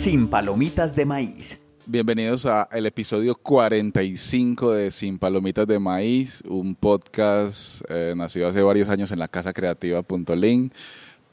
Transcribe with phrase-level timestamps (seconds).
[0.00, 1.60] Sin palomitas de maíz.
[1.84, 8.62] Bienvenidos a el episodio 45 de Sin Palomitas de Maíz, un podcast eh, nacido hace
[8.62, 10.72] varios años en la casa creativa.link.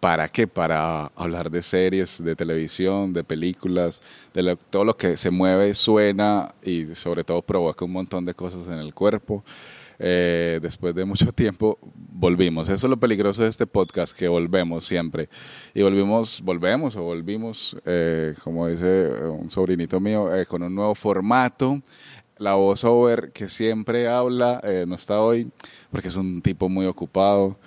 [0.02, 0.48] ¿Para qué?
[0.48, 4.02] Para hablar de series, de televisión, de películas,
[4.34, 8.68] de todo lo que se mueve, suena y sobre todo provoca un montón de cosas
[8.68, 9.46] en el cuerpo.
[10.00, 12.70] Eh, después de mucho tiempo volvimos.
[12.70, 15.30] Eso es lo peligroso de este podcast, que volvemos siempre.
[15.74, 20.96] Y volvimos, volvemos o volvimos, eh, como dice un sobrinito mío, eh, con un nuevo
[20.96, 21.82] formato.
[22.38, 25.52] La voz over que siempre habla eh, no está hoy
[25.92, 27.58] porque es un tipo muy ocupado.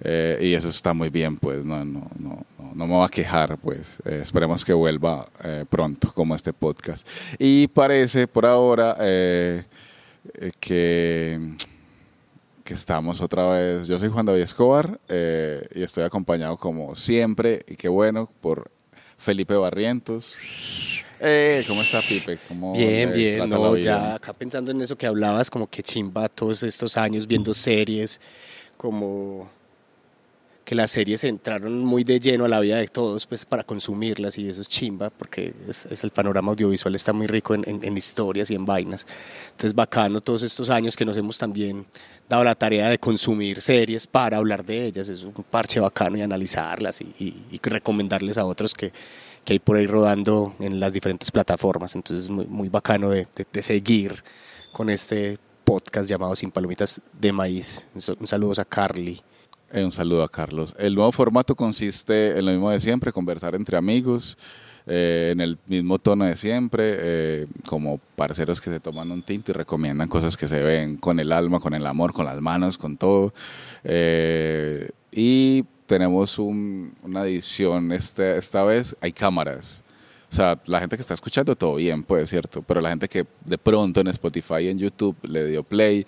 [0.00, 3.56] Eh, y eso está muy bien, pues no, no, no, no, me va a quejar,
[3.58, 7.08] pues Eh, esperemos que vuelva eh, pronto como este podcast.
[7.38, 9.64] Y parece por ahora eh,
[10.34, 11.54] eh, que,
[12.64, 13.86] que estamos otra vez.
[13.86, 18.70] Yo soy Juan David Escobar eh, y estoy acompañado como siempre, y qué bueno, por
[19.18, 20.36] Felipe Barrientos.
[21.20, 22.38] Eh, ¿Cómo está Pipe?
[22.48, 26.62] ¿Cómo Bien, bien, no, ya acá pensando en eso que hablabas, como que chimba todos
[26.62, 28.20] estos años viendo series,
[28.76, 29.48] como
[30.64, 34.38] que las series entraron muy de lleno a la vida de todos, pues para consumirlas
[34.38, 38.54] y eso es chimba, porque es, el panorama audiovisual está muy rico en, historias y
[38.54, 39.06] en vainas.
[39.50, 41.84] Entonces bacano todos estos años que nos hemos también
[42.30, 46.22] dado la tarea de consumir series para hablar de ellas, es un parche bacano y
[46.22, 48.90] analizarlas y, y- recomendarles a otros que,
[49.44, 51.94] que hay por ahí rodando en las diferentes plataformas.
[51.94, 54.24] Entonces es muy, muy bacano de, de- seguir
[54.72, 57.86] con este podcast llamado Sin Palomitas de Maíz.
[58.18, 59.20] Un saludo a Carly.
[59.72, 60.72] Un saludo a Carlos.
[60.78, 64.38] El nuevo formato consiste en lo mismo de siempre, conversar entre amigos,
[64.86, 69.50] eh, en el mismo tono de siempre, eh, como parceros que se toman un tinto
[69.50, 72.78] y recomiendan cosas que se ven con el alma, con el amor, con las manos,
[72.78, 73.32] con todo.
[73.82, 79.82] Eh, y tenemos un- una edición este, esta vez, hay cámaras.
[80.30, 82.62] O sea, la gente que está escuchando todo bien, pues, ¿cierto?
[82.62, 86.04] Pero la gente que de pronto en Spotify en YouTube le dio play,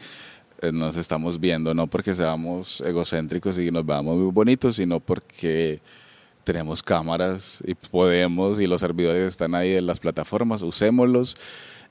[0.72, 5.80] nos estamos viendo, no porque seamos egocéntricos y nos veamos muy bonitos, sino porque
[6.44, 11.36] tenemos cámaras y podemos y los servidores están ahí en las plataformas, usémoslos.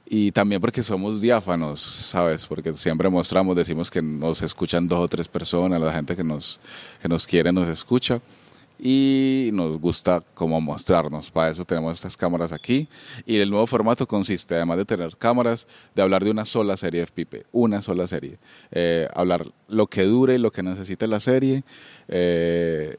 [0.08, 2.46] Y también porque somos diáfanos, ¿sabes?
[2.46, 6.60] Porque siempre mostramos, decimos que nos escuchan dos o tres personas, la gente que nos,
[7.02, 8.22] que nos quiere nos escucha
[8.88, 11.32] y nos gusta como mostrarnos.
[11.32, 12.88] Para eso tenemos estas cámaras aquí.
[13.26, 15.66] Y el nuevo formato consiste, además de tener cámaras,
[15.96, 18.38] de hablar de una sola serie Pipe, una sola serie.
[18.70, 21.64] Eh, hablar lo que dure y lo que necesite la serie.
[22.08, 22.96] Eh,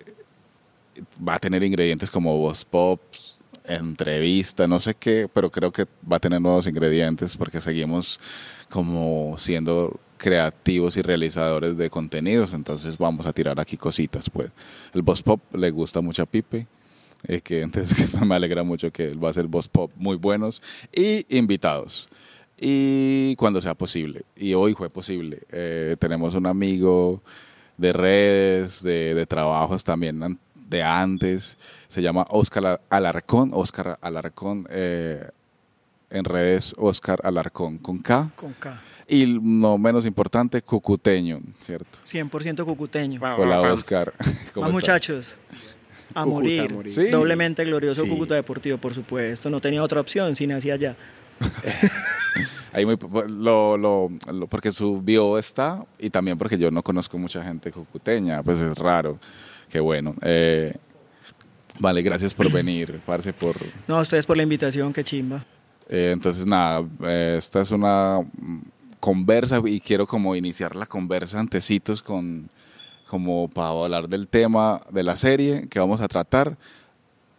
[1.27, 6.17] va a tener ingredientes como voz pops, entrevista, no sé qué, pero creo que va
[6.17, 8.19] a tener nuevos ingredientes porque seguimos
[8.69, 14.51] como siendo creativos y realizadores de contenidos, entonces vamos a tirar aquí cositas, pues.
[14.95, 16.67] El voz pop le gusta mucho a Pipe,
[17.27, 20.63] eh, que entonces me alegra mucho que él va a hacer voz pop muy buenos
[20.95, 22.09] y invitados.
[22.59, 27.23] Y cuando sea posible, y hoy fue posible, eh, tenemos un amigo
[27.77, 35.29] de redes, de, trabajos también de antes, se llama Oscar Alarcón, Oscar Alarcón, eh,
[36.09, 38.81] en redes Oscar Alarcón con K, Con K.
[39.09, 41.99] y no menos importante, cucuteño, ¿cierto?
[42.09, 43.21] 100% cucuteño.
[43.23, 44.13] Hola Oscar.
[44.55, 45.37] ¿Cómo muchachos.
[46.15, 46.61] A Cúcuta, morir.
[46.61, 46.93] a morir.
[46.93, 47.07] Sí.
[47.09, 48.09] Doblemente glorioso Sí.
[48.09, 49.51] Cúcuta Deportivo, por supuesto.
[49.51, 50.97] No tenía otra opción si nací allá.
[52.73, 52.97] Ahí muy,
[53.29, 57.73] lo, lo- lo- porque su bio está y también porque yo no conozco mucha gente
[57.73, 59.19] cucuteña, pues es raro.
[59.71, 60.15] Qué bueno.
[60.23, 60.75] Eh,
[61.79, 63.57] vale, gracias por venir, parce, por...
[63.89, 65.45] No, a ustedes por la invitación, qué chimba.
[65.89, 68.19] Eh, entonces, nada, eh, esta es una
[69.07, 72.43] conversa y quiero como iniciar la conversa antecitos con,
[73.09, 76.59] como para hablar del tema de la serie que vamos a tratar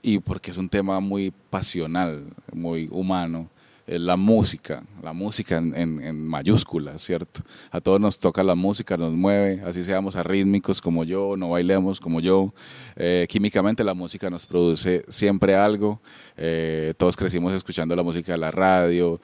[0.01, 2.23] y porque es un tema muy pasional,
[2.53, 3.50] muy humano.
[3.87, 7.41] Eh, La música, la música en, en- mayúsculas, ¿cierto?
[7.71, 12.00] A todos nos toca la música, nos mueve, así seamos arrítmicos como yo, no bailemos
[12.00, 12.53] como yo.
[12.95, 16.00] Eh, químicamente la música nos produce siempre algo.
[16.35, 19.19] Eh, todos crecimos escuchando la música de la radio.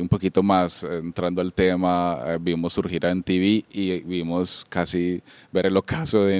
[0.00, 5.20] Un poquito más entrando al tema, vimos surgir a NTV y vimos casi
[5.52, 6.34] ver el ocaso de.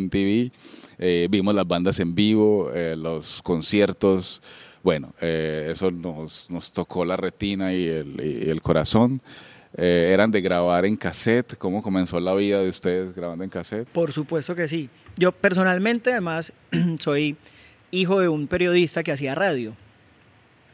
[0.99, 4.43] Eh, vimos las bandas en vivo, los conciertos.
[4.85, 9.23] Bueno, eh, eso nos, tocó la retina y el, corazón.
[9.79, 11.57] Eh, eran de grabar en cassette.
[11.57, 13.89] ¿Cómo comenzó la vida de ustedes grabando en cassette?
[13.89, 14.91] Por supuesto que sí.
[15.17, 16.53] Yo personalmente, además,
[17.01, 17.39] soy
[17.93, 19.75] hijo de un periodista que hacía radio.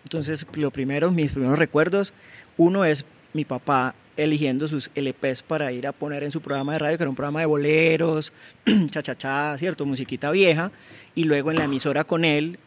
[0.03, 2.13] Entonces, lo primero, mis primeros recuerdos,
[2.57, 6.81] uno es mi papá eligiendo sus LPs para ir a poner en su programa de
[6.81, 8.33] radio, que era un programa de boleros,
[8.91, 9.87] cha-cha-cha, ¿cierto?
[9.87, 10.73] Musiquita vieja.
[11.15, 12.59] Y luego en la emisora con él,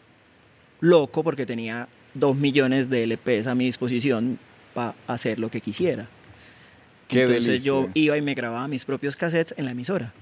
[0.84, 4.38] loco, porque tenía dos millones de LPs a mi disposición
[4.74, 6.08] para hacer lo que quisiera.
[7.08, 7.68] Qué Entonces delicia.
[7.68, 10.14] yo iba y me grababa mis propios cassettes en la emisora,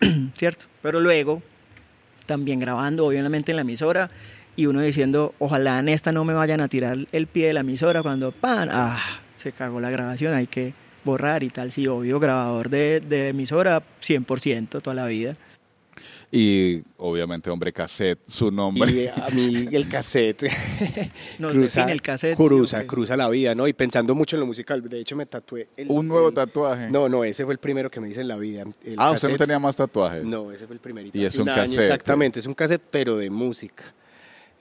[0.36, 0.66] ¿cierto?
[0.82, 1.42] Pero luego,
[2.26, 4.08] también grabando obviamente en la emisora
[4.54, 7.60] y uno diciendo, ojalá en esta no me vayan a tirar el pie de la
[7.60, 9.00] emisora cuando, pan, ah,
[9.36, 10.74] se cagó la grabación, hay que
[11.04, 11.72] borrar y tal.
[11.72, 15.36] Sí, obvio, grabador de, de emisora 100% toda la vida.
[16.34, 18.90] Y obviamente, hombre, cassette, su nombre.
[18.90, 20.44] Y a mí el cassette
[21.38, 22.36] Nos cruza, define el cassette.
[22.86, 23.68] cruza, la vida, ¿no?
[23.68, 26.90] Y pensando mucho en lo musical, de hecho me tatué el- Un nuevo el- tatuaje.
[26.90, 28.62] No, no, ese fue el primero que me hice en la vida.
[28.82, 30.24] el ah, usted no tenía más tatuajes.
[30.24, 31.18] No, ese fue el primerito.
[31.18, 31.80] Y es un cassette.
[31.80, 33.84] Exactamente, es un cassette, pero de música.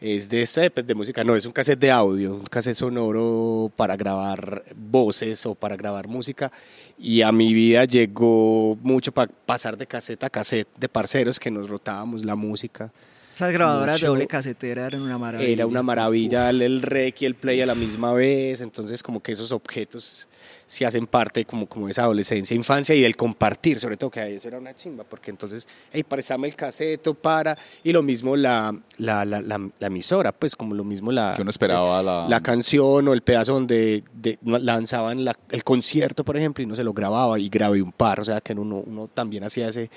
[0.01, 3.71] Es de esta pues, de música, no, es un cassette de audio, un cassette sonoro
[3.75, 6.51] para grabar voces o para grabar música.
[6.98, 11.51] Y a mi vida llegó mucho para pasar de cassette a cassette de parceros que
[11.51, 12.92] nos rotábamos la música.
[13.41, 15.49] Esas grabadoras de mucho- doble casetera eran una maravilla.
[15.51, 19.19] Era una maravilla el, el rec y el play a la misma vez, entonces como
[19.21, 20.27] que esos objetos
[20.67, 24.35] sí hacen parte como, como de esa adolescencia, infancia y del compartir, sobre todo que
[24.35, 28.73] eso era una chimba, porque entonces, hey, préstame el caseto para, y lo mismo la,
[28.97, 32.27] la, la, la- la emisora, pues como lo mismo la, Que uno esperaba la...
[32.29, 36.75] la canción o el pedazo donde de- lanzaban la- el concierto, por ejemplo, y no
[36.75, 39.89] se lo grababa y grabé un par, o sea que uno, uno también hacía ese,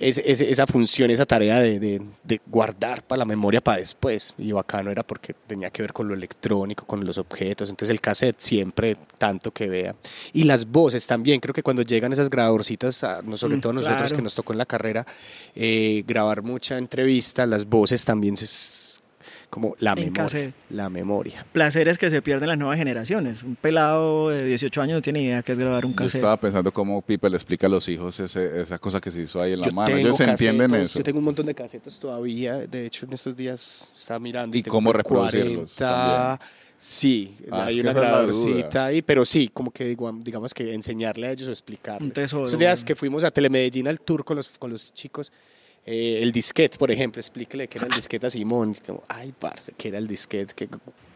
[0.00, 4.34] ese- esa función, esa tarea de, de- de guardar para la memoria para después.
[4.38, 8.00] Y bacano era porque tenía que ver con lo electrónico, con los objetos, entonces el
[8.00, 9.94] cassette siempre tanto que vea.
[10.32, 13.72] Y las voces también, creo que cuando llegan esas grabadorcitas, a- no sobre Mm, todo
[13.72, 14.16] nosotros claro.
[14.16, 15.06] que nos tocó en la carrera,
[15.54, 18.95] eh, grabar mucha entrevista, las voces también es
[19.50, 20.12] como la En memoria.
[20.22, 20.54] cassette.
[20.70, 21.46] La memoria.
[21.52, 23.42] Placeres que se pierden las nuevas generaciones.
[23.42, 26.16] Un pelado de 18 años no tiene idea qué es grabar un Yo cassette.
[26.16, 29.40] estaba pensando cómo Pipe le explica a los hijos ese- esa cosa que se hizo
[29.40, 29.96] ahí en la Yo mano.
[29.96, 30.98] Ellos entienden eso.
[30.98, 32.56] Yo tengo un montón de casetos todavía.
[32.56, 34.56] De hecho, en estos días estaba mirando.
[34.56, 36.40] ¿Y cómo reproducirlos 40.
[36.78, 41.48] Sí, Ah, hay una grabadorcita ahí, pero sí, como que digamos que enseñarle a ellos
[41.48, 42.02] o explicarles.
[42.02, 42.86] Un tesoro, Esos días bueno.
[42.86, 45.32] que fuimos a Telemedellín al tour con los, con los chicos,
[45.86, 48.74] eh, el disquete, por ejemplo, explíquele qué era el disquete a Simón.
[48.84, 50.52] Como, Ay, parce, ¿qué era el disquete?
[50.54, 50.68] Que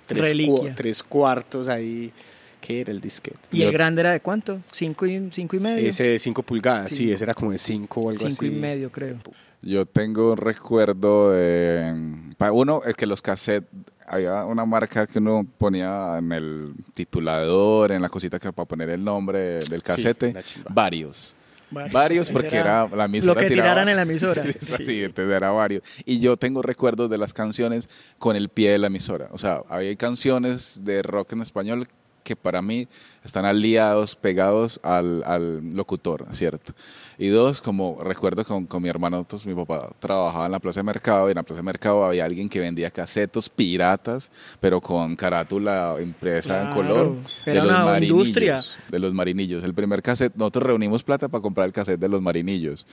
[0.07, 0.33] tres,
[0.77, 2.13] tres cuartos ahí.
[2.61, 3.39] ¿Qué era el disquete?
[3.53, 4.61] ¿Y el grande era de cuánto?
[4.71, 5.89] ¿Cinco y, cinco y medio?
[5.89, 7.15] Ese de 5 pulgadas, sí, Cinco.
[7.15, 8.47] ese era como de 5 o algo Cinco así.
[8.47, 9.17] y medio, creo.
[9.63, 12.35] Yo tengo un recuerdo de...
[12.53, 13.67] Uno, es que los cassettes,
[14.07, 18.91] había una marca que uno ponía en el titulador, en la cosita que para poner
[18.91, 20.71] el nombre del chimba.
[20.71, 21.35] varios.
[21.71, 22.29] Varios.
[22.31, 24.43] Porque era era la emisora Lo que tiraba- tiraran en la emisora.
[24.61, 25.83] Sí, sí, entonces era varios.
[26.05, 27.89] Y yo tengo recuerdos de las canciones
[28.19, 29.29] con el pie de la emisora.
[29.33, 31.89] O sea, había canciones de rock en español
[32.23, 32.87] que para mí
[33.25, 36.73] están aliados, pegados al, al locutor, ¿cierto?
[37.19, 40.81] Y dos, como recuerdo con, con mi hermano, pues, mi papá trabajaba en la Plaza
[40.81, 44.81] de Mercado y en la Plaza de Mercado había alguien que vendía casetos piratas, pero
[44.81, 47.17] con carátula impresa en Claro, color.
[47.45, 48.63] era una industria.
[48.89, 49.63] De los marinillos.
[49.65, 52.87] El primer cassette, nosotros reunimos plata para comprar el cassette de los marinillos.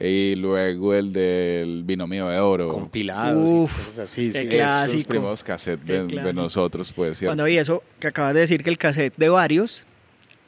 [0.00, 2.68] Y luego el del binomio de oro.
[2.68, 4.30] compilados Uf, y cosas así.
[4.30, 4.46] qué sí.
[4.48, 4.96] clásico.
[4.98, 7.30] Esos primeros cassettes de, de nosotros, pues, ¿cierto?
[7.30, 9.77] Cuando vi eso, que acabas de decir que el cassette de varios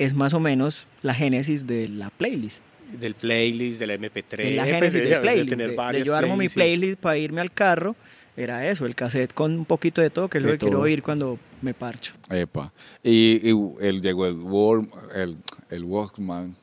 [0.01, 2.59] es más o menos la génesis de la playlist.
[2.99, 4.41] Del playlist, del MP3.
[4.41, 5.49] Es la pues, génesis de- de de playlist.
[5.51, 7.95] tener de- de varias yo armo mi playlist para irme al carro.
[8.37, 10.81] Era eso, el cassette con un poquito de todo, que es lo De que quiero
[10.81, 12.15] oír cuando me parcho.
[12.31, 12.73] Epa.
[13.03, 15.37] Y, y el, llegó el, Wal- el,
[15.69, 16.57] el Walkman.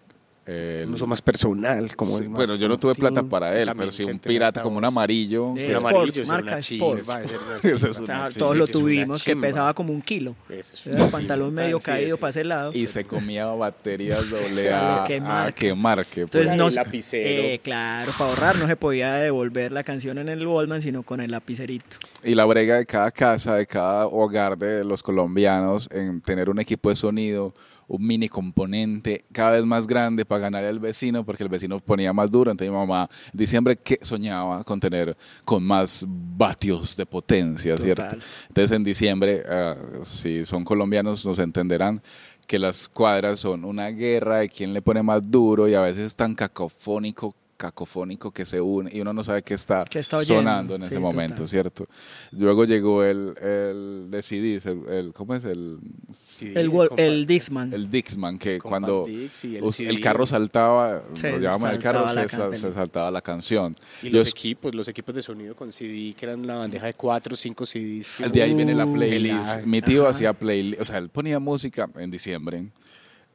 [0.47, 1.95] El- Un uso más personal.
[1.95, 4.61] Como Sí, el más bueno, yo no tuve plata para él, pero sí un pirata
[4.63, 5.53] como un amarillo.
[5.77, 6.97] Amarillo, marca chimba.
[8.37, 10.35] todos lo tuvimos, que pesaba como un kilo.
[10.49, 12.71] Es el pantalón medio caído para ese lado.
[12.73, 15.67] y se comía baterías doble A que a marque.
[15.67, 16.05] que marque.
[16.13, 16.23] pues.
[16.25, 17.29] Entonces Con no el lapicero.
[17.29, 21.19] eh, claro, para ahorrar no se podía devolver la canción en el Wallman, sino con
[21.21, 21.97] el lapicerito.
[22.23, 26.59] Y la brega de cada casa, de cada hogar de los colombianos en tener un
[26.59, 27.53] equipo de sonido,
[27.87, 32.13] un mini componente cada vez más grande para ganar al vecino, porque el vecino ponía
[32.13, 32.51] más duro.
[32.51, 35.15] Entonces mi mamá en diciembre que soñaba con tener
[35.45, 38.03] con más vatios de potencia, ¿cierto?
[38.03, 38.21] Total.
[38.49, 42.01] Entonces en diciembre, ah, si son colombianos nos entenderán
[42.45, 46.05] que las cuadras son una guerra de quién le pone más duro y a veces
[46.05, 50.19] es tan cacofónico cacofónico que se une y uno no sabe qué está, Que está
[50.19, 51.47] sonando en sí, ese momento, total.
[51.49, 51.87] ¿cierto?
[52.31, 55.43] Luego llegó el, el de CDs, el, el- ¿cómo es?
[55.43, 55.79] El,
[56.13, 57.73] Sí, El, el Dixman.
[57.73, 59.23] el Dixman, que Compact cuando y
[59.55, 59.99] el CD.
[59.99, 63.75] carro saltaba, Se lo llevaban en el carro, saltaba se, se saltaba la canción.
[64.03, 66.93] Y los es- equipos, los equipos de sonido con CD, que eran una bandeja de
[66.93, 68.21] cuatro o cinco CDs.
[68.31, 69.57] de ahí viene la Uh, playlist.
[69.57, 70.11] la- Mi tío ajá.
[70.11, 72.67] hacía playlist, o sea, él ponía música en diciembre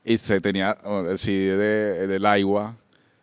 [0.05, 2.76] y se tenía oh, el CD de, del Iowa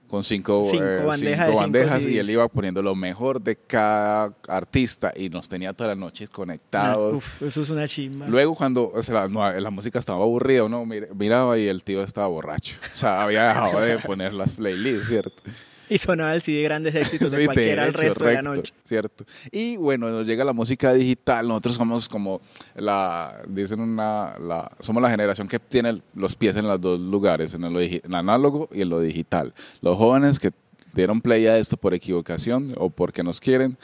[0.10, 4.34] con cinco, Cinco eh, bandejas cinco cinco y él iba poniendo lo mejor de cada
[4.48, 7.14] artista y nos tenía todas las noches conectados.
[7.16, 8.28] Uf, eso es una chimba.
[8.28, 12.04] Luego cuando o sea, no, la música estaba aburrida, uno mir- miraba y el tío
[12.04, 12.76] estaba borracho.
[12.92, 15.42] O sea, había dejado de poner las playlists, ¿cierto?
[15.96, 18.74] Y sonaba el CD grandes éxitos de Sí, cualquiera el derecho, resto de la noche.
[18.86, 19.26] Cierto.
[19.52, 21.48] Y bueno, nos llega la música digital.
[21.48, 22.42] Nosotros somos como
[22.76, 27.54] la, dicen una, la, somos la generación que tiene los pies en los dos lugares,
[27.54, 29.54] en lo digi- en análogo y en lo digital.
[29.82, 30.52] Los jóvenes que
[30.94, 33.78] dieron play a esto por equivocación o porque nos quieren,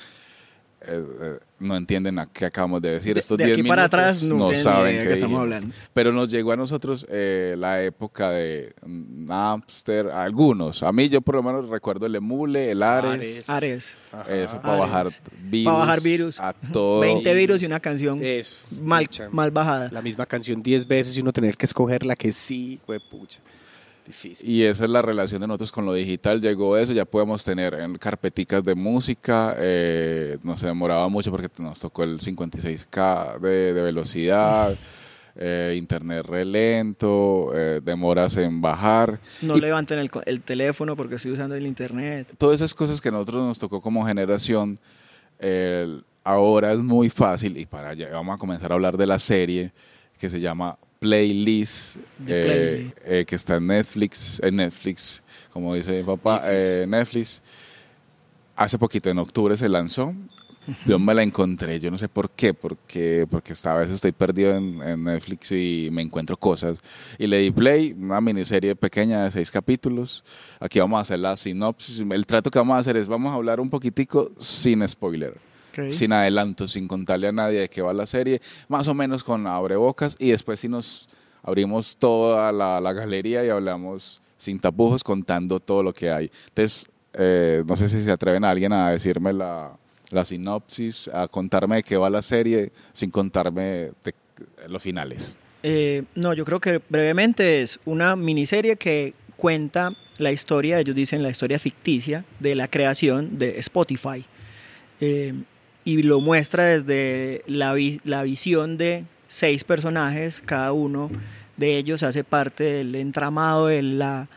[0.88, 3.14] eh, eh, no entienden a qué acabamos de decir.
[3.14, 5.74] De- Estos de 10 aquí minutos para atrás no saben qué estamos hablando.
[5.94, 10.84] Pero nos llegó a nosotros eh, la época de Napster, algunos.
[10.84, 13.50] A mí yo por lo menos recuerdo el Emule, el Ares.
[13.50, 13.96] Ares.
[14.12, 14.44] Ares.
[14.50, 15.08] Eso, para bajar
[15.42, 15.74] virus.
[15.74, 16.40] Pa' bajar virus.
[16.40, 17.00] A todo.
[17.02, 18.66] 20 virus y una canción Eso.
[18.82, 19.30] mal, pucha.
[19.32, 19.90] mal bajada.
[19.92, 23.40] La misma canción 10 veces y uno tener que escoger la que sí, fue pucha.
[24.06, 24.48] Difícil.
[24.50, 26.40] Y esa es la relación de nosotros con lo digital.
[26.40, 29.56] Llegó eso, ya podemos tener en carpeticas de música.
[29.58, 34.76] eh, no se demoraba mucho porque nos tocó el 56K de, de velocidad.
[35.38, 39.20] eh, internet re lento, eh, demoras en bajar.
[39.42, 42.34] No Y- levanten el, el teléfono porque estoy usando el internet.
[42.38, 44.80] todas esas cosas que a nosotros nos tocó como generación,
[46.24, 49.72] ahora es muy fácil y para allá vamos a comenzar a hablar de la serie
[50.18, 51.98] que se llama Playlist,
[52.28, 56.64] eh, eh, que está en Netflix, en Netflix, como dice mi papá, Netflix.
[56.64, 57.42] eh, Netflix.
[58.56, 60.14] Hace poquito, en octubre se lanzó.
[60.88, 64.56] Yo me la encontré, yo no sé por qué, porque, porque esta vez estoy perdido
[64.56, 66.80] en, en Netflix y me encuentro cosas.
[67.20, 70.24] Y le di play, una miniserie pequeña de seis capítulos.
[70.60, 72.00] Aquí vamos a hacer la sinopsis.
[72.10, 75.38] El trato que vamos a hacer es, vamos a hablar un poquitico sin spoiler,
[75.92, 79.46] Sin adelanto, sin contarle a nadie de qué va la serie, más o menos con
[79.48, 81.08] abrebocas y después si nos
[81.44, 86.32] abrimos toda la, la galería y hablamos sin tapujos contando todo lo que hay.
[86.50, 89.72] Entonces, eh, no sé si se atreven a alguien a decirme la,
[90.12, 94.16] la sinopsis, a contarme de qué va la serie, sin contarme de-
[94.68, 95.38] los finales.
[95.64, 101.24] Eh, no, yo creo que brevemente es una miniserie que cuenta la historia, ellos dicen
[101.24, 104.26] la historia ficticia de la creación de Spotify.
[105.00, 105.34] Eh,
[105.86, 111.10] y lo muestra desde la, la visión de seis personajes, cada uno
[111.58, 114.28] de ellos hace parte del entramado de la,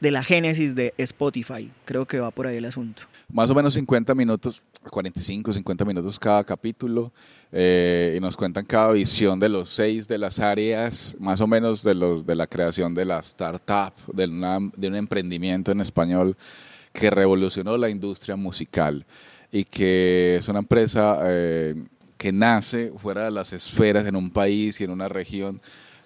[0.00, 1.70] de la génesis de Spotify.
[1.84, 3.02] Creo que va por ahí el asunto.
[3.32, 7.10] Más o menos 50 minutos, 45, 50 minutos cada capítulo,
[7.52, 11.82] eh, y nos cuentan cada visión de los seis de las áreas, más o menos
[11.82, 16.36] de, los, de la creación de la startup, de, una- de un emprendimiento en español
[16.92, 19.04] que revolucionó la industria musical
[19.50, 21.74] y que es una empresa eh,
[22.16, 25.60] que nace fuera de las esferas en un país y en una región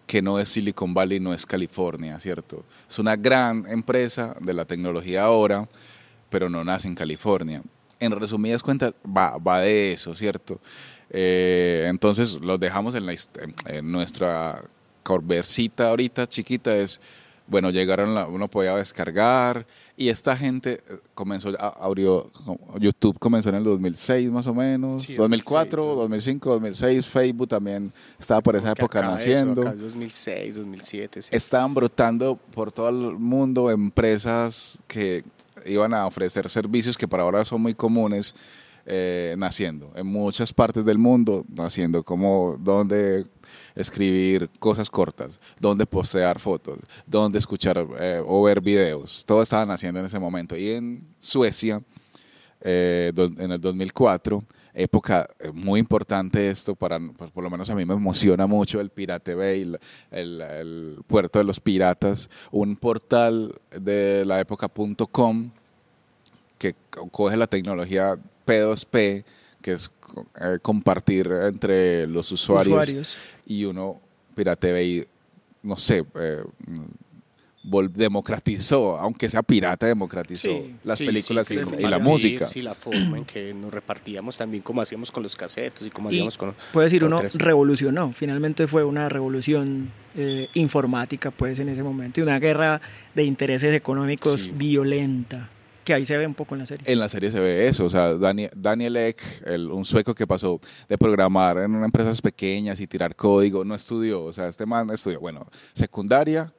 [0.07, 2.65] que no es Silicon Valley, no es California, ¿cierto?
[2.89, 5.69] Es una gran empresa de la tecnología ahora,
[6.29, 7.63] pero no nace en California.
[7.99, 10.61] En resumidas cuentas, va, va de eso, ¿cierto?
[11.09, 13.15] Eh, entonces, los dejamos en, la,
[13.83, 14.63] nuestra
[15.03, 17.01] corbercita ahorita chiquita, es,
[17.47, 22.31] bueno, llegaron, la- uno podía descargar, y esta gente eh, comenzó, a- abrió,
[22.79, 27.93] YouTube comenzó en el 2006 más o menos, Sí, 2004, 2006, 2005, 2006, Facebook también
[28.19, 31.23] estaba por esa que época acá naciendo Eso, acá es 2006, 2007.
[31.23, 31.31] sí.
[31.37, 35.25] estaban brotando por todo el mundo empresas que
[35.67, 38.35] iban a ofrecer servicios que para ahora son muy comunes
[38.87, 43.27] eh, naciendo en muchas partes del mundo naciendo como donde
[43.75, 49.23] escribir cosas cortas donde postear fotos donde escuchar eh, o ver videos.
[49.27, 50.57] Todo estaba naciendo en ese momento.
[50.57, 51.81] Y en Suecia
[52.61, 54.43] eh, en el 2004,
[54.75, 58.91] época muy importante esto, para, pues, por lo menos a mí me emociona mucho el
[58.91, 59.75] Pirate Bay,
[60.11, 64.69] el, puerto de los piratas, un portal de la época
[65.11, 65.51] .com
[66.59, 68.17] que co- coge la tecnología
[68.61, 69.25] P2P,
[69.63, 69.91] que es
[70.41, 73.17] eh, compartir entre los usuarios, Usuarios.
[73.47, 74.01] y uno,
[74.35, 75.07] Pirate Bay,
[75.63, 76.43] no sé, eh,
[77.95, 82.47] democratizó, aunque sea pirata, democratizó Sí, las Sí, películas sí, y, y la música.
[82.49, 86.09] Sí, la forma en que nos repartíamos también, como hacíamos con los casetos y como
[86.11, 86.55] Y hacíamos con.
[86.73, 87.37] puede decir uno tres.
[87.37, 92.81] revolucionó, finalmente fue una revolución eh, informática pues en ese momento y una guerra
[93.15, 94.51] de intereses económicos Sí.
[94.53, 95.49] violenta,
[95.85, 96.85] que ahí se ve un poco en la serie.
[96.91, 100.27] En la serie se ve eso, o sea, Daniel, Daniel Ek, el- un sueco que
[100.27, 104.65] pasó de programar en unas empresas pequeñas y tirar código, no estudió, o sea, este
[104.67, 106.53] man estudió, bueno, secundaria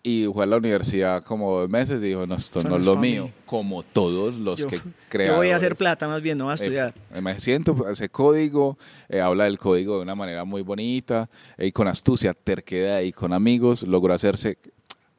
[0.00, 2.94] y fue a la universidad como dos meses y dijo, no, esto no es lo
[2.96, 3.32] mío, mí.
[3.44, 5.34] como todos los Yo- que Yo crean.
[5.36, 6.94] voy a hacer plata más bien, no voy a Eh, estudiar.
[7.20, 11.72] me siento, ese código, eh, habla del código de una manera muy bonita, eh, y
[11.72, 14.58] con astucia, terquedad y con amigos, logró hacerse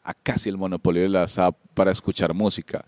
[0.04, 2.86] a casi el monopolio de la SAP para escuchar música.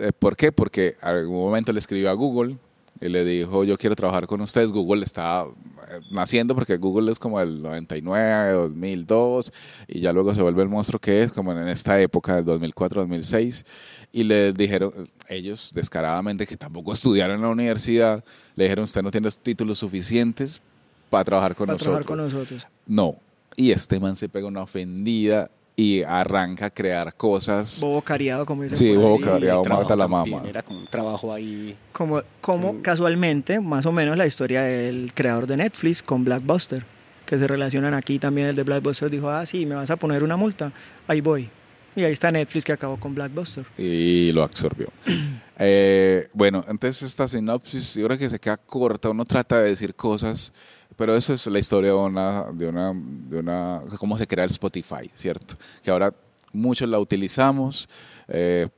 [0.00, 0.52] Eh, ¿Por qué?
[0.52, 2.56] Porque en algún momento le escribió a Google
[3.00, 4.70] y le dijo, yo quiero trabajar con ustedes.
[4.72, 9.52] Google estaba eh, naciendo porque Google es como el 99, 2002
[9.88, 13.02] y ya luego se vuelve el monstruo que es como en esta época del 2004,
[13.02, 13.64] 2006
[14.12, 14.92] y le dijeron
[15.28, 18.24] ellos descaradamente que tampoco estudiaron en la universidad,
[18.56, 20.60] le dijeron usted no tiene títulos suficientes
[21.08, 22.04] para trabajar con Para nosotros.
[22.04, 22.66] trabajar con nosotros.
[22.86, 23.16] No.
[23.56, 27.80] Y este man se pega una ofendida y arranca a crear cosas.
[27.80, 30.42] Bobo cariado, como dicen Sí, bobo cariado, mata la mama.
[30.46, 31.76] Era como un trabajo ahí.
[31.92, 32.78] Como, como Sí.
[32.82, 36.84] casualmente, más o menos la historia del creador de Netflix con Blackbuster,
[37.24, 38.48] que se relacionan aquí también.
[38.48, 40.72] El de Blackbuster dijo, ah, sí, me vas a poner una multa,
[41.08, 41.48] ahí voy.
[41.96, 43.64] Y ahí está Netflix que acabó con Blackbuster.
[43.78, 44.88] y lo absorbió.
[45.62, 49.94] Eh, bueno, entonces esta sinopsis, yo creo que se queda corta, uno trata de decir
[49.94, 50.54] cosas,
[51.00, 54.50] pero eso es la historia de una, de una, de una, cómo se crea el
[54.50, 55.54] Spotify, ¿cierto?
[55.82, 56.12] Que ahora
[56.52, 57.88] muchos la utilizamos,
[58.28, 58.68] eh,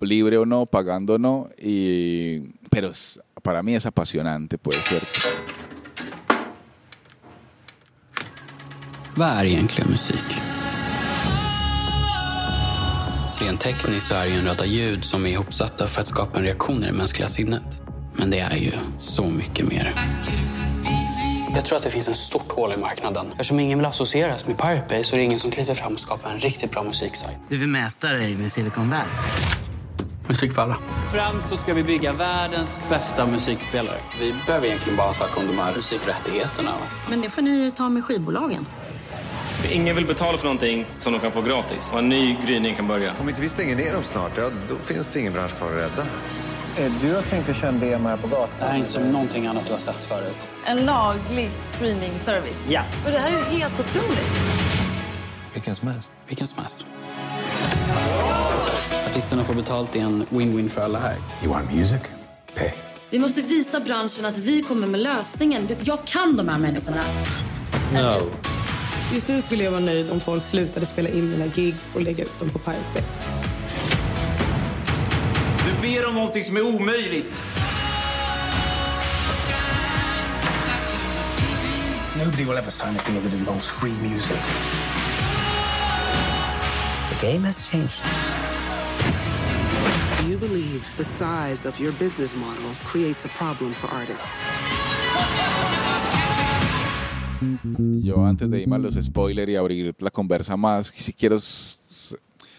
[0.00, 2.40] libre o no, pagando o no, y,
[2.72, 2.90] pero
[3.40, 5.06] para mí es apasionante, pues, ¿cierto?
[9.16, 10.24] Är egentligen musik?
[13.40, 17.80] Rent tekniskt så är det en ljud som en reaktion i det mänskliga sinnet.
[18.16, 20.69] Men det.
[21.54, 23.26] Jag tror att det finns en stort hål i marknaden.
[23.32, 26.00] Eftersom ingen vill associeras med Pirate Bay så är det ingen som kliver fram och
[26.00, 27.36] skapar en riktigt bra musiksajt.
[27.48, 29.04] Du vill mäta dig med Silicon Valley?
[30.28, 30.78] Musik för alla.
[31.12, 33.98] Främst så ska vi bygga världens bästa musikspelare.
[34.20, 36.72] Vi behöver egentligen bara snacka om de här musikrättigheterna.
[37.08, 38.66] Men det får ni ta med skivbolagen.
[39.70, 41.90] Ingen vill betala för någonting som de kan få gratis.
[41.92, 43.14] Och en ny gryning kan börja.
[43.20, 45.74] Om inte vi stänger ner dem snart, ja, då finns det ingen bransch kvar att
[45.74, 46.06] rädda.
[46.76, 48.48] Du har tänkt att köra en demo här på gatan?
[48.58, 50.36] Det här är inte som någonting annat du har sett förut.
[50.66, 52.56] En laglig streamingservice.
[52.68, 52.82] Ja.
[53.04, 54.30] Och det här är ju helt otroligt.
[55.54, 56.10] Vilken som helst.
[56.28, 56.86] Vilken som helst.
[59.10, 61.16] Artisterna får betalt, är en win-win för alla här.
[61.42, 62.00] You want music?
[62.54, 62.72] Pay.
[63.10, 65.68] Vi måste visa branschen att vi kommer med lösningen.
[65.82, 67.02] Jag kan de här människorna.
[69.12, 72.24] Just nu skulle jag vara nöjd om folk slutade spela in mina gig och lägga
[72.24, 73.02] ut dem på Pirate Bay.
[75.80, 77.40] Du ber om någonting som är omöjligt.
[82.18, 84.36] Nobody will ever sign a deal that involves free music.
[87.08, 88.04] The game has changed.
[90.28, 94.44] You believe the size of your business model creates a problem for artists.
[98.02, 101.38] Yo antes de irme a los spoilers y abrir la conversa más, si quiero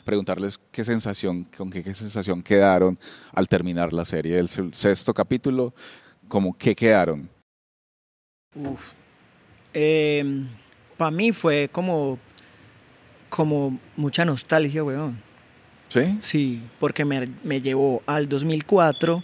[0.03, 2.97] preguntarles qué sensación, con qué, qué sensación quedaron
[3.33, 5.73] al terminar la serie del se- sexto capítulo,
[6.27, 7.29] como qué quedaron.
[8.55, 8.93] Uf.
[10.97, 12.19] Para mí fue como,
[13.29, 15.21] como mucha nostalgia, weón.
[15.87, 16.17] ¿Sí?
[16.21, 19.23] Sí, porque me, me llevó al 2004,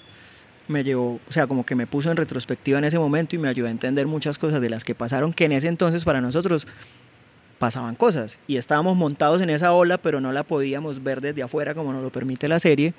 [0.68, 3.48] me llevó, o sea, como que me puso en retrospectiva en ese momento y me
[3.48, 6.68] ayudó a entender muchas cosas de las que pasaron, que en ese entonces para nosotros
[7.60, 11.74] pasaban cosas y estábamos montados en esa ola, pero no la podíamos ver desde afuera
[11.74, 12.94] como nos lo permite la serie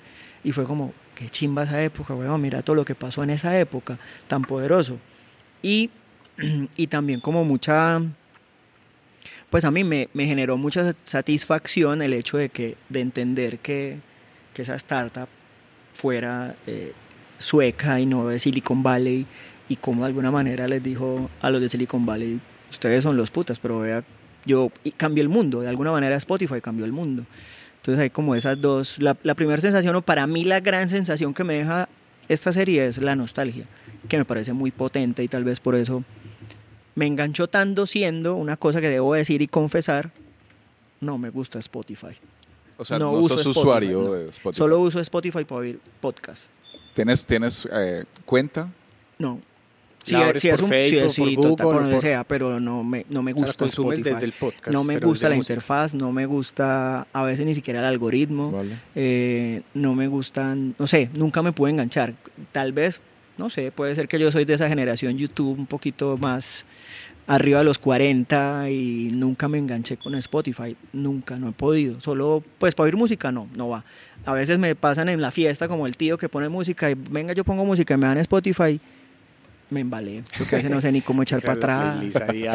[0.45, 3.59] y fue como, qué chimba esa época, weón, mira todo lo que pasó en esa
[3.59, 4.99] época, tan poderoso.
[5.63, 5.91] Y,
[6.77, 8.01] y también como mucha
[9.51, 13.99] pues a mí me, me generó mucha satisfacción el hecho de que de entender que,
[14.55, 15.29] que esa startup
[15.95, 16.93] fuera eh,
[17.39, 19.27] sueca y no de Silicon Valley
[19.69, 22.41] y como de alguna manera les dijo a los de Silicon Valley
[22.71, 24.05] ustedes son los putas pero vea
[24.45, 27.25] yo cambié el mundo de alguna manera Spotify cambió el mundo
[27.77, 31.35] entonces hay como esas dos la, la primera sensación o para mí la gran sensación
[31.35, 31.89] que me deja
[32.29, 33.65] esta serie es la nostalgia
[34.09, 36.05] que me parece muy potente y tal vez por eso
[36.99, 40.11] me enganchó tanto siendo una cosa que debo decir y confesar,
[41.01, 42.17] no me gusta Spotify.
[42.77, 44.13] O sea, No no, uso sos Spotify, usuario no.
[44.15, 44.59] de Spotify.
[44.59, 46.51] Solo uso Spotify para oír podcast.
[46.95, 48.69] ¿Tienes, tienes eh, cuenta?
[49.19, 49.41] No.
[50.13, 52.85] La abres por un- Facebook, sí, por sí, total, Google, por donde sea, pero no
[52.85, 54.15] me, no me O sea, gusta consumes Spotify.
[54.15, 55.53] desde el podcast, no me gusta la música.
[55.55, 58.79] interfaz, no me gusta a veces ni siquiera el algoritmo, Vale.
[58.95, 62.15] eh, no me gustan, no sé, nunca me pude enganchar.
[62.53, 63.01] Tal vez,
[63.37, 66.65] no sé, puede ser que yo soy de esa generación YouTube un poquito más
[67.27, 72.01] arriba de los 40 y nunca me enganché con Spotify, nunca, no he podido.
[72.01, 73.85] Solo, pues para oír música no, no va.
[74.25, 77.35] A veces me pasan en la fiesta como el tío que pone música y venga
[77.35, 78.81] yo pongo música y me dan Spotify,
[79.71, 82.05] me embalé, porque a veces no sé ni cómo echar para atrás.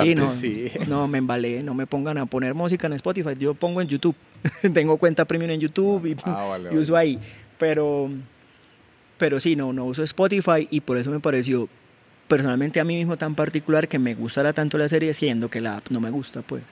[0.01, 0.71] Sí, no, sí.
[0.87, 4.15] no, me embalé, no me pongan a poner música en Spotify, yo pongo en YouTube.
[4.73, 7.09] Tengo cuenta premium en YouTube y, Ah, vale, y uso vale.
[7.09, 7.19] ahí.
[7.57, 8.09] Pero,
[9.17, 11.69] pero sí, no, no uso Spotify y por eso me pareció
[12.27, 15.77] personalmente a mí mismo tan particular que me gustara tanto la serie siendo que la
[15.77, 16.63] app no me gusta, pues.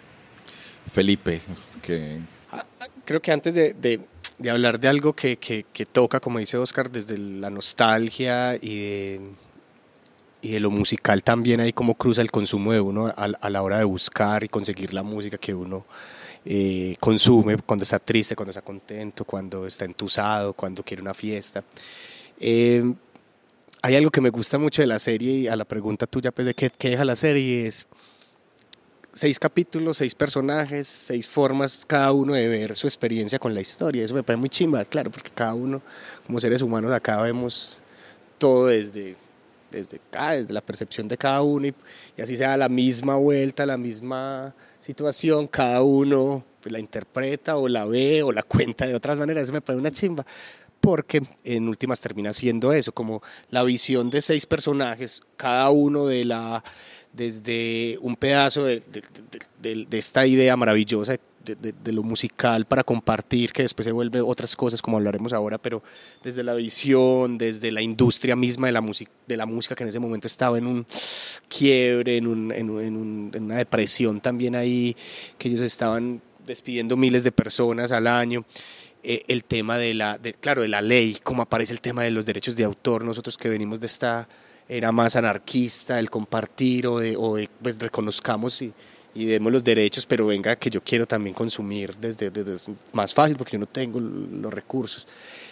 [0.91, 1.39] Felipe,
[1.82, 2.19] que
[3.06, 3.99] Creo que antes de, de-
[4.39, 8.80] de hablar de algo que, que- que toca, como dice Oscar, desde la nostalgia y
[8.80, 9.21] de,
[10.41, 13.62] y de lo musical también, ahí como cruza el consumo de uno a, a la
[13.62, 15.86] hora de buscar y conseguir la música que uno
[16.43, 21.63] eh, consume cuando está triste, cuando está contento, cuando está entusado, cuando quiere una fiesta.
[22.39, 22.84] Eh,
[23.84, 26.45] hay algo que me gusta mucho de la serie y a la pregunta tuya pues,
[26.45, 27.88] de qué, qué deja la serie es
[29.13, 34.04] seis capítulos, seis personajes, seis formas cada uno de ver su experiencia con la historia.
[34.04, 35.82] Eso me parece muy chimba, claro, porque cada uno,
[36.25, 37.84] como seres humanos, acá vemos
[38.38, 39.15] todo desde,
[39.72, 41.74] desde, acá, desde la percepción de cada uno y,
[42.18, 47.68] y así sea la misma vuelta, la misma situación, cada uno pues, la interpreta o
[47.68, 49.44] la ve o la cuenta de otras maneras.
[49.44, 50.26] Eso me parece una chimba.
[50.80, 56.26] Porque en últimas termina siendo eso, como la visión de seis personajes, cada uno de
[56.26, 56.64] la,
[57.14, 58.82] desde un pedazo de-
[59.62, 64.56] de esta idea maravillosa de, de- lo musical para compartir, que después se vuelve otras
[64.56, 65.82] cosas como hablaremos ahora, pero
[66.23, 69.89] desde la visión, desde la industria misma de la, música de la música que en
[69.89, 70.86] ese momento estaba en un
[71.47, 74.95] quiebre, en, un- en un- en un- una depresión también ahí,
[75.38, 78.45] que ellos estaban despidiendo miles de personas al año.
[79.04, 82.12] Eh, el tema de la, de- claro, de la ley, cómo aparece el tema de
[82.12, 84.27] los derechos de autor, nosotros que venimos de esta
[84.69, 88.71] era más anarquista, el compartir o de, o de, pues reconozcamos y,
[89.13, 93.13] y demos los derechos, pero venga que yo quiero también consumir desde, desde es más
[93.13, 95.08] fácil porque yo no tengo los recursos.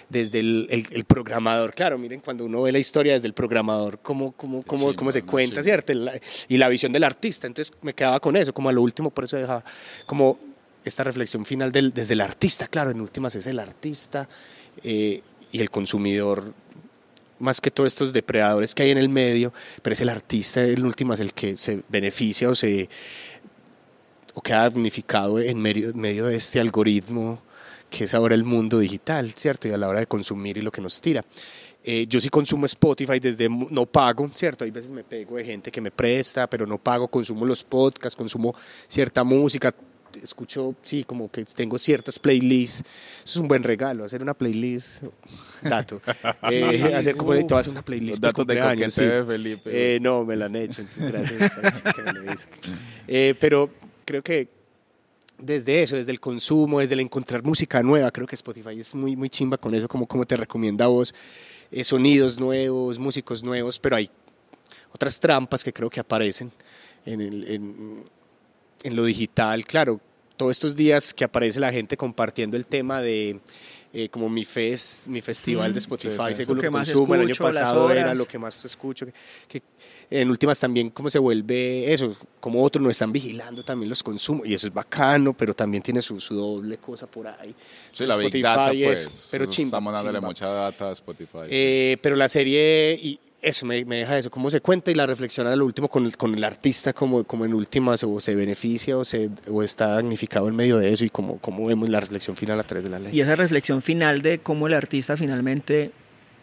[0.10, 4.00] Desde el, el- el programador, claro, miren, cuando uno ve la historia desde el programador,
[4.02, 5.94] cómo, cómo, cómo, cómo se cuenta, ¿cierto?
[5.94, 9.10] La- y la visión del artista, entonces me quedaba con eso, como a lo último,
[9.12, 9.64] por eso dejaba
[10.08, 10.40] como
[10.84, 14.28] esta reflexión final del, desde el artista, claro, en últimas es el artista
[14.84, 16.54] eh, y el consumidor
[17.38, 20.84] más que todos estos depredadores que hay en el medio, pero es el artista en
[20.84, 22.90] últimas el que se beneficia o se
[24.34, 27.42] o queda damnificado en medio, en medio de este algoritmo
[27.90, 29.68] que es ahora el mundo digital, ¿cierto?
[29.68, 31.26] Y a la hora de consumir y lo que nos tira.
[31.84, 34.64] Eh, yo sí consumo Spotify desde no pago, ¿cierto?
[34.64, 38.16] Hay veces me pego de gente que me presta, pero no pago, consumo los podcasts,
[38.16, 38.54] consumo
[38.88, 39.74] cierta música,
[40.22, 42.84] escucho, sí, como que tengo ciertas playlists.
[43.24, 45.04] Eso es un buen regalo, hacer una playlist,
[45.62, 46.02] dato.
[46.52, 49.30] Eh, hacer como tú haces una playlist Los datos de coqueteo sí.
[49.30, 49.96] Felipe.
[49.96, 52.48] Eh, no, me la han hecho, entonces gracias a esta chica que me lo hizo.
[53.08, 53.70] Eh, pero
[54.10, 54.48] creo que
[55.38, 59.16] desde eso, desde el consumo, desde el encontrar música nueva, creo que Spotify es muy,
[59.16, 61.14] muy chimba con eso, como, como te recomienda a vos
[61.72, 64.10] eh, sonidos nuevos, músicos nuevos, pero hay
[64.92, 66.52] otras trampas que creo que aparecen
[67.06, 68.04] en,
[68.82, 69.64] en lo digital.
[69.64, 70.02] Claro,
[70.38, 73.40] todos estos días que aparece la gente compartiendo el tema de
[73.92, 76.36] eh, como mi fest, mi festival Mm, de Spotify, sí, sí.
[76.36, 79.06] según Lo que que más consumo, el año escucho, pasado era lo que más escucho,
[79.08, 79.14] que,
[79.48, 79.62] que
[80.12, 84.46] en últimas también como se vuelve eso, como otros nos están vigilando también los consumos,
[84.48, 87.56] y eso es bacano, pero también tiene su, su doble cosa por ahí.
[87.92, 89.28] Sí, la Big Spotify Data, es- pues.
[89.32, 90.28] pero chimba, Estamos dándole chimba.
[90.28, 91.38] mucha data a Spotify.
[91.50, 95.06] Eh, pero la serie, y eso me, me deja eso, cómo se cuenta y la
[95.06, 98.36] reflexión a lo último con el, con el artista, como, como en últimas, o se
[98.36, 102.00] beneficia o, se, o está damnificado en medio de eso, y cómo, cómo vemos la
[102.00, 103.16] reflexión final a través de la ley.
[103.16, 105.92] Y esa reflexión final de cómo el artista finalmente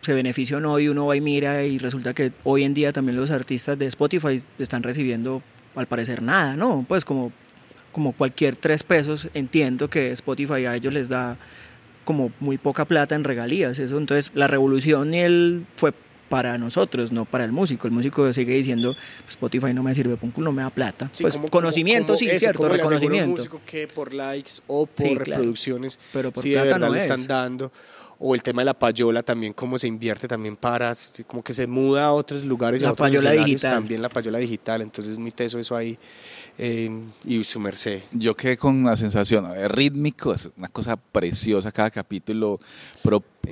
[0.01, 2.93] se beneficia o no y uno va y mira y resulta que hoy en día
[2.93, 5.43] también los artistas de Spotify están recibiendo
[5.75, 6.85] al parecer nada, ¿no?
[6.87, 7.33] Pues como,
[7.93, 11.37] como cualquier tres pesos entiendo que Spotify a ellos les da
[12.05, 15.93] como muy poca plata en regalías, eso entonces la revolución y él fue
[16.29, 17.87] para nosotros, no para el músico.
[17.87, 21.09] El músico sigue diciendo, pues, Spotify no me sirve, un culo, no me da plata.
[21.13, 23.37] Sí, pues como- conocimiento, como sí, eso, cierto, un reconocimiento.
[23.37, 25.25] músico que por likes o por Sí, claro.
[25.25, 27.05] reproducciones, Pero por si de plata no le es.
[27.05, 27.73] están dando.
[28.19, 30.95] O el tema de la payola también, cómo se invierte también para,
[31.27, 33.73] como que se muda a otros lugares La a otros payola digital.
[33.73, 35.99] también la payola digital, entonces es muy teso eso ahí
[36.59, 36.91] eh,
[37.25, 38.03] y su merced.
[38.13, 42.61] Yo quedé con una sensación rítmico, es una cosa preciosa cada capítulo,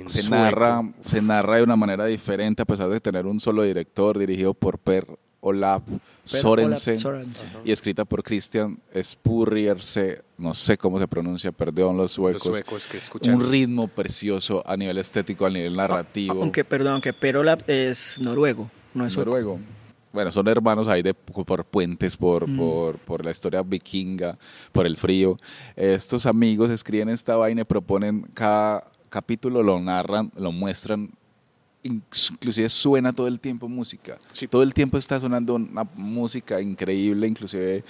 [0.07, 4.17] se narra, se narra de una manera diferente a pesar de tener un solo director
[4.17, 5.07] dirigido por Per
[5.45, 5.83] Olaf
[6.23, 6.97] Sorensen
[7.63, 12.45] y escrita por Christian Spurrierse, no sé cómo se pronuncia, perdón los suecos.
[12.47, 13.35] Los suecos que escuchan.
[13.35, 16.41] Un ritmo precioso a nivel estético, a nivel narrativo.
[16.41, 19.59] Aunque, perdón, aunque Perolab es noruego, no es sueco.
[20.15, 22.57] Bueno, son hermanos ahí de, por puentes, por, Mm.
[22.57, 24.37] por, por la historia vikinga,
[24.71, 25.35] por el frío.
[25.75, 31.11] Estos amigos escriben esta vaina y proponen cada capítulo, lo narran, lo muestran.
[31.83, 34.17] Inclusive suena todo el tiempo música.
[34.49, 37.83] Todo el tiempo está sonando una música increíble, inclusive,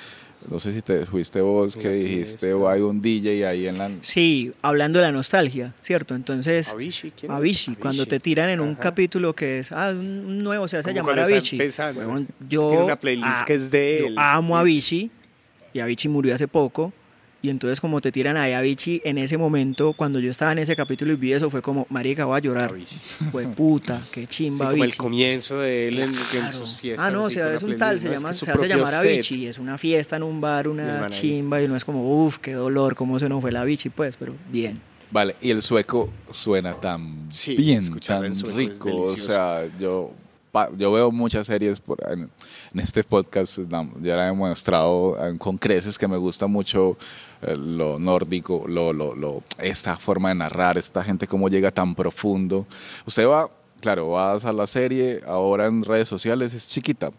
[0.50, 3.92] no sé si te fuiste vos que dijiste, o hay un DJ ahí en la...
[4.02, 6.16] Sí, hablando de la nostalgia, ¿cierto?
[6.16, 7.38] Entonces, Avicii, ¿quién es?
[7.38, 8.10] Avicii, cuando Avicii.
[8.10, 11.60] te tiran en un capítulo que es, ah, un nuevo se hace llamar Avicii.
[11.96, 14.16] Huevón, yo Tiene una playlist ah, que es de yo él.
[14.18, 15.10] amo a Avicii
[15.74, 16.94] y Avicii murió hace poco
[17.46, 20.58] Y entonces como te tiran ahí a Vichy, en ese momento, cuando yo estaba en
[20.58, 22.74] ese capítulo y vi eso, fue como, marica, voy a llorar.
[23.32, 24.98] Fue puta, qué Sí, chimba como el Vichy.
[24.98, 26.52] comienzo de él en, en Claro.
[26.52, 27.08] sus fiestas.
[27.08, 29.12] Ah, no, o sea, es un tal, se, llama, se hace llamar set.
[29.12, 32.54] Avicii, es una fiesta en un bar, una chimba, y no es como, uff, qué
[32.54, 34.82] dolor, cómo se nos fue la Avicii, pues, pero bien.
[35.12, 38.90] Vale, y el sueco suena tan Sí, bien, tan rico.
[39.02, 40.12] O sea, yo,
[40.78, 42.22] yo veo muchas series por, en,
[42.74, 43.60] en este podcast,
[44.02, 46.98] ya la he demostrado con creces que me gusta mucho
[47.58, 52.66] lo nórdico, lo, lo, lo- esta forma de narrar, esta gente cómo llega tan profundo.
[53.06, 53.50] Usted va,
[53.82, 57.12] claro, vas a la serie, ahora en redes sociales es chiquita.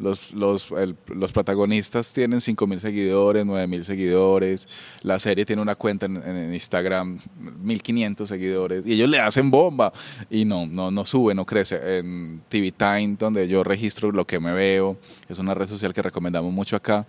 [0.00, 0.72] Los, los,
[1.06, 4.66] los protagonistas tienen 5.000 seguidores, 9.000 seguidores.
[5.02, 7.20] La serie tiene una cuenta en, en Instagram,
[7.64, 8.84] 1.500 seguidores.
[8.84, 9.92] Y ellos le hacen bomba.
[10.28, 11.98] Y no, no, no sube, no crece.
[11.98, 16.02] En TV Time, donde yo registro lo que me veo, es una red social que
[16.02, 17.06] recomendamos mucho acá,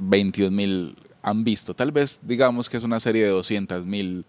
[0.00, 1.74] 22.000 han visto.
[1.74, 4.24] Tal vez digamos que es una serie de 200.000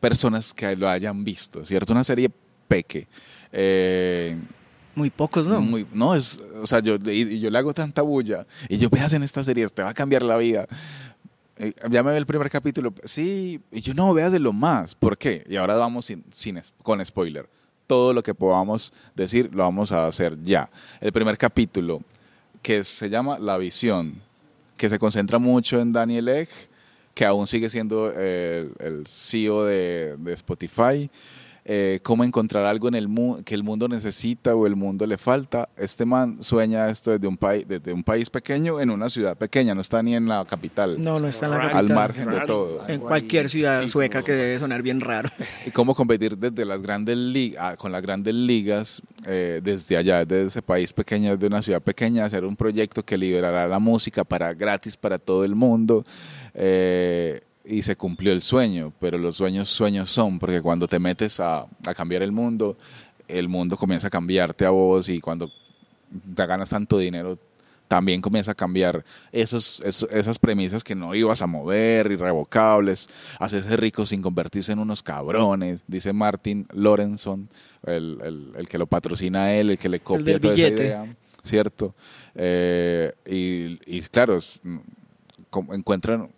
[0.00, 1.92] personas que lo hayan visto, ¿cierto?
[1.92, 2.30] Una serie
[2.68, 3.06] peque.
[3.52, 4.36] Eh,
[4.94, 5.60] Muy pocos, ¿no?
[5.60, 8.46] muy- no, es, o sea, yo, y, y yo le hago tanta bulla.
[8.68, 10.66] Y yo, veas en esta serie, te va a cambiar la vida.
[11.56, 12.92] Eh, ya me ve el primer capítulo.
[13.04, 14.94] Sí, y yo no, veas de lo más.
[14.94, 15.44] ¿Por qué?
[15.48, 17.48] Y ahora vamos sin, sin con spoiler.
[17.88, 20.68] Todo lo que podamos decir lo vamos a hacer ya.
[21.00, 22.02] El primer capítulo,
[22.62, 24.20] que se llama La Visión,
[24.78, 26.48] que se concentra mucho en Daniel Egg,
[27.12, 31.10] que aún sigue siendo eh, el CEO de, de Spotify.
[31.70, 33.08] Eh, cómo encontrar algo en el
[33.44, 35.68] que el mundo necesita o el mundo le falta.
[35.76, 39.74] Este man sueña esto desde un, país desde un país pequeño en una ciudad pequeña,
[39.74, 40.96] no está ni en la capital.
[40.98, 41.86] No, no está en la Al capital.
[41.90, 42.88] Al margen de todo.
[42.88, 45.28] En cualquier ciudad Sí, sueca como- que debe sonar bien raro.
[45.66, 50.46] Y cómo competir desde las grandes ligas, con las grandes ligas, eh, desde allá, desde
[50.46, 54.54] ese país pequeño, desde una ciudad pequeña, hacer un proyecto que liberará la música para
[54.54, 56.02] gratis para todo el mundo.
[56.54, 61.38] Eh, y se cumplió el sueño, pero los sueños sueños son, porque cuando te metes
[61.40, 62.76] a, a cambiar el mundo,
[63.28, 65.50] el mundo comienza a cambiarte a vos y cuando
[66.34, 67.38] te ganas tanto dinero,
[67.86, 73.76] también comienza a cambiar esos, esos- esas premisas que no ibas a mover, irrevocables, hacerse
[73.76, 77.48] rico sin convertirse en unos cabrones, dice Martin Lorenson,
[77.86, 81.16] el, el- el que lo patrocina a él, el que le copia toda esa idea,
[81.42, 81.94] ¿cierto?
[82.34, 84.38] Eh, y, y claro,
[85.50, 86.30] como encuentran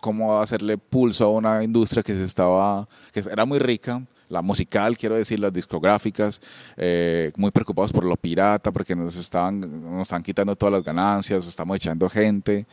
[0.00, 4.96] cómo hacerle pulso a una industria que se estaba, que era muy rica, la musical,
[4.96, 6.40] quiero decir, las discográficas,
[6.76, 11.46] eh, muy preocupados por lo pirata, porque nos estaban, nos están quitando todas las ganancias,
[11.46, 12.66] estamos echando gente,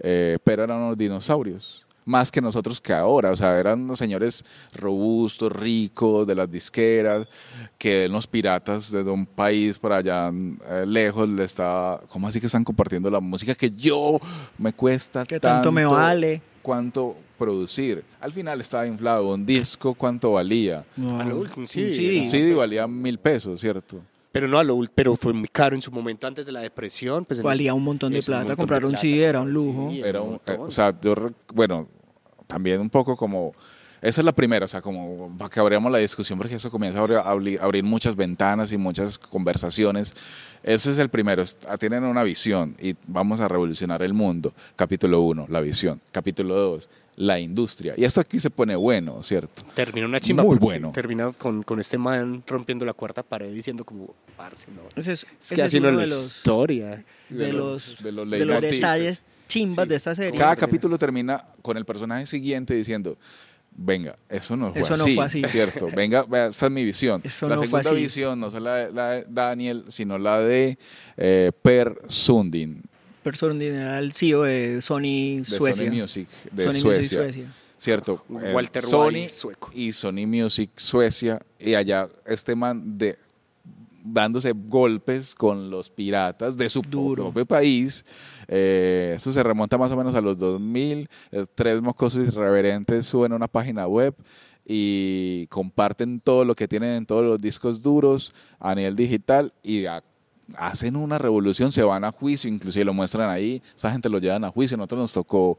[0.00, 1.84] eh, pero eran unos dinosaurios.
[2.04, 7.26] Más que nosotros que ahora, o sea, eran unos señores robustos, ricos, de las disqueras,
[7.76, 12.46] que los piratas desde un país por allá eh, lejos le está, ¿cómo así que
[12.46, 14.20] están compartiendo la música que yo
[14.56, 16.42] me cuesta Que tanto me vale.
[16.66, 18.02] Cuánto producir.
[18.20, 20.84] Al final estaba inflado un disco, cuánto valía.
[20.98, 22.22] A lo último, sí.
[22.24, 24.00] Un CD valía mil pesos, ¿cierto?
[24.32, 27.24] Pero no a lo pero fue muy caro en su momento antes de la depresión.
[27.24, 29.90] Pues Valía un montón de plata, montón de comprar un CD era un lujo.
[29.90, 31.14] CD, Era un un, eh, o sea, yo,
[31.54, 31.86] bueno,
[32.48, 33.52] también un poco como,
[34.08, 36.98] esa es la primera, o sea, como para que abramos la discusión, porque eso comienza
[36.98, 40.14] a abrir, a abrir- muchas ventanas y muchas conversaciones.
[40.62, 44.52] Ese es el primero, es- ah, tienen una visión y vamos a revolucionar el mundo.
[44.76, 46.00] Capítulo uno, la visión.
[46.12, 47.94] Capítulo dos, la industria.
[47.96, 49.62] Y esto aquí se pone bueno, ¿cierto?
[49.74, 50.42] Termina una chimba.
[50.42, 50.92] Muy bueno.
[50.92, 54.82] Termina con, con este man rompiendo la cuarta pared diciendo como, parce, no.
[54.96, 57.04] Ese es, Es ese que es así no la de los, historia.
[57.30, 59.88] de los, de los de los detalles chimbas Sí.
[59.88, 60.38] de esta serie.
[60.38, 63.16] Cada capítulo termina con el personaje siguiente diciendo,
[63.76, 65.44] venga, eso no fue, Eso no así, fue así.
[65.44, 65.88] ¿cierto?
[65.94, 67.20] Venga, esta es mi visión.
[67.24, 68.00] Eso la no fue segunda así.
[68.00, 70.78] visión no es la de, la de Daniel, sino la de
[71.16, 72.82] eh, Per Sundin,
[73.22, 75.84] Persona era el CEO de Sony de Suecia.
[75.86, 77.18] Sony Music, de Sony Music Suecia.
[77.18, 77.54] Suecia.
[77.76, 78.24] ¿Cierto?
[78.40, 79.70] Eh, Walter Sony White, sueco.
[79.74, 83.18] y Sony Music Suecia, y allá este man de
[84.06, 87.24] dándose golpes con los piratas de su Duro.
[87.24, 88.04] propio país.
[88.48, 91.08] Eh, eso se remonta más o menos a los 2000.
[91.32, 94.14] Eh, tres mocosos irreverentes suben a una página web
[94.64, 99.86] y comparten todo lo que tienen en todos los discos duros a nivel digital y
[99.86, 100.02] a-
[100.56, 104.44] hacen una revolución, se van a juicio, inclusive lo muestran ahí, esa gente lo llevan
[104.44, 105.56] a juicio, nosotros nos tocó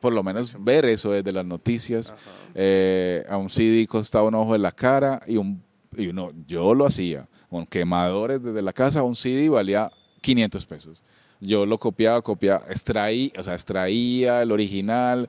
[0.00, 2.14] por lo menos ver eso desde las noticias.
[2.54, 5.62] Eh, a un CD costaba un ojo de la cara y, un,
[5.96, 9.88] y uno, yo lo hacía con quemadores desde la casa, un CD valía
[10.22, 11.02] 500 pesos.
[11.40, 15.28] Yo lo copiaba, copiaba, extraí, o sea, extraía el original,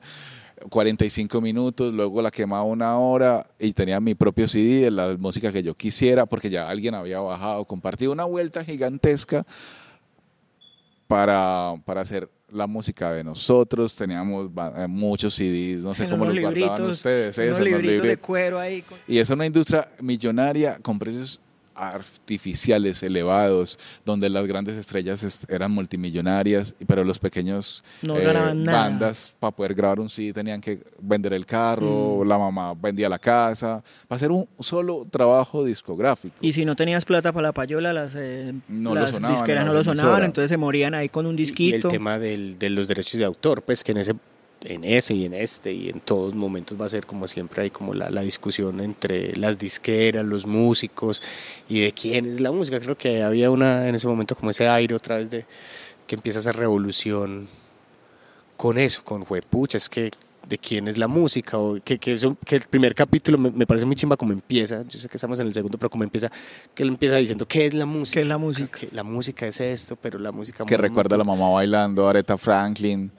[0.68, 5.52] 45 minutos, luego la quemaba una hora y tenía mi propio CD de la música
[5.52, 9.46] que yo quisiera porque ya alguien había bajado, compartido una vuelta gigantesca
[11.06, 16.24] para, para hacer la música de nosotros, teníamos eh, muchos CDs, no sé En cómo
[16.24, 17.38] los guardaban ustedes.
[17.38, 18.82] unos eso, libritos de cuero ahí.
[18.82, 21.40] con- Y es una industria millonaria con precios
[21.76, 28.14] artificiales elevados, donde las grandes estrellas est- eran multimillonarias, y- pero los pequeños eh, No
[28.54, 28.78] nada.
[28.88, 32.28] bandas para poder grabar un CD tenían que vender el carro, Mm.
[32.28, 36.34] la mamá vendía la casa, para hacer un solo trabajo discográfico.
[36.40, 39.66] Y si no tenías plata para la payola, las, eh, No lo las sonaban disqueras
[39.66, 41.88] no lo sonaban, entonces se morían ahí con un Y el disquito.
[41.88, 44.14] tema del- de los derechos de autor, pues que en ese
[44.72, 47.70] en ese y en este y en todos momentos va a ser como siempre hay
[47.70, 51.22] como la, la discusión entre las disqueras, los músicos
[51.68, 52.80] y de quién es la música.
[52.80, 55.44] Creo que había una en ese momento como ese aire otra vez de
[56.06, 57.48] que empieza esa revolución
[58.56, 60.10] con eso, con juepucha, es que
[60.48, 63.66] de quién es la música o que, que, eso- que el primer capítulo me, me
[63.66, 66.30] parece muy chimba como empieza, yo sé que estamos en el segundo, pero como empieza,
[66.72, 68.14] que él empieza diciendo qué es la música.
[68.14, 68.78] ¿Qué es la música?
[68.78, 70.64] Que la música es esto, pero la música...
[70.64, 73.10] que recuerda a la mamá bailando, Aretha Franklin.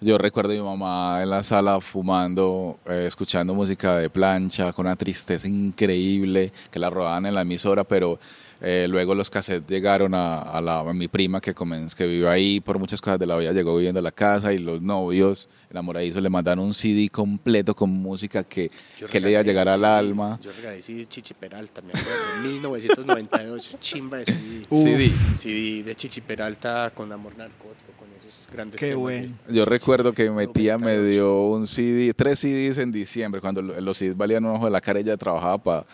[0.00, 4.86] Yo recuerdo a mi mamá en la sala fumando, eh, escuchando música de plancha, con
[4.86, 8.18] una tristeza increíble, que la rodaban en la emisora, pero
[8.60, 12.28] eh, luego los cassettes llegaron a, a la, a mi prima que, comen- que vive
[12.28, 15.48] ahí, por muchas cosas de la vida llegó viviendo a la casa y los novios
[15.70, 18.70] enamoradizos le mandaron un CD completo con música que,
[19.10, 20.38] le iba a llegar al alma.
[20.42, 24.66] Yo regalé CD Chichi Peralta, me acuerdo, en 1998, chimba de CD.
[24.70, 25.10] CD.
[25.38, 29.30] CD de Chichi Peralta con Amor Narcótico, esos grandes Qué temas.
[29.48, 33.80] Yo recuerdo que mi tía me dio un CD, tres CDs en diciembre, cuando lo-
[33.80, 35.84] los CDs valían un ojo de la cara, ella trabajaba para,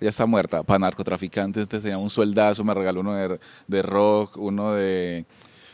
[0.00, 4.36] ella está muerta, para narcotraficantes, entonces tenía un sueldazo, me regaló uno de, de rock,
[4.36, 5.24] uno de...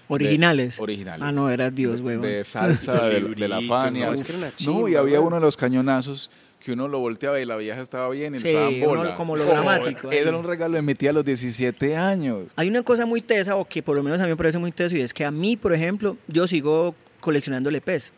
[0.09, 0.77] Originales.
[0.77, 1.23] de- originales.
[1.27, 2.23] Ah, no, era Dios, huevón.
[2.27, 4.07] De salsa, de, de la Fania.
[4.07, 6.31] no, es que era una No, y había uno de los cañonazos
[6.63, 9.15] que uno lo volteaba y la vieja estaba bien y Sí, uno bola.
[9.17, 10.19] como lo dramático ahí.
[10.19, 12.45] Era un regalo de mi tía a los 17 años.
[12.57, 14.73] Hay una cosa muy tesa, o que por lo menos a mí me parece muy
[14.73, 18.13] teso, y es que a mí, por ejemplo, yo sigo coleccionando LPs.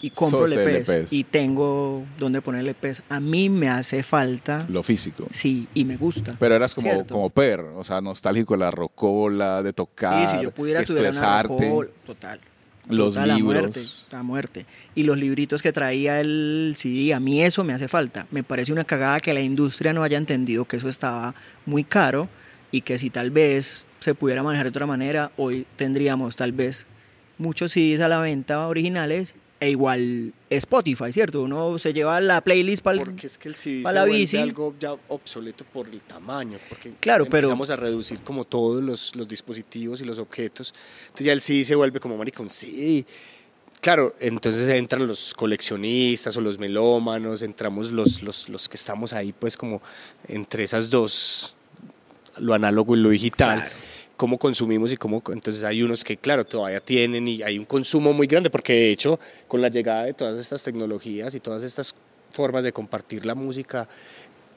[0.00, 1.12] Y compro LPs, LPs.
[1.12, 3.02] Y tengo donde poner LPs.
[3.08, 4.64] A mí me hace falta.
[4.68, 5.26] Lo físico.
[5.32, 6.36] Sí, y me gusta.
[6.38, 7.14] Pero eras como, ¿cierto?
[7.14, 10.82] como Per, o sea, nostálgico de la rocola, de tocar, Sí, si yo pudiera que
[10.84, 11.68] esto estudiar es una arte.
[11.70, 12.40] rocol- total.
[12.88, 13.56] Los Total, libros.
[13.56, 14.66] A muerte, a muerte.
[14.94, 18.26] Y los libritos que traía el CD, a mí eso me hace falta.
[18.30, 21.34] Me parece una cagada que la industria no haya entendido que eso estaba
[21.66, 22.28] muy caro
[22.70, 26.86] y que si tal vez se pudiera manejar de otra manera, hoy tendríamos tal vez
[27.36, 31.42] muchos CDs a la venta originales e igual Spotify, ¿cierto?
[31.42, 34.74] Uno se lleva la playlist para Porque es que el CD se la vuelve algo
[34.78, 39.26] ya obsoleto por el tamaño, porque Claro, pero- empezamos a reducir como todos los, los
[39.26, 40.72] dispositivos y los objetos.
[41.06, 43.04] Entonces ya el CD se vuelve como maricón, sí.
[43.80, 49.32] Claro, entonces entran los coleccionistas o los melómanos, entramos los, los, los que estamos ahí
[49.32, 49.80] pues como
[50.26, 51.56] entre esas dos,
[52.38, 53.68] lo análogo y lo digital.
[54.18, 58.12] Cómo consumimos y cómo entonces hay unos que claro todavía tienen y hay un consumo
[58.12, 61.94] muy grande porque de hecho con la llegada de todas estas tecnologías y todas estas
[62.30, 63.88] formas de compartir la música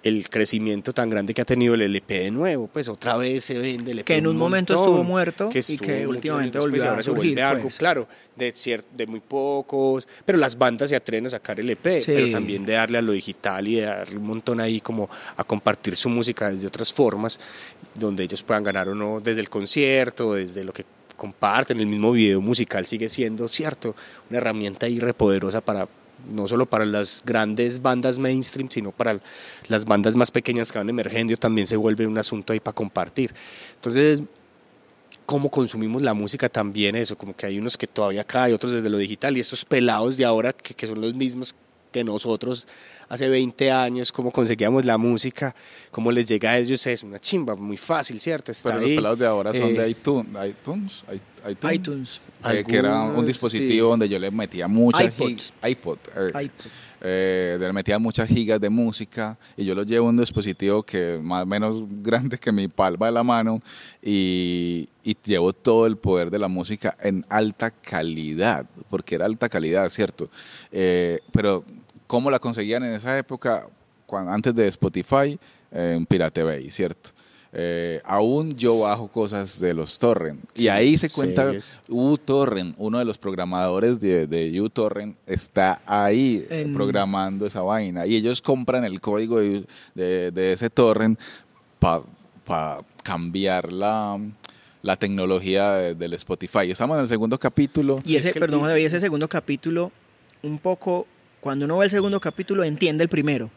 [0.04, 3.60] el crecimiento tan grande que ha tenido el LP de nuevo, pues otra vez se
[3.60, 6.72] vende el LP Que en un momento montón, estuvo muerto y estuvo que últimamente después
[6.84, 7.78] volvió a surgir, vuelve algo, pues.
[7.78, 12.12] claro, de, de muy pocos, pero las bandas se atreven a sacar el EP, Sí.
[12.14, 15.44] pero también de darle a lo digital y de darle un montón ahí como a
[15.44, 17.40] compartir su música desde otras formas,
[17.94, 20.84] donde ellos puedan ganar o no desde el concierto, desde lo que
[21.16, 23.96] comparten, el mismo video musical sigue siendo, cierto,
[24.30, 25.88] una herramienta ahí repoderosa para
[26.30, 29.20] no solo para las grandes bandas mainstream, sino para
[29.68, 33.34] las bandas más pequeñas que van emergiendo, también se vuelve un asunto ahí para compartir.
[33.76, 34.24] Entonces,
[35.26, 38.90] cómo consumimos la música también eso, como que hay unos que todavía caen, otros desde
[38.90, 41.56] lo digital, y estos pelados de ahora que, que son los mismos
[41.92, 42.68] que nosotros
[43.10, 45.54] hace 20 años, cómo conseguíamos la música,
[45.92, 48.52] cómo les llega a ellos, es una chimba, muy fácil, ¿cierto?
[48.52, 51.04] Está Pero los ahí, pelados de ahora son eh, de iTunes, iTunes,
[51.50, 52.22] iTunes, iTunes.
[52.50, 53.90] eh, que era un dispositivo sí.
[53.92, 55.54] donde yo le metía muchas iPods.
[55.68, 56.66] iPod, eh, iPod.
[57.02, 61.20] eh, le metía muchas gigas de música y yo lo llevo en un dispositivo que
[61.22, 63.60] más o menos grande que mi palma de la mano
[64.02, 69.50] y, y llevo todo el poder de la música en alta calidad, porque era alta
[69.50, 70.30] calidad, ¿cierto?
[70.72, 71.66] Eh, pero
[72.12, 73.66] ¿cómo la conseguían en esa época?
[74.06, 75.40] Cuando, antes de Spotify,
[75.72, 77.12] eh, en Pirate Bay, ¿cierto?
[77.54, 81.52] Eh, aún yo bajo cosas de los torrent y Sí, ahí se cuenta
[81.90, 88.06] uTorrent, uno de los programadores de, de uTorrent está ahí eh, En- programando esa vaina
[88.06, 91.18] y ellos compran el código de, de- de ese torrent
[91.80, 94.18] para cambiar la,
[94.82, 96.70] la tecnología de- del Spotify.
[96.72, 98.02] Estamos en el segundo capítulo.
[98.06, 99.92] Y ese, es que- perdón, Javi, ese segundo capítulo,
[100.44, 101.06] un poco,
[101.42, 103.50] cuando uno ve el segundo capítulo, entiende el primero.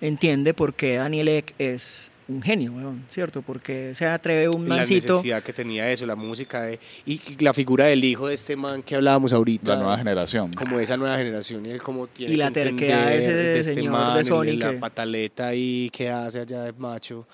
[0.00, 3.42] Entiende por qué Daniel Ek es un genio, weón, ¿cierto?
[3.42, 5.12] Porque se atreve un Y la mancito.
[5.14, 8.82] necesidad que tenía eso, la música de, y la figura del hijo de este man
[8.82, 9.74] que hablábamos ahorita.
[9.74, 10.52] La nueva generación.
[10.54, 13.74] Como esa nueva generación y él como tiene Y la que terquedad de ese este
[13.74, 17.26] señor man, de Sony la pataleta ahí que hace allá de macho.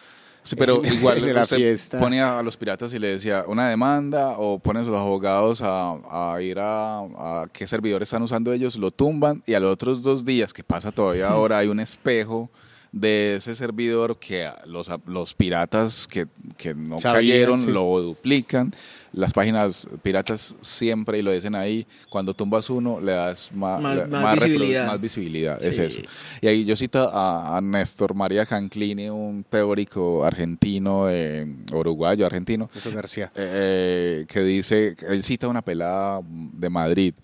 [0.42, 1.98] Sí, pero igual en la usted fiesta.
[2.00, 6.34] ponía a los piratas y le decía una demanda o pones a los abogados a,
[6.34, 10.02] a ir a, a qué servidor están usando ellos, lo tumban y a los otros
[10.02, 12.50] dos días, que pasa todavía ahora, hay un espejo
[12.92, 16.26] de ese servidor que los, los piratas que,
[16.56, 17.70] que no Sabían, cayeron sí.
[17.70, 18.72] lo duplican.
[19.12, 24.06] Las páginas piratas siempre, y lo dicen ahí, cuando tumbas uno le das Más- le-
[24.06, 24.86] más visibilidad.
[24.86, 25.64] más visibilidad.
[25.64, 26.00] Es eso.
[26.40, 32.70] Y ahí yo cito a, a Néstor María Canclini, un teórico argentino, eh, uruguayo, argentino,
[32.74, 33.32] Eso García.
[33.34, 37.14] eh, que dice, él cita una pelada de Madrid.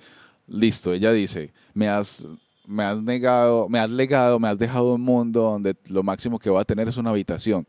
[0.48, 2.24] Listo, ella dice, me has,
[2.66, 6.50] me has negado, me has legado, me has dejado un mundo donde lo máximo que
[6.50, 7.64] voy a tener es una habitación.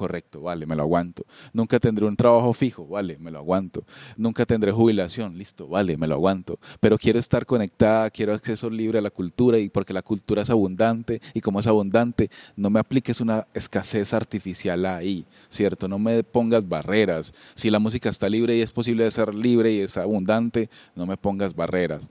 [0.00, 1.26] Correcto, vale, me lo aguanto.
[1.52, 3.84] Nunca tendré un trabajo fijo, vale, me lo aguanto.
[4.16, 6.58] Nunca tendré jubilación, listo, vale, me lo aguanto.
[6.80, 10.48] Pero quiero estar conectada, quiero acceso libre a la cultura y porque la cultura es
[10.48, 15.86] abundante y como es abundante, no me apliques una escasez artificial ahí, ¿cierto?
[15.86, 17.34] No me pongas barreras.
[17.54, 21.04] Si la música está libre y es posible de ser libre y es abundante, no
[21.04, 22.08] me pongas barreras.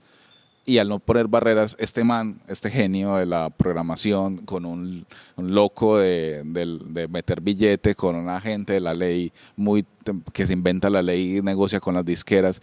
[0.66, 5.06] Y al no poner barreras, este man, este genio de la programación, con un,
[5.36, 9.84] un loco de, de meter billete, con un agente de la ley muy
[10.32, 12.60] que se inventa la ley y negocia con las disqueras,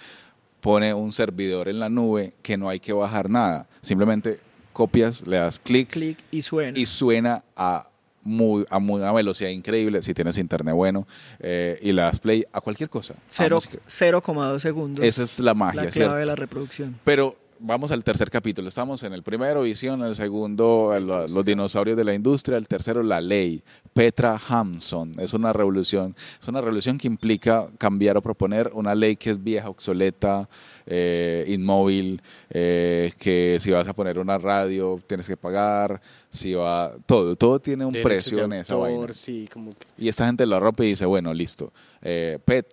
[0.61, 3.67] pone un servidor en la nube que no hay que bajar nada.
[3.81, 4.39] Simplemente
[4.73, 6.77] copias, le das clic Clic y suena.
[6.77, 7.89] y suena a
[8.23, 11.07] muy a muy a velocidad increíble si tienes internet bueno
[11.39, 13.13] eh, y le das play a cualquier cosa.
[13.13, 13.79] a Cero- música.
[13.87, 15.03] 0,2 segundos.
[15.03, 16.15] Esa es la magia, la clave ¿cierto?
[16.15, 16.99] de la reproducción.
[17.03, 18.67] Pero vamos al tercer capítulo.
[18.67, 23.03] Estamos en el primero, visión, el segundo, el- los dinosaurios de la industria, el tercero,
[23.03, 23.61] la ley.
[23.93, 25.11] Petra Hampson.
[25.19, 26.15] Es una revolución.
[26.41, 30.47] Es una revolución que implica cambiar o proponer una ley que es vieja, obsoleta,
[30.85, 35.99] eh, inmóvil, eh, que si vas a poner una radio tienes que pagar,
[36.29, 39.13] si va, todo, todo tiene un precio en esa vaina.
[39.13, 41.73] Sí, como que Y esta gente la rompe y dice, bueno, listo.
[42.01, 42.67] Eh, Pet,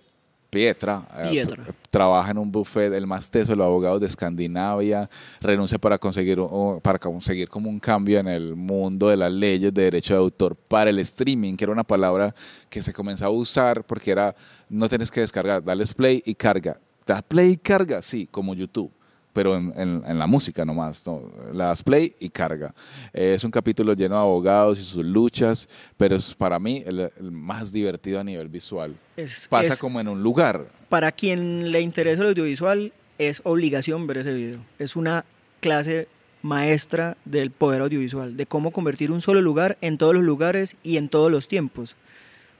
[0.55, 1.62] Pietra, eh, Pietra.
[1.64, 5.09] tr- trabaja en un buffet, el más teso de los abogados de Escandinavia,
[5.40, 9.72] renuncia para conseguir, un- para conseguir como un cambio en el mundo de las leyes
[9.74, 12.34] de derecho de autor para el streaming, que era una palabra
[12.70, 14.34] que se comenzaba a usar porque era,
[14.68, 16.78] no tienes que descargar, dale play y carga.
[17.07, 18.90] Da play y carga, sí, como YouTube
[19.35, 21.30] pero en, en- en la música nomás, ¿no?
[21.53, 22.72] Le das play y carga.
[23.12, 25.68] Eh, es un capítulo lleno de abogados y sus luchas,
[25.99, 28.97] pero es para mí el, el más divertido a nivel visual.
[29.16, 30.64] Es- Pasa es- como en un lugar.
[30.89, 34.61] Para quien le interesa el audiovisual, es obligación ver ese video.
[34.78, 35.24] Es una
[35.61, 36.09] clase
[36.43, 40.97] maestra del poder audiovisual, de cómo convertir un solo lugar en todos los lugares y
[40.97, 41.97] en todos los tiempos.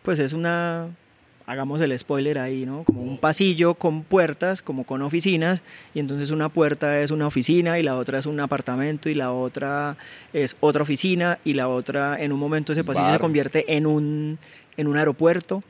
[0.03, 0.89] Pues es una,
[1.47, 2.85] hagamos el spoiler ahí, ¿no?
[2.85, 5.61] Como un pasillo con puertas, como con oficinas,
[5.95, 9.31] y entonces una puerta es una oficina y la otra es un apartamento y la
[9.33, 9.97] otra
[10.33, 13.15] es otra oficina y la otra, en un momento ese pasillo Bar.
[13.17, 14.39] se convierte en un,
[14.77, 15.63] en un aeropuerto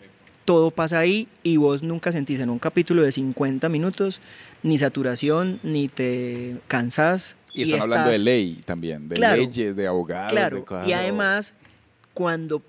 [0.45, 4.20] todo pasa ahí y vos nunca sentís en un capítulo de 50 minutos
[4.62, 7.35] ni saturación, ni te cansás.
[7.55, 9.37] Y están hablando de ley también, de Claro.
[9.37, 10.87] leyes, de abogados, Claro, de cosas.
[10.87, 11.55] y además,
[12.12, 12.61] cuando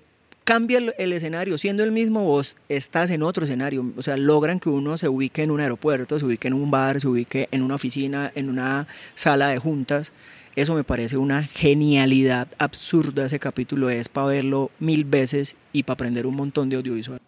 [0.46, 3.84] cambia el, el escenario, siendo el mismo, vos estás en otro escenario.
[3.96, 7.00] O sea, logran que uno se ubique en un aeropuerto, se ubique en un bar,
[7.00, 10.12] se ubique en una oficina, en una sala de juntas.
[10.54, 13.26] Eso me parece una genialidad absurda.
[13.26, 17.20] Ese capítulo es para verlo mil veces y para aprender un montón de audiovisual.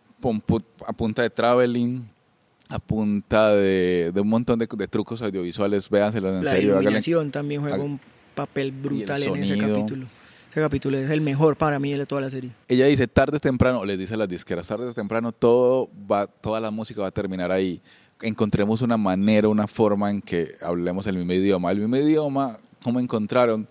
[0.86, 2.08] A punta de traveling,
[2.68, 6.70] a punta de, de un montón de, de trucos audiovisuales, véanselos en La serio.
[6.74, 8.00] háganle- iluminación también juega un
[8.34, 10.06] papel brutal en ese capítulo.
[10.50, 12.50] Ese capítulo es el mejor para mí de toda la serie.
[12.68, 16.26] Ella dice tarde o temprano, les dice a las disqueras, tarde o temprano todo va,
[16.26, 17.80] toda la música va a terminar ahí.
[18.22, 21.70] Encontremos una manera, una forma en que hablemos el mismo idioma.
[21.70, 23.68] El mismo idioma, como encontraron,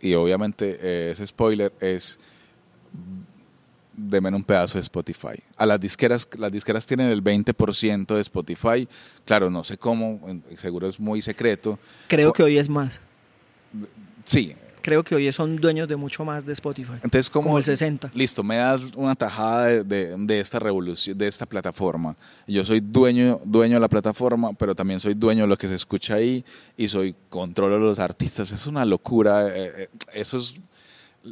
[0.00, 2.18] y obviamente eh, ese spoiler es
[3.96, 5.42] de un pedazo de Spotify.
[5.58, 8.88] A las disqueras, las disqueras tienen el 20% de Spotify.
[9.26, 10.20] Claro, no sé cómo,
[10.56, 11.78] seguro es muy secreto.
[12.08, 13.00] Creo O- que hoy es más.
[14.24, 16.92] Sí, Creo que hoy son dueños de mucho más de Spotify.
[17.02, 18.10] Entonces, ¿cómo, Como el 60.
[18.14, 22.16] Listo, me das una tajada de, de- de esta revolución, de esta plataforma.
[22.46, 25.74] Yo soy dueño, dueño de la plataforma, pero también soy dueño de lo que se
[25.74, 26.44] escucha ahí
[26.76, 28.50] y soy controlo de los artistas.
[28.52, 29.48] Es una locura.
[29.56, 30.54] eh, eh, eso es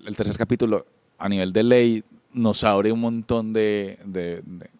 [0.06, 0.86] el tercer capítulo
[1.18, 4.70] a nivel de ley nos abre un montón de, de- de-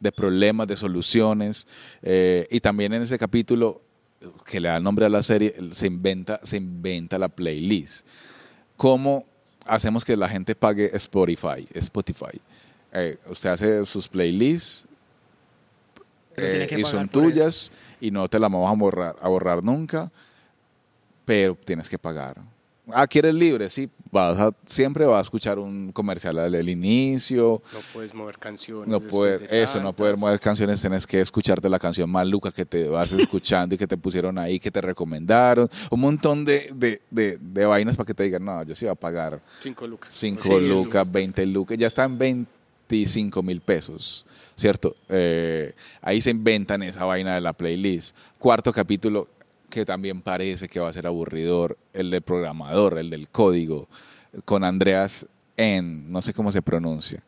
[0.00, 1.66] de problemas, de soluciones.
[2.02, 3.80] eh, y también en ese capítulo
[4.46, 8.06] que le da nombre a la serie, se inventa, se inventa la playlist.
[8.76, 9.24] ¿Cómo
[9.66, 11.66] hacemos que la gente pague Spotify?
[11.74, 12.40] Spotify.
[12.92, 14.86] eh, usted hace sus playlists
[16.36, 17.10] que y son eso.
[17.10, 17.70] tuyas
[18.00, 20.10] y no te las vamos a borrar, a borrar nunca,
[21.24, 22.36] pero tienes que pagar.
[22.90, 23.70] Ah, ¿quieres libre?
[23.70, 28.38] Sí, vas a, siempre vas a escuchar un comercial al al inicio, No puedes mover
[28.38, 28.88] canciones.
[28.88, 32.64] no poder, de eso, no poder mover canciones, tienes que escucharte la canción maluca que
[32.66, 37.00] te vas escuchando y que te pusieron ahí, que te recomendaron, un montón de, de,
[37.10, 40.10] de, de vainas para que te digan, no, yo sí voy a pagar Cinco lucas.
[40.12, 44.26] 5 Sí, lucas, 20 lucas, ya están 25 mil pesos,
[44.56, 44.96] ¿cierto?
[45.08, 48.14] Eh, ahí se inventan esa vaina de la playlist.
[48.38, 49.28] Cuarto capítulo,
[49.72, 53.88] que también parece que va a ser aburridor, el del programador, el del código,
[54.44, 57.22] con Andreas en, no sé cómo se pronuncia.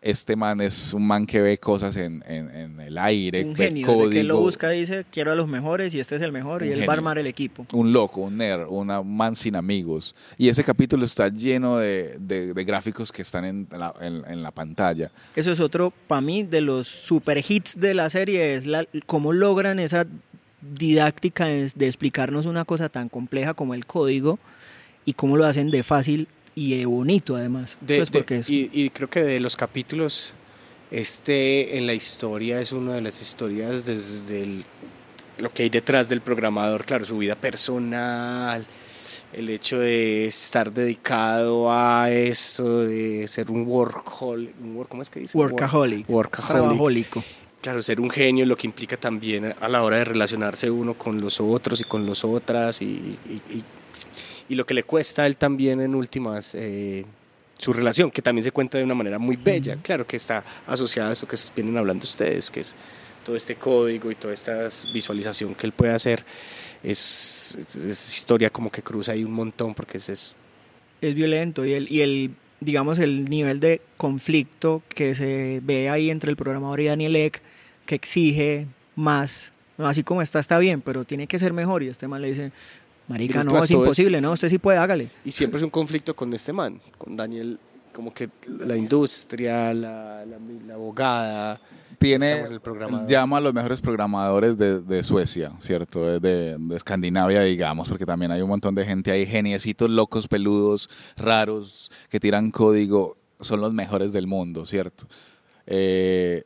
[0.00, 3.86] Este man es un man que ve cosas en, en- en el aire, Un genio,
[3.86, 4.08] código.
[4.08, 6.68] desde que lo busca dice, quiero a los mejores y este es el mejor y
[6.68, 6.92] Un él va a genio.
[6.94, 7.64] armar el equipo.
[7.72, 10.12] un loco, un nerd, una man sin amigos.
[10.36, 14.42] Y ese capítulo está lleno de, de- de gráficos que están en la, en- en
[14.42, 15.12] la pantalla.
[15.36, 19.32] Eso es otro, para mí, de los super hits de la serie, es la, cómo
[19.32, 20.04] logran esa
[20.62, 24.38] didáctica de, de explicarnos una cosa tan compleja como el código
[25.04, 27.76] y cómo lo hacen de fácil y de bonito además.
[27.80, 30.34] De- Pues de- porque es- y, y creo que de los capítulos,
[30.90, 34.64] este en la historia es una de las historias desde el-
[35.38, 38.66] lo que hay detrás del programador, claro, su vida personal,
[39.32, 44.52] el hecho de estar dedicado a esto, de ser un workaholic,
[44.88, 45.36] ¿cómo es que dice?
[45.38, 46.66] Workaholic, Workaholic.
[46.68, 47.24] trabajólico.
[47.62, 51.20] Claro, ser un genio, lo que implica también a la hora de relacionarse uno con
[51.20, 53.64] los otros y con los otras y, y- y-
[54.48, 57.04] y lo que le cuesta a él también en últimas eh,
[57.56, 61.10] su relación, que también se cuenta de una manera muy bella, claro, que está asociada
[61.10, 62.74] a esto que vienen hablando ustedes, que es
[63.24, 66.24] todo este código y toda esta visualización que él puede hacer.
[66.82, 70.34] Es, es- es historia como que cruza ahí un montón porque es, es
[71.00, 76.10] es violento y el, y el digamos el nivel de conflicto que se ve ahí
[76.10, 77.40] entre el programador y Daniel Ek
[77.86, 78.66] que exige
[78.96, 82.20] más no, así como está está bien pero tiene que ser mejor y este man
[82.22, 82.52] le dice
[83.08, 86.32] marica no es imposible no usted sí puede hágale Y siempre es un conflicto con
[86.32, 87.58] este man, con Daniel,
[87.92, 91.60] como que la industria, la, la, la abogada.
[91.98, 92.60] Tiene, el
[93.06, 96.04] llama a los mejores programadores de, de Suecia, ¿cierto?
[96.04, 100.26] De, de- de Escandinavia, digamos, porque también hay un montón de gente ahí, geniecitos locos,
[100.26, 105.06] peludos, raros, que tiran código, son los mejores del mundo, ¿cierto?
[105.66, 106.42] Eh,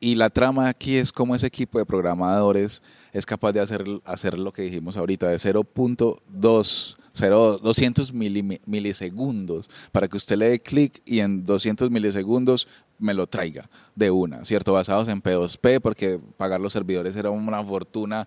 [0.00, 2.82] y la trama aquí es cómo ese equipo de programadores
[3.12, 9.70] es capaz de hacer, hacer lo que dijimos ahorita, de 0.2, 0, 200 mili- milisegundos,
[9.92, 12.66] para que usted le dé clic y en 200 milisegundos
[12.98, 14.72] me lo traiga de una, ¿cierto?
[14.72, 18.26] Basados en P2P, porque pagar los servidores era una fortuna.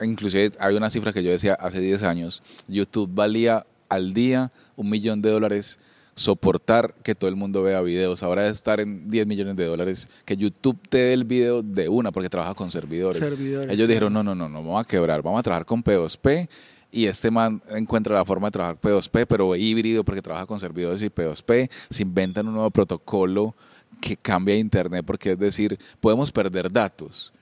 [0.00, 4.90] Inclusive hay una cifra que yo decía hace 10 años, YouTube valía al día un
[4.90, 5.78] millón de dólares
[6.14, 8.22] soportar que todo el mundo vea videos.
[8.22, 11.88] Ahora de estar en 10 millones de dólares, que YouTube te dé el video de
[11.88, 13.18] una porque trabaja con servidores.
[13.18, 16.48] Servidores, Ellos dijeron, no, no, no, no, vamos a quebrar, vamos a trabajar con P2P
[16.92, 21.02] y este man encuentra la forma de trabajar P2P, pero híbrido porque trabaja con servidores
[21.02, 21.68] y P2P.
[21.90, 23.54] Se inventan un nuevo protocolo
[24.00, 27.32] que cambia Internet porque es decir, podemos perder datos.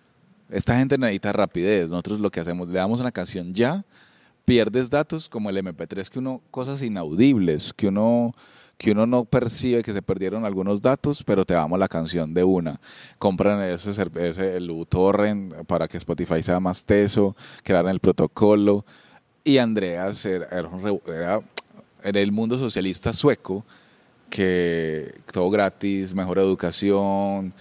[0.49, 1.91] Esta gente necesita rapidez.
[1.91, 3.85] Nosotros lo que hacemos, le damos una canción ya,
[4.45, 8.35] pierdes datos como el MP3, que uno, cosas inaudibles, que uno,
[8.83, 12.43] que uno no percibe que se perdieron algunos datos, pero te damos la canción de
[12.43, 12.80] una.
[13.16, 18.85] Compran ese, ese el uTorrent para que Spotify sea más teso, crearon el protocolo.
[19.45, 20.68] Y Andreas era, era
[22.03, 23.64] era- el mundo socialista sueco,
[24.28, 27.55] que todo gratis, mejor educación,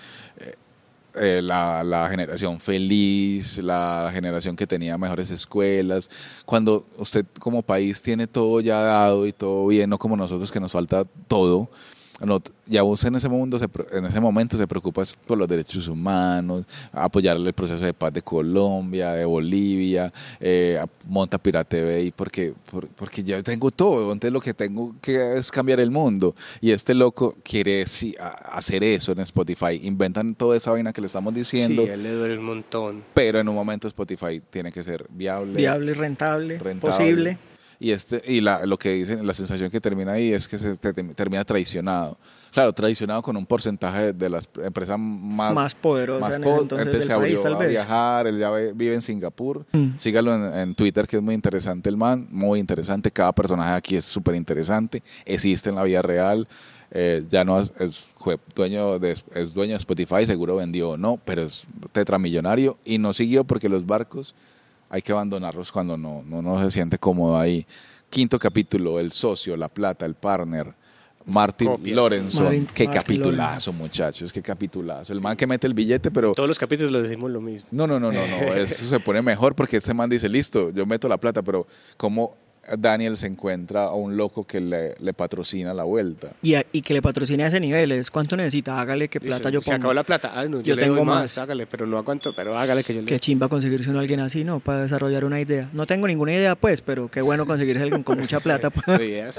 [1.16, 6.10] eh, la, la generación feliz, la generación que tenía mejores escuelas.
[6.46, 10.60] Cuando usted como país tiene todo ya dado y todo bien, no como nosotros que
[10.60, 11.70] nos falta todo,
[12.26, 15.88] no, ya usted en ese, mundo se en ese momento se preocupa por los derechos
[15.88, 22.12] humanos, apoyarle el proceso de paz de Colombia, de Bolivia, eh, monta Pira TV, y
[22.12, 26.36] porque, por- porque ya tengo todo, entonces lo que tengo que es cambiar el mundo.
[26.62, 31.08] Y este loco quiere sí, hacer eso en Spotify, inventan toda esa vaina que le
[31.08, 33.04] estamos diciendo, Sí, a él le duele un montón.
[33.14, 36.96] pero en un momento Spotify tiene que ser viable, viable rentable, rentable.
[36.98, 37.38] posible
[37.84, 40.76] Y, este, y la, lo que dicen, la sensación que termina ahí es que se
[40.78, 42.16] te- termina traicionado.
[42.52, 46.92] Claro, traicionado con un porcentaje de, de las empresas más, Más poderosas más po- entonces
[46.92, 49.66] del se abrió a viajar, él ya ve- vive en Singapur.
[49.72, 49.98] Mm.
[49.98, 53.10] Sígalo en, en Twitter, que es muy interesante el man, muy interesante.
[53.10, 55.02] Cada personaje aquí es súper interesante.
[55.26, 56.48] Existe en la vida real.
[56.92, 57.72] Eh, ya no es,
[58.54, 61.64] dueño de, es dueño de Spotify, seguro vendió o no, pero es
[61.94, 64.36] tetramillonario y no siguió porque los barcos
[64.92, 67.66] hay que abandonarlos cuando no, no, no se siente cómodo ahí.
[68.10, 70.74] Quinto capítulo, el socio, la plata, el partner.
[71.26, 71.96] Martin Copias.
[71.96, 75.14] Lorenzo, Martin- qué Martin capitulazo, muchachos, qué capitulazo.
[75.14, 77.70] El man que mete el billete, pero Todos los capítulos lo decimos lo mismo.
[77.72, 80.86] no, no, no, no, no, eso se pone mejor porque ese man dice, listo, yo
[80.86, 82.36] meto la plata, pero ¿cómo
[82.78, 86.30] Daniel se encuentra a un loco que le, le patrocina la vuelta?
[86.42, 87.92] Y, a- y que le patrocine a ese nivel.
[87.92, 89.78] Es cuánto necesita, hágale que plata yo Se pongo.
[89.78, 90.32] acabó la plata.
[90.36, 91.22] Ah, no, yo, Yo le tengo doy más.
[91.22, 91.38] más.
[91.40, 94.44] Hágale, pero no aguanto, pero hágale que yo le Qué chimba conseguirse uno alguien así,
[94.44, 94.60] ¿no?
[94.60, 95.70] Para desarrollar una idea.
[95.74, 98.72] No tengo ninguna idea, pues, pero qué bueno conseguirse alguien con mucha plata.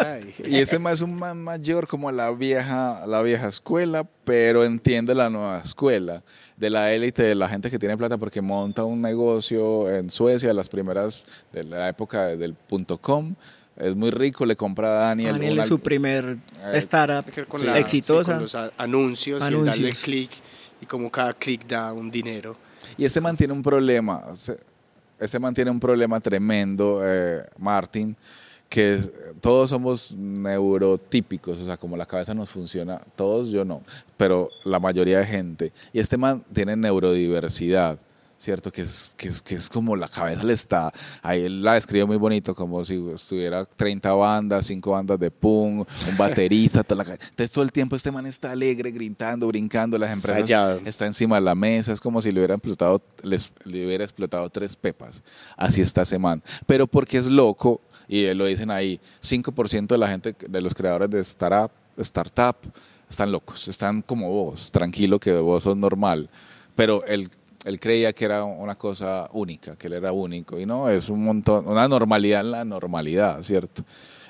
[0.01, 0.35] hay.
[0.45, 5.15] Y ese man es un man mayor como la vieja, la vieja escuela, pero entiende
[5.15, 6.23] la nueva escuela
[6.63, 10.53] de la élite, de la gente que tiene plata porque monta un negocio en Suecia,
[10.55, 13.35] las primeras de la época del punto com.
[13.77, 16.37] Es muy rico, le compra a Daniel, Daniel una- es su primer
[16.73, 17.67] Eh, startup con Sí.
[17.67, 18.23] la- exitosa.
[18.23, 20.03] sí, con los a- anuncios, y darle Anuncios.
[20.03, 20.31] clic
[20.81, 22.57] y como cada clic da un dinero.
[22.97, 24.23] Y este man tiene un problema,
[25.19, 28.15] este man tiene un problema tremendo, eh, Martin,
[28.73, 28.99] que
[29.43, 33.83] todos somos neurotípicos, o sea, como la cabeza nos funciona, todos yo no,
[34.17, 35.73] pero la mayoría de gente.
[35.93, 37.99] Y este man tiene neurodiversidad.
[38.43, 38.73] ¿Cierto?
[38.73, 40.93] Que es, que, es, que es como la cabeza le está.
[41.23, 45.87] Ahí él la describe muy bonito, como si estuviera 30 bandas, 5 bandas de punk,
[46.09, 46.83] un baterista.
[46.83, 49.97] toda la Entonces todo el tiempo este man está alegre, gritando, brincando.
[49.97, 50.81] Las empresas Estallado.
[50.85, 54.51] está encima de la mesa, es como si le hubiera explotado, les- le hubiera explotado
[54.51, 55.23] tres pepas.
[55.57, 56.43] Así está ese man.
[56.67, 61.09] Pero porque es loco, y lo dicen ahí, 5% de la gente, de los creadores
[61.11, 62.57] de startup, startup,
[63.09, 66.29] están locos, están como vos, tranquilo que vos sos normal.
[66.75, 67.31] Pero él,
[67.65, 71.25] él creía que era una cosa única, que él era único, y no, es un
[71.25, 73.85] montón, una normalidad en la normalidad, ¿cierto?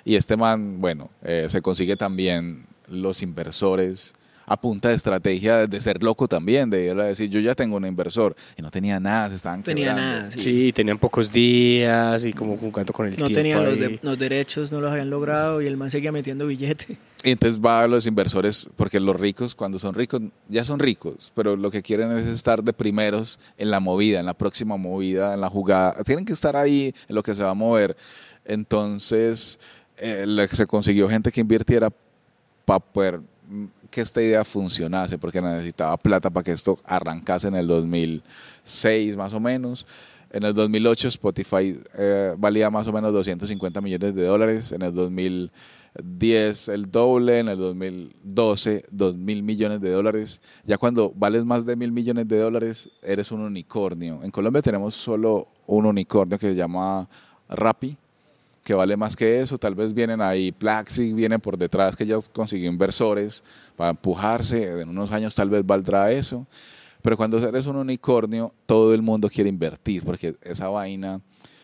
[0.05, 4.15] Y este man, bueno, eh, se consigue también los inversores
[4.47, 7.77] a punta de estrategia de ser loco también, de ir a decir, yo ya tengo
[7.77, 10.03] un inversor, y no tenía nada, se estaban tenía quebrando.
[10.19, 10.31] nada.
[10.31, 10.41] sí.
[10.41, 10.73] Sí.
[10.73, 13.35] tenían pocos días y como jugando con el No tiempo.
[13.35, 13.79] tenían los, ahí.
[13.79, 16.99] de- los derechos, no los habían logrado y el man seguía metiendo billete.
[17.25, 21.31] Y entonces va a los inversores, porque los ricos, cuando son ricos, ya son ricos,
[21.37, 25.33] pero lo que quieren es estar de primeros en la movida, en la próxima movida,
[25.35, 26.03] en la jugada.
[26.05, 27.97] Tienen que estar ahí en lo que se va a mover.
[28.45, 29.59] Entonces,
[29.97, 31.91] eh, le- se consiguió gente que invirtiera
[32.65, 33.21] para poder
[33.91, 39.33] que esta idea funcionase, porque necesitaba plata para que esto arrancase en el 2006 más
[39.35, 39.87] o menos.
[40.31, 44.73] En el 2008 Spotify eh, valía más o menos 250 millones de dólares.
[44.73, 47.41] En el 2010 el doble.
[47.41, 50.41] En el 2012 2 mil millones de dólares.
[50.65, 54.21] Ya cuando vales más de mil millones de dólares eres un unicornio.
[54.23, 57.07] En Colombia tenemos solo un unicornio que se llama
[57.51, 57.99] Rappi
[58.65, 59.59] que vale más que eso.
[59.59, 63.43] Tal vez vienen ahí, Plaxi viene por detrás, que ya consiguió inversores
[63.77, 64.81] para empujarse.
[64.81, 66.47] En unos años tal vez valdrá eso.
[67.03, 71.21] Pero cuando eres un unicornio, todo el mundo quiere invertir, porque esa vaina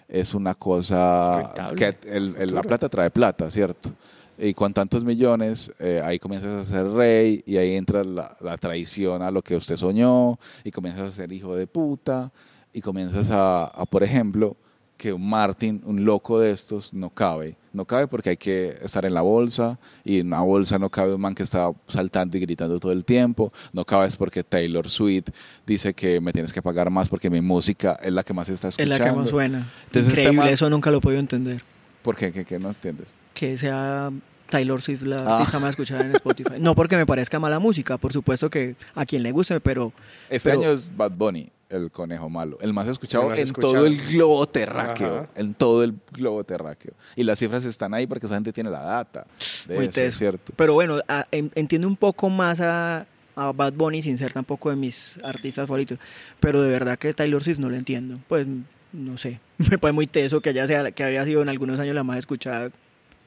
[0.09, 3.91] es una cosa Rentable, que el- el- la plata trae plata, ¿cierto?
[4.37, 8.57] Y con tantos millones, eh, ahí comienzas a ser rey y ahí entra la, la
[8.57, 12.33] traición a lo que usted soñó y comienzas a ser hijo de puta
[12.73, 14.57] y comienzas a, a, por ejemplo,
[14.99, 17.57] que un Martin, un loco de estos, no cabe.
[17.73, 21.15] No cabe porque hay que estar en la bolsa y en una bolsa no cabe
[21.15, 23.53] un man que está saltando y gritando todo el tiempo.
[23.73, 25.29] No cabe es porque Taylor Swift
[25.67, 28.55] dice que me tienes que pagar más porque mi música es la que más se
[28.55, 28.99] está Es escuchando.
[29.05, 29.67] la que más suena.
[29.87, 31.63] Entonces, este Increíble, man- eso nunca lo podido entender.
[32.03, 32.33] ¿Por qué?
[32.33, 33.15] ¿Qué, qué no entiendes?
[33.35, 34.11] Que sea
[34.51, 35.37] Taylor Swift la Ah.
[35.37, 36.55] artista más escuchada en Spotify.
[36.59, 39.93] No porque me parezca mala música, por supuesto que a quien le guste, pero
[40.29, 42.57] Este Pero- año es Bad Bunny, el conejo malo.
[42.61, 43.73] El más escuchado El más en escuchado.
[43.75, 45.17] todo el globo terráqueo.
[45.19, 45.29] Ajá.
[45.37, 46.93] En todo el globo terráqueo.
[47.17, 49.27] Y las cifras están ahí porque esa gente tiene la data.
[49.67, 50.19] De muy eso, teso.
[50.19, 50.53] ¿cierto?
[50.57, 53.07] Pero bueno, a- en- entiendo un poco más a,
[53.37, 55.99] a Bad Bunny sin ser tampoco de mis artistas favoritos.
[56.41, 58.19] Pero de verdad que Taylor Swift no lo entiendo.
[58.29, 58.47] Pues
[58.93, 59.41] no sé.
[59.59, 62.17] Me parece muy teso que, haya sea, que haya sido en algunos años la más
[62.19, 62.71] escuchada.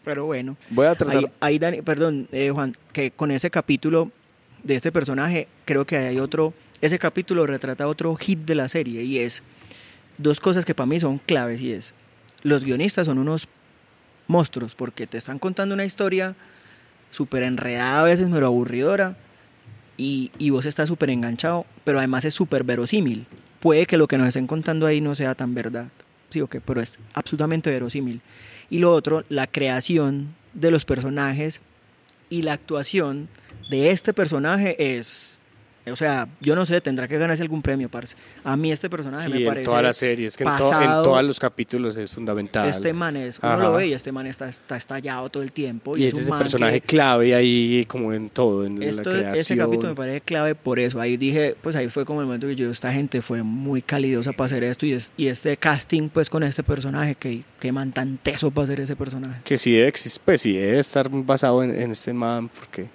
[0.04, 0.58] Pero bueno.
[0.72, 1.18] Voy a tratar...
[1.18, 4.10] Ahí, ahí Dani, perdón, eh, Juan, que con ese capítulo
[4.64, 9.04] de este personaje, creo que hay otro, ese capítulo retrata otro hit de la serie
[9.04, 9.44] y es
[10.18, 11.94] dos cosas que para mí son claves y es,
[12.44, 13.48] los guionistas son unos
[14.28, 16.36] monstruos porque te están contando una historia
[17.12, 19.18] súper enredada, a veces pero aburridora
[19.98, 23.28] y, y vos estás súper enganchado, pero además es súper verosímil.
[23.60, 25.90] Puede que lo que nos estén contando ahí no sea tan verdad,
[26.30, 28.22] sí o qué, pero es absolutamente verosímil.
[28.70, 31.62] Y lo otro, la creación de los personajes
[32.30, 33.28] y la actuación
[33.70, 35.41] de este personaje es
[35.90, 38.16] O sea, yo no sé, tendrá que ganarse algún premio, parce.
[38.44, 39.66] A mí este personaje Sí, me en parece.
[39.66, 42.68] toda la serie, es que en, to- en todos los capítulos es fundamental.
[42.68, 43.64] Este man es, uno Ajá.
[43.64, 45.98] lo ve y este man está, está estallado todo el tiempo.
[45.98, 49.34] Y es es ese personaje que- clave ahí como en todo, en Esto- la creación.
[49.34, 51.02] ese capítulo me parece clave por eso.
[51.02, 54.32] Ahí dije, pues ahí fue como el momento que yo, esta gente fue muy calidosa
[54.34, 57.92] para hacer esto y, es- y este casting pues con este personaje, que, que man
[57.92, 59.42] tan teso para hacer ese personaje.
[59.44, 62.88] Que sí debe, exis- pues sí debe estar basado en, en este man, porque,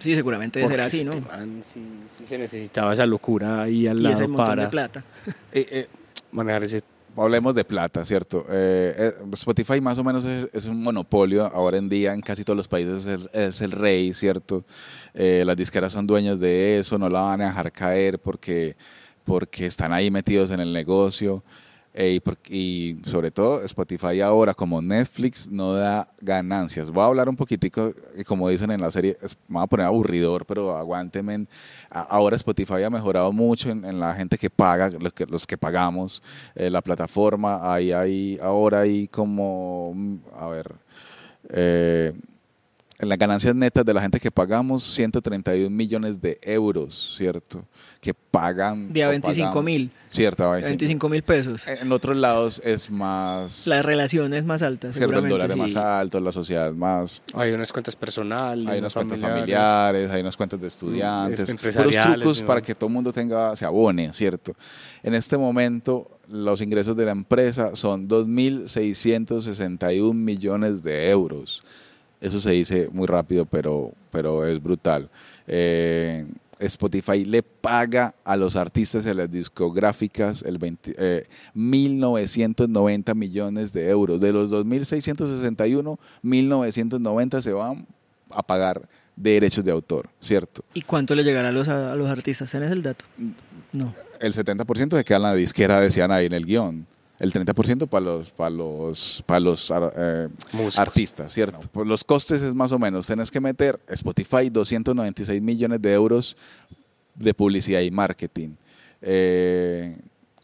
[0.00, 1.12] Sí, seguramente debe ser porque así, ¿no?
[1.12, 4.62] este man sí, sí se necesitaba esa locura ahí al Y lado ese montón para
[4.64, 5.04] de plata.
[5.52, 5.86] Eh, eh,
[6.32, 6.82] manejar ese...
[7.16, 8.46] Hablemos de plata, ¿cierto?
[8.50, 12.44] Eh, eh, Spotify más o menos es, es un monopolio ahora en día en casi
[12.44, 14.64] todos los países es el, es el rey, ¿cierto?
[15.12, 18.76] Eh, las disqueras son dueños de eso, no la van a dejar caer porque,
[19.24, 21.42] porque están ahí metidos en el negocio.
[21.92, 26.90] Eh, y, sobre todo Spotify ahora como Netflix no da ganancias.
[26.90, 29.66] Voy a hablar un poquitico, y como dicen en la serie, es- me voy a
[29.66, 31.46] poner aburridor, pero aguántenme.
[31.90, 36.22] Ahora Spotify ha mejorado mucho en, la gente que paga, los que, los que pagamos
[36.54, 37.72] eh, la plataforma.
[37.74, 40.74] Ahí hay, ahora hay como, mm, a ver,
[41.50, 42.12] eh,
[43.08, 47.64] las ganancias netas de la gente que pagamos, 131 millones de euros, ¿cierto?
[48.00, 48.92] Que pagan.
[48.92, 49.64] De a o 25 pagamos.
[49.64, 49.90] mil.
[50.08, 51.62] Cierto, a 25 mil pesos.
[51.66, 53.66] En otros lados es más.
[53.66, 57.22] La relación es más alta, Cierto, el dólar es más alto, la sociedad más.
[57.34, 61.74] Hay unas cuentas personales, Hay unas cuentas familiares, hay unas cuentas de estudiantes, este, puros
[61.74, 62.46] empresariales, trucos ¿no?
[62.46, 64.54] para que todo el mundo tenga, se abone, ¿cierto?
[65.02, 71.62] En este momento, los ingresos de la empresa son 2.661 millones de euros.
[72.20, 75.08] Eso se dice muy rápido, pero, pero es brutal.
[75.46, 76.26] Eh,
[76.60, 83.72] Spotify le paga a los artistas y a las discográficas el 20, eh, 1.990 millones
[83.72, 84.20] de euros.
[84.20, 87.86] De los 2.661, 1.990 se van
[88.30, 90.64] a pagar de derechos de autor, ¿cierto?
[90.74, 92.50] ¿Y cuánto le llegará a los, a los artistas?
[92.50, 93.04] ¿Tienes el dato?
[93.72, 93.94] No.
[94.20, 96.86] El 70% se queda en la disquera, decían ahí en el guion.
[97.20, 100.28] El 30% para los, para los, para los eh,
[100.78, 101.60] artistas, ¿cierto?
[101.70, 106.36] Pues los costes es más o menos, tenés que meter Spotify 296 millones de euros
[107.14, 108.54] de publicidad y marketing.
[109.02, 109.96] Eh,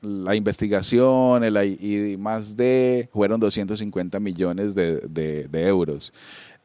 [0.02, 6.12] la investigación, el y más de, fueron 250 millones de, de- de euros.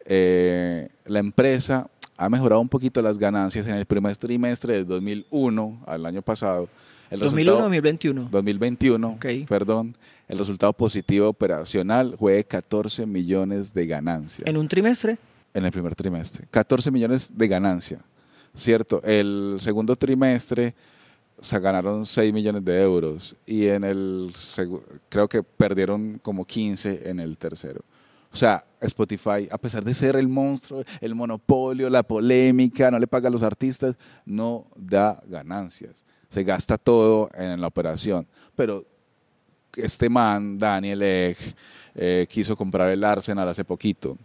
[0.06, 5.84] Eh, la empresa ha mejorado un poquito las ganancias en el primer trimestre del 2001,
[5.88, 6.68] al año pasado.
[7.12, 8.28] El 2001 resultado- 2021.
[8.32, 9.96] 2021, perdón.
[10.28, 15.18] El resultado positivo operacional fue de 14 millones de ganancia ¿En un trimestre?
[15.54, 16.48] en el primer trimestre.
[16.50, 18.00] 14 millones de ganancia,
[18.56, 19.02] ¿cierto?
[19.04, 20.74] El segundo trimestre
[21.42, 24.32] se ganaron 6 millones de euros y en el
[25.10, 27.82] creo que perdieron como 15 en el tercero.
[28.32, 33.08] O sea, Spotify, a pesar de ser el monstruo, el monopolio, la polémica, no le
[33.08, 36.06] paga a los artistas, no da ganancias.
[36.32, 38.26] Se gasta todo en la operación.
[38.56, 38.84] Pero
[39.76, 41.38] este man, Daniel Egg,
[41.94, 44.18] eh, quiso comprar el Arsenal hace poquito.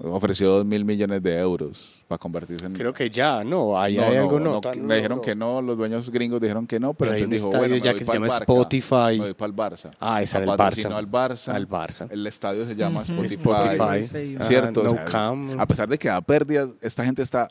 [0.00, 2.72] Ofreció dos mil millones de euros para convertirse en.
[2.74, 4.60] Creo que ya, no, ahí No, hay no, algo, no.
[4.80, 5.22] me dijeron no.
[5.22, 8.04] que no, los dueños gringos dijeron que no, pero, Pero un dijo, bueno, ya que
[8.04, 9.18] se llama Barca, Spotify.
[9.18, 9.90] Me voy para el Barça.
[9.98, 10.92] Ah, en el Barça.
[10.94, 11.52] al Barça.
[11.52, 12.06] Al Barça.
[12.12, 13.24] El estadio se llama Ujú.
[13.24, 13.98] Spotify.
[14.02, 14.36] Spotify.
[14.40, 14.82] ¿Cierto?
[14.82, 15.58] Ah, O no sea, cam.
[15.60, 17.48] a pesar de que da pérdidas, esta gente está...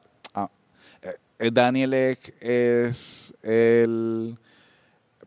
[1.39, 4.38] eh, Daniel Ek es el...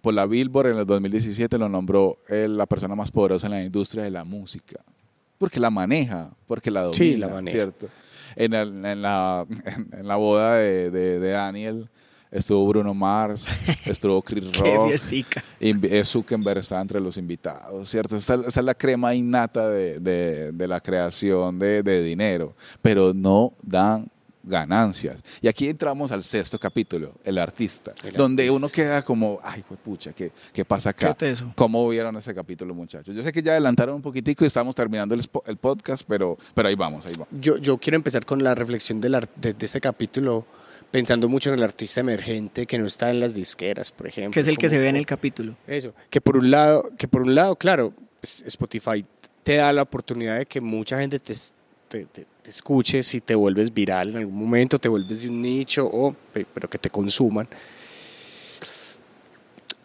[0.00, 3.62] Por la Billboard en el 2017 lo nombró el- la persona más poderosa en la
[3.62, 4.80] industria de la música.
[5.36, 7.54] Porque la maneja, porque la domina, Sí, la maneja.
[7.54, 7.88] ¿cierto?
[8.36, 9.46] En, el- en la,
[9.92, 11.88] en, la boda de, de- de Daniel
[12.30, 13.48] estuvo Bruno Mars,
[13.84, 14.92] estuvo Chris Qué Rock.
[15.61, 18.16] eh, Zuckerberg está entre los invitados, ¿cierto?
[18.16, 23.12] Esta, esta es la crema innata de, de- de la creación de, de dinero, pero
[23.12, 24.08] no dan
[24.43, 25.22] ganancias.
[25.41, 28.57] Y aquí entramos al sexto capítulo, el artista, El donde artista.
[28.59, 31.14] uno queda como, ay, pues pucha, ¿qué, qué pasa acá?
[31.14, 31.34] Qué.
[31.55, 33.14] ¿Cómo vieron ese capítulo, muchachos?
[33.14, 36.68] Yo sé que ya adelantaron un poquitico y estamos terminando el, el podcast, pero, pero
[36.68, 37.28] ahí vamos, ahí vamos.
[37.41, 40.47] Yo, yo quiero empezar con la reflexión del ar- de, de este capítulo,
[40.91, 44.32] pensando mucho en el artista emergente que no está en las disqueras, por ejemplo.
[44.34, 45.55] Que es el que se ve en el capítulo.
[45.66, 49.05] Eso, que por un lado, que por un lado, claro, Spotify
[49.43, 51.32] te da la oportunidad de que mucha gente te,
[51.88, 55.43] te, te- te escuche si te vuelves viral en algún momento, te vuelves de un
[55.43, 57.49] nicho, o, pe- pero que te consuman.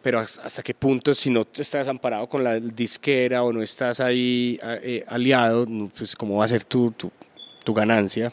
[0.01, 3.99] Pero has- hasta qué punto, si no estás amparado con la disquera o no estás
[3.99, 5.65] ahí eh, aliado,
[5.97, 7.11] pues cómo va a ser tu, tu,
[7.63, 8.31] tu ganancia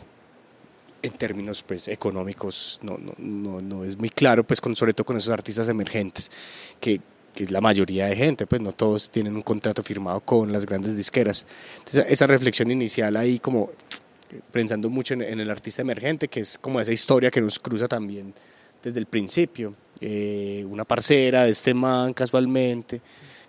[1.03, 5.05] en términos pues económicos no, no, no, no es muy claro pues con, sobre todo
[5.05, 6.31] con esos artistas emergentes
[6.79, 7.01] que,
[7.35, 10.65] que es la mayoría de gente pues no todos tienen un contrato firmado con las
[10.65, 11.45] grandes disqueras
[11.79, 13.71] entonces esa reflexión inicial ahí como
[14.51, 17.89] pensando mucho en, en el artista emergente que es como esa historia que nos cruza
[17.89, 18.33] también
[18.83, 19.75] desde el principio.
[20.01, 23.01] Eh, una parcera de este man casualmente,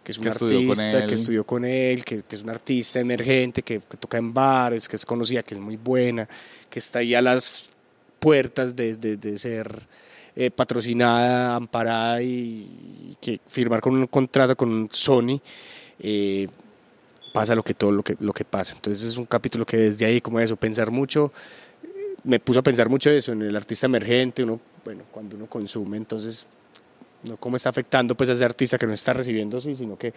[0.03, 3.61] que es un Que artista, que estudió con él, que, que es un artista emergente,
[3.63, 6.27] que, que toca en bares, que es conocida, que es muy buena,
[6.69, 7.69] que está ahí a las
[8.19, 9.87] puertas de, de- de ser
[10.35, 12.27] eh, patrocinada, amparada y,
[13.11, 15.39] y que firmar con un contrato con Sony.
[15.99, 16.47] eh,
[17.33, 18.75] pasa lo que todo lo que, lo que pasa.
[18.75, 21.33] Entonces es un capítulo que desde ahí, como eso, pensar mucho,
[22.23, 25.97] me puso a pensar mucho eso, en el artista emergente, uno, bueno, cuando uno consume,
[25.97, 26.45] entonces,
[27.27, 30.13] no cómo está afectando pues a ese artista que no está recibiendo, sí, sino que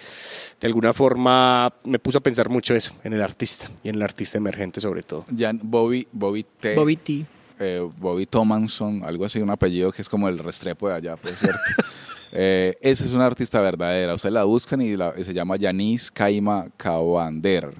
[0.61, 4.03] de alguna forma me puso a pensar mucho eso, en el artista y en el
[4.03, 5.25] artista emergente sobre todo.
[5.37, 6.75] Jan- Bobby, Bobby T.
[6.77, 7.27] Bobby T.
[7.59, 11.31] eh, Bobby Tomanson, algo así, un apellido que es como el Restrepo de allá, por
[11.33, 11.61] cierto.
[12.33, 14.15] Eh, esa es una artista verdadera.
[14.15, 17.73] Ustedes la buscan y, la- y se llama Yanis Kaima Kawander.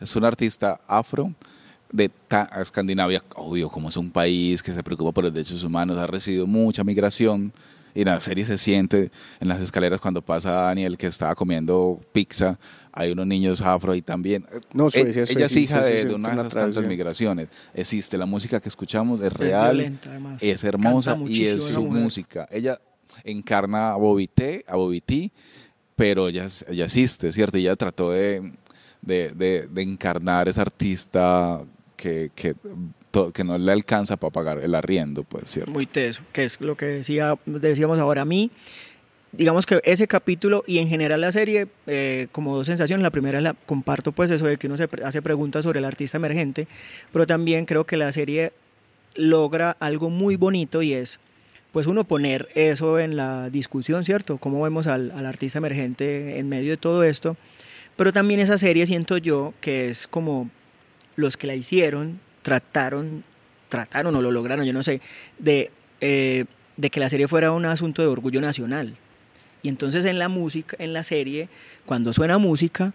[0.00, 1.32] Es una artista afro
[1.90, 5.96] de ta- Escandinavia, obvio, como es un país que se preocupa por los derechos humanos,
[5.98, 7.52] ha recibido mucha migración.
[7.94, 12.00] Y en la serie se siente en las escaleras cuando pasa Daniel que estaba comiendo
[12.12, 12.58] pizza.
[12.90, 14.46] Hay unos niños afro ahí también.
[14.72, 17.48] No, Eh, Suecia, ella Suecia, es hija Suecia, de, una de esas tantas migraciones.
[17.74, 22.02] Existe, la música que escuchamos es real, violenta, es hermosa y es su mujer.
[22.02, 22.48] música.
[22.50, 22.80] Ella
[23.24, 25.30] encarna a Bobby T, a Bobby T,
[25.96, 27.58] pero ella, ella existe, ¿cierto?
[27.58, 28.52] Y ella trató de,
[29.02, 31.62] de, de- encarnar esa artista
[31.96, 32.54] que, que,
[33.32, 35.70] que no le alcanza para pagar el arriendo, pues, ¿cierto?
[35.70, 38.50] Muy teso, que es lo que decía, decíamos ahora a mí.
[39.34, 43.02] Digamos que ese capítulo y en general la serie, eh, como dos sensaciones.
[43.02, 46.18] La primera la comparto, pues, eso de que uno se hace preguntas sobre el artista
[46.18, 46.68] emergente,
[47.12, 48.52] pero también creo que la serie
[49.14, 51.18] logra algo muy bonito y es,
[51.72, 54.38] pues, uno poner eso en la discusión, ¿cierto?
[54.38, 57.36] Cómo vemos al, artista emergente en medio de todo esto.
[57.96, 60.50] Pero también esa serie siento yo que es como
[61.16, 63.24] los que la hicieron trataron,
[63.68, 65.00] trataron o lo lograron, yo no sé,
[65.38, 65.70] de,
[66.00, 66.44] eh,
[66.76, 68.96] de que la serie fuera un asunto de orgullo nacional.
[69.62, 71.48] Y entonces en la música, en la serie,
[71.86, 72.94] cuando suena música,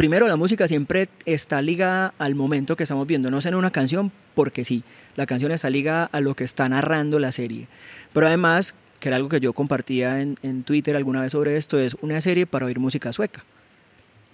[0.00, 4.10] primero la música siempre está ligada al momento que estamos viendo, no suena una canción
[4.34, 4.82] porque sí,
[5.14, 7.68] la canción está ligada a lo que está narrando la serie.
[8.14, 11.78] Pero además, que era algo que yo compartía en, en Twitter alguna vez sobre esto,
[11.78, 13.44] es una serie para oír música sueca.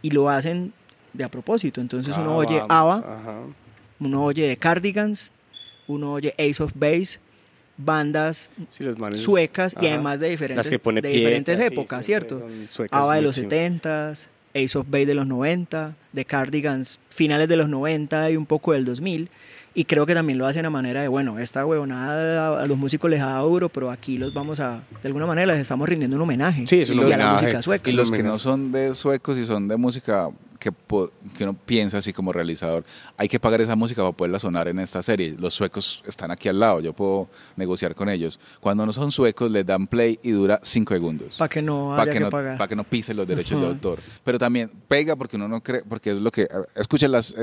[0.03, 0.73] Y lo hacen
[1.13, 1.81] de a propósito.
[1.81, 3.39] Entonces uno oye ABBA, Ajá.
[3.99, 5.33] uno oye The Cardigans,
[5.89, 7.19] uno oye Ace of Base,
[7.77, 12.07] bandas Sí, los manes- suecas y además de diferentes, Las que pone de diferentes épocas,
[12.07, 12.37] ¿cierto?
[12.93, 13.51] ABBA de los muchísimo.
[13.51, 14.29] 70s,
[14.65, 18.73] Ace of Base de los 90, The Cardigans finales de los 90 y un poco
[18.73, 19.29] del 2000.
[19.75, 22.79] Y creo que también lo hacen a manera de, bueno, esta huevonada a, a los
[22.79, 26.17] músicos les da duro, pero aquí los vamos a, de alguna manera les estamos rindiendo
[26.17, 26.67] un homenaje.
[26.67, 27.43] Sí, es Y y a la homenaje.
[27.43, 27.91] música sueca.
[27.91, 30.31] Y los que no son de suecos y son de música
[30.71, 32.85] que, que uno piensa así como realizador,
[33.17, 35.37] hay que pagar esa música para poderla sonar en esta serie.
[35.39, 38.39] Los suecos están aquí al lado, yo puedo negociar con ellos.
[38.61, 41.37] Cuando no son suecos, les dan play y dura cinco segundos.
[41.37, 42.59] Para que no haya Para que, que no, pagar.
[42.59, 43.75] pa' que no pise los derechos de Ujú.
[43.75, 44.01] autor.
[44.25, 46.49] Pero también pega porque uno no cree, porque es lo que.
[46.75, 47.35] Escuchen las.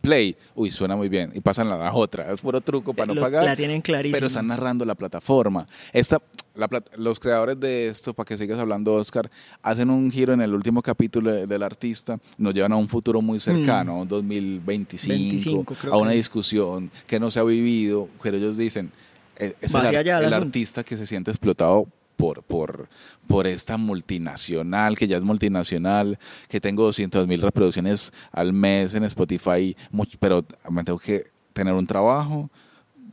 [0.00, 1.32] play, uy, suena muy bien.
[1.34, 2.32] Y pasan a la otra.
[2.32, 3.44] Es puro truco para no Lo- pagar.
[3.44, 4.16] la tienen clarísima.
[4.16, 5.66] Pero están narrando la plataforma.
[5.92, 6.20] Esta,
[6.58, 9.30] la los creadores de esto, para que sigas hablando, Oscar,
[9.62, 12.18] hacen un giro en el último capítulo de- del artista.
[12.36, 16.16] Nos llevan a un futuro muy cercano, a un 2025, 25, creo a una que.
[16.16, 18.08] discusión que no se ha vivido.
[18.22, 18.90] Pero ellos dicen.
[19.36, 21.86] eh, Es el, allá el artista que se siente explotado
[22.16, 22.88] por, por,
[23.28, 29.04] por esta multinacional, que ya es multinacional, que tengo 200 mil reproducciones al mes en
[29.04, 29.76] Spotify,
[30.18, 32.50] pero me tengo que tener un trabajo,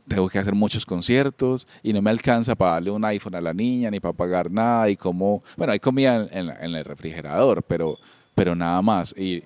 [0.06, 3.52] tengo que hacer muchos conciertos y no me alcanza para darle un iPhone a la
[3.52, 7.98] niña ni para pagar nada y como, bueno, hay comida en, en el refrigerador, pero,
[8.34, 9.14] pero nada más.
[9.16, 9.42] Y,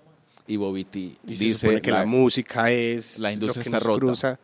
[0.50, 3.98] y se dice que la, música es la industria lo que está nos rota.
[4.00, 4.40] cruza.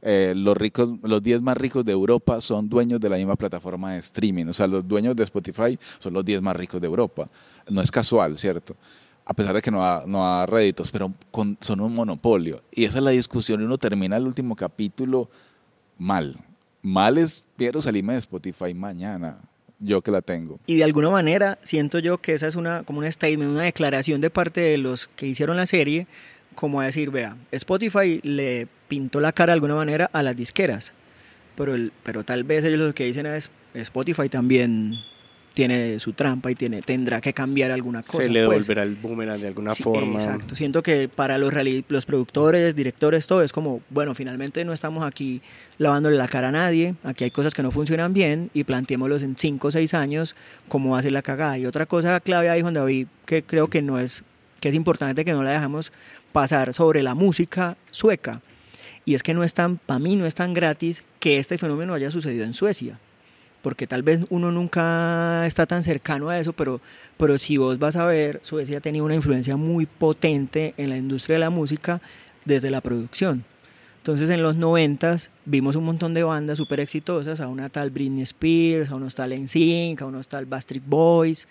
[0.00, 3.92] eh, los ricos, los 10 más ricos de Europa son dueños de la misma plataforma
[3.92, 4.46] de streaming.
[4.46, 7.28] O sea, los dueños de Spotify son los 10 más ricos de Europa.
[7.68, 8.76] No es casual, ¿cierto?
[9.28, 12.62] A pesar de que no da, no da réditos, pero con- son un monopolio.
[12.72, 13.60] Y esa es la discusión.
[13.60, 15.28] Y uno termina el último capítulo
[15.98, 16.36] mal.
[16.82, 19.38] Mal es, quiero salirme de Spotify mañana.
[19.80, 20.58] Yo que la tengo.
[20.66, 24.20] Y de alguna manera siento yo que esa es una como una statement, una declaración
[24.22, 26.06] de parte de los que hicieron la serie,
[26.54, 30.92] como a decir, vea, Spotify le pintó la cara de alguna manera a las disqueras,
[31.56, 34.94] pero, el, pero tal vez ellos lo que dicen es, Spotify también
[35.56, 38.18] tiene su trampa y tiene, tendrá que cambiar alguna cosa.
[38.18, 38.66] se le pues.
[38.66, 40.18] devolverá el boomerang de alguna Sí, forma.
[40.18, 40.54] Exacto.
[40.54, 41.50] Siento que para los,
[41.88, 45.40] los productores, directores, todo es como, bueno, finalmente no estamos aquí
[45.78, 49.34] lavándole la cara a nadie, aquí hay cosas que no funcionan bien y planteémoslos en
[49.34, 50.36] 5 o 6 años
[50.68, 51.56] cómo hacer la cagada.
[51.56, 54.24] Y otra cosa clave ahí, Juan David, que creo que no es,
[54.60, 55.90] que es importante que no la dejamos
[56.32, 58.42] pasar sobre la música sueca,
[59.06, 61.94] Y es que no es tan, para mí no es tan gratis que este fenómeno
[61.94, 62.98] haya sucedido en Suecia.
[63.66, 66.80] Porque tal vez uno nunca está tan cercano a eso, pero,
[67.16, 70.96] pero si vos vas a ver, Suecia ha tenido una influencia muy potente en la
[70.96, 72.00] industria de la música
[72.44, 73.44] desde la producción.
[73.98, 78.22] Entonces en los noventas vimos un montón de bandas súper exitosas, a una tal Britney
[78.22, 81.48] Spears, a unos tal NSYNC, a unos tal Backstreet Boys,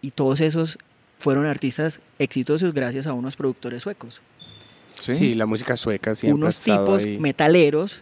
[0.00, 0.78] y todos esos
[1.18, 4.22] fueron artistas exitosos gracias a unos productores suecos.
[4.98, 7.18] Sí, la música sueca siempre Unos ha tipos ahí.
[7.18, 8.00] metaleros,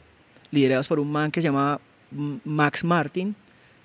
[0.53, 3.35] liderados por un man que se llama M- Max Martin,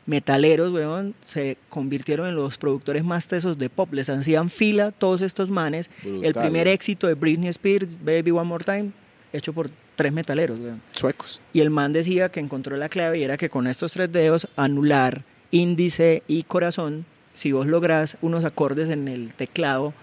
[0.06, 3.94] metaleros, weón, se convirtieron en los productores más tesos de pop.
[3.94, 5.90] Les hacían fila todos estos manes.
[6.04, 6.76] El primer weón.
[6.76, 8.92] éxito de Britney Spears, Baby One More Time,
[9.34, 10.82] hecho por tres metaleros, weón.
[10.92, 11.42] Suecos.
[11.54, 14.48] Y el man decía que encontró la clave y era que con estos tres dedos,
[14.56, 19.94] anular, índice y corazón, si vos lográs unos acordes en el teclado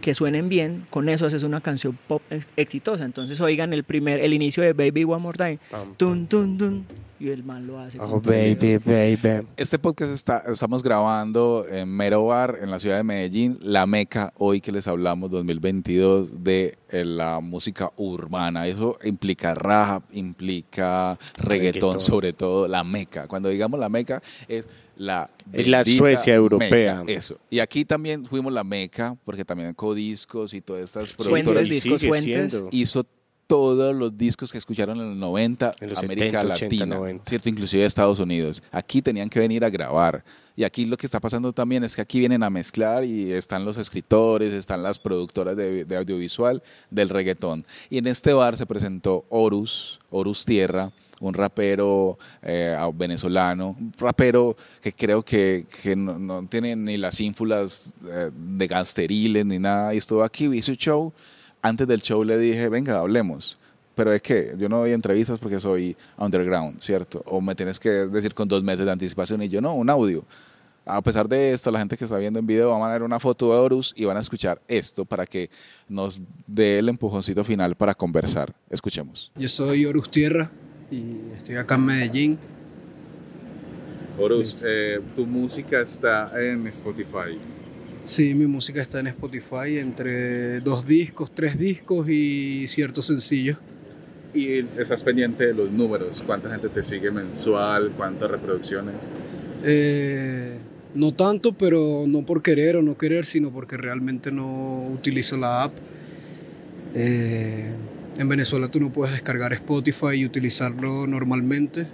[0.00, 3.04] que suenen bien, con eso haces una canción pop ex- exitosa.
[3.04, 6.86] Entonces oigan el primer, el inicio de Baby One More Time, Pam, tun, tun, tun,
[7.18, 7.98] y el man lo hace.
[8.00, 9.46] Oh, como- baby, baby.
[9.58, 14.32] Este podcast está, estamos grabando en Mero Bar, en la ciudad de Medellín, la meca,
[14.38, 18.66] hoy que les hablamos, 2022, de eh, la música urbana.
[18.66, 22.00] Eso implica rap, implica reggaetón, Reggaetón.
[22.00, 23.28] sobre todo la meca.
[23.28, 24.68] Cuando digamos la meca, es
[25.00, 25.30] la...
[25.52, 27.00] Es la bendita Suecia europea.
[27.00, 27.38] meca, eso.
[27.48, 32.00] Y aquí también fuimos la meca, porque también Codiscos y todas estas Fuentes, productoras discos
[32.00, 32.62] sigue fuentes.
[32.70, 33.04] hizo
[33.46, 37.24] todos los discos que escucharon en los 90, En los América 70, 80, Latina, 90.
[37.28, 37.48] ¿cierto?
[37.48, 38.62] Inclusive Estados Unidos.
[38.70, 40.22] Aquí tenían que venir a grabar.
[40.54, 43.64] Y aquí lo que está pasando también es que aquí vienen a mezclar y están
[43.64, 47.64] los escritores, están las productoras de, de audiovisual del reggaetón.
[47.88, 54.56] Y en este bar se presentó Horus, Horus Tierra, un rapero eh, venezolano, un rapero
[54.80, 55.66] que creo que,
[55.96, 59.94] no, tiene ni las ínfulas eh, de gangsteriles ni nada.
[59.94, 61.12] Y estuvo aquí, hizo un show.
[61.62, 63.58] Antes del show le dije, venga, hablemos.
[63.94, 67.22] Pero es que yo no doy entrevistas porque soy underground, ¿cierto?
[67.26, 70.24] O me tienes que decir con dos meses de anticipación y yo no, un audio.
[70.86, 73.20] A pesar de esto, la gente que está viendo en video van a ver una
[73.20, 75.50] foto de Horus y van a escuchar esto para que
[75.86, 78.54] nos dé el empujoncito final para conversar.
[78.70, 79.30] Escuchemos.
[79.36, 80.50] Yo soy Horus Tierra
[80.90, 82.38] y estoy acá en Medellín.
[84.18, 87.38] Horus, eh, tu música está en Spotify.
[88.04, 93.58] Sí, mi música está en Spotify entre dos discos, tres discos y ciertos sencillos.
[94.34, 98.94] Y estás pendiente de los números, cuánta gente te sigue mensual, cuántas reproducciones.
[99.64, 100.56] Eh,
[100.94, 105.64] no tanto, pero no por querer o no querer, sino porque realmente no utilizo la
[105.64, 105.72] app.
[106.94, 107.70] Eh,
[108.20, 111.86] en Venezuela tú no puedes descargar Spotify y utilizarlo normalmente.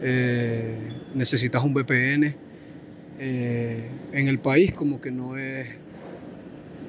[0.00, 0.74] Eh,
[1.14, 2.34] necesitas un VPN.
[3.18, 5.68] Eh, en el país como que no es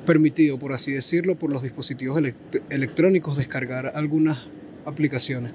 [0.05, 4.39] permitido, por así decirlo, por los dispositivos elect- electrónicos descargar algunas
[4.85, 5.51] aplicaciones.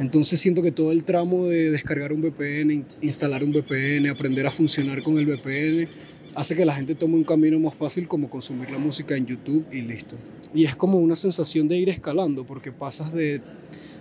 [0.00, 4.44] Entonces siento que todo el tramo de descargar un VPN, in- instalar un VPN, aprender
[4.48, 5.86] a funcionar con el VPN,
[6.34, 9.66] hace que la gente tome un camino más fácil como consumir la música en YouTube
[9.72, 10.16] y listo.
[10.54, 13.40] Y es como una sensación de ir escalando, porque pasas de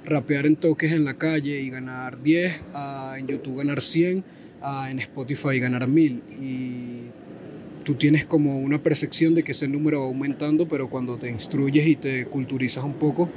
[0.05, 4.23] rapear en toques en la calle y ganar 10, a en YouTube ganar 100,
[4.61, 6.21] a en Spotify ganar 1000.
[6.41, 7.01] Y
[7.83, 11.87] tú tienes como una percepción de que ese número va aumentando, pero cuando te instruyes
[11.87, 13.29] y te culturizas un poco,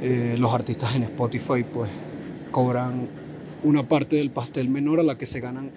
[0.00, 1.90] eh, los artistas en Spotify pues
[2.50, 3.08] cobran
[3.64, 5.70] una parte del pastel menor a la que se ganan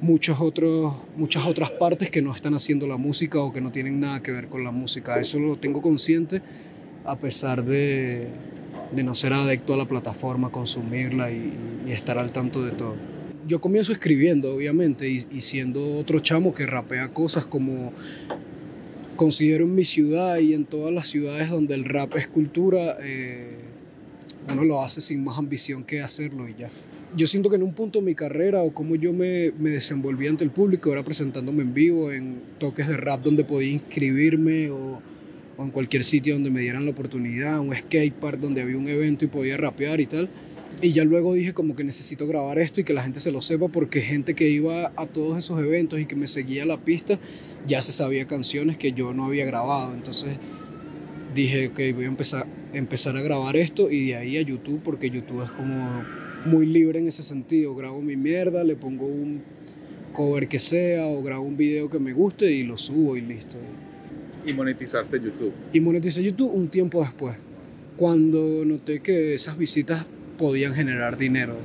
[0.00, 4.00] muchos otros, muchas otras partes que no están haciendo la música o que no tienen
[4.00, 5.18] nada que ver con la música.
[5.18, 6.42] Eso lo tengo consciente
[7.04, 8.28] a pesar de,
[8.92, 11.52] de no ser adecto a la plataforma, consumirla y,
[11.88, 12.94] estar al tanto de todo.
[13.48, 17.92] Yo comienzo escribiendo, obviamente, y, y siendo otro chamo que rapea cosas como
[19.16, 23.58] considero en mi ciudad y en todas las ciudades donde el rap es cultura, eh,
[24.50, 26.70] uno lo hace sin más ambición que hacerlo y ya.
[27.16, 30.28] Yo siento que en un punto de mi carrera o como yo me, me desenvolví
[30.28, 35.00] ante el público era presentándome en vivo en toques de rap donde podía inscribirme o,
[35.58, 38.86] o en cualquier sitio donde me dieran la oportunidad, un skate park donde había un
[38.86, 40.28] evento y podía rapear y tal.
[40.82, 43.42] Y ya luego dije como que necesito grabar esto y que la gente se lo
[43.42, 47.18] sepa porque gente que iba a todos esos eventos y que me seguía la pista
[47.66, 49.92] ya se sabía canciones que yo no había grabado.
[49.94, 50.38] Entonces
[51.34, 55.10] dije, ok, voy a empezar, empezar a grabar esto y de ahí a YouTube porque
[55.10, 56.04] YouTube es como
[56.44, 57.74] muy libre en ese sentido.
[57.74, 59.42] Grabo mi mierda, le pongo un
[60.12, 63.56] cover que sea o grabo un video que me guste y lo subo y listo.
[64.46, 65.52] Y monetizaste YouTube.
[65.72, 67.36] Y moneticé YouTube un tiempo después,
[67.96, 70.06] cuando noté que esas visitas
[70.38, 71.56] podían generar dinero.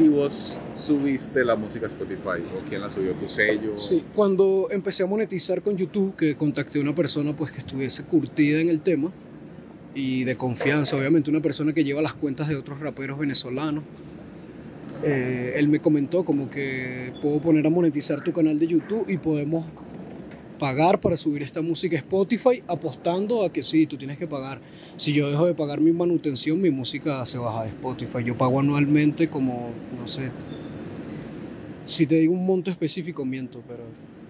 [0.00, 3.76] Y vos subiste la música a Spotify, o quién la subió, tu sello.
[3.76, 8.04] Sí, cuando empecé a monetizar con YouTube, que contacté a una persona pues que estuviese
[8.04, 9.12] curtida en el tema
[9.98, 13.82] y de confianza, obviamente una persona que lleva las cuentas de otros raperos venezolanos.
[15.02, 19.16] Eh, él me comentó como que puedo poner a monetizar tu canal de YouTube y
[19.16, 19.66] podemos
[20.60, 24.60] pagar para subir esta música a Spotify apostando a que sí, tú tienes que pagar.
[24.96, 28.22] Si yo dejo de pagar mi manutención, mi música se baja de Spotify.
[28.24, 30.30] Yo pago anualmente como, no sé,
[31.86, 33.82] si te digo un monto específico, miento, pero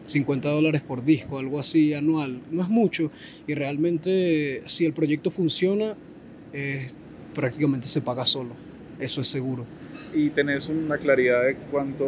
[0.09, 3.11] 50 dólares por disco, algo así anual, no es mucho.
[3.46, 5.96] Y realmente si el proyecto funciona,
[6.52, 6.88] eh,
[7.34, 8.50] prácticamente se paga solo,
[9.00, 9.64] eso es seguro.
[10.14, 12.06] Y tenés una claridad de cuánto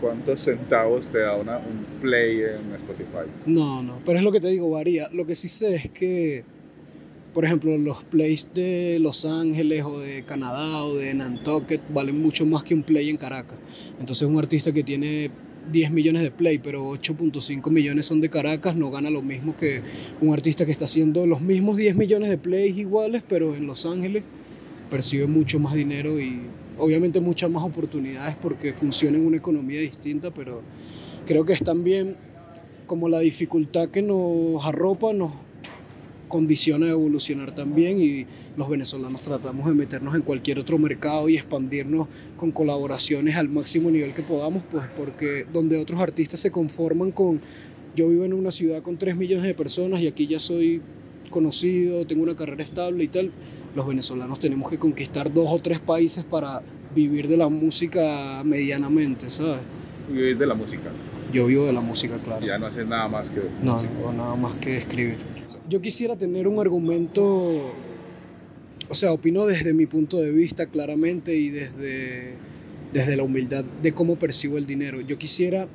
[0.00, 3.26] cuántos centavos te da una, un play en Spotify.
[3.46, 5.08] No, no, pero es lo que te digo, varía.
[5.12, 6.44] Lo que sí sé es que,
[7.32, 12.44] por ejemplo, los plays de Los Ángeles o de Canadá o de Nantucket valen mucho
[12.44, 13.58] más que un play en Caracas.
[13.98, 15.30] Entonces un artista que tiene
[15.70, 19.82] 10 millones de play, pero 8.5 millones son de Caracas, no gana lo mismo que
[20.20, 23.86] un artista que está haciendo los mismos 10 millones de plays iguales, pero en Los
[23.86, 24.22] Ángeles
[24.90, 26.40] percibe mucho más dinero y
[26.78, 30.62] obviamente muchas más oportunidades porque funciona en una economía distinta, pero
[31.26, 32.16] creo que es también
[32.86, 35.32] como la dificultad que nos arropa, nos
[36.34, 38.26] condiciona a evolucionar también y
[38.56, 43.88] los venezolanos tratamos de meternos en cualquier otro mercado y expandirnos con colaboraciones al máximo
[43.88, 47.40] nivel que podamos, pues porque donde otros artistas se conforman con,
[47.94, 50.82] yo vivo en una ciudad con 3 millones de personas y aquí ya soy
[51.30, 53.30] conocido, tengo una carrera estable y tal,
[53.76, 56.62] los venezolanos tenemos que conquistar dos o tres países para
[56.96, 59.60] vivir de la música medianamente, ¿sabes?
[60.10, 60.90] ¿Vivís de la música?
[61.32, 62.44] Yo vivo de la música, claro.
[62.44, 63.92] Ya no haces nada más que no, música.
[64.02, 65.33] No, nada más que escribir.
[65.68, 67.72] Yo quisiera tener un argumento,
[68.88, 72.34] o sea, opino desde mi punto de vista claramente y desde,
[72.92, 75.00] desde la humildad de cómo percibo el dinero.
[75.00, 75.66] Yo quisiera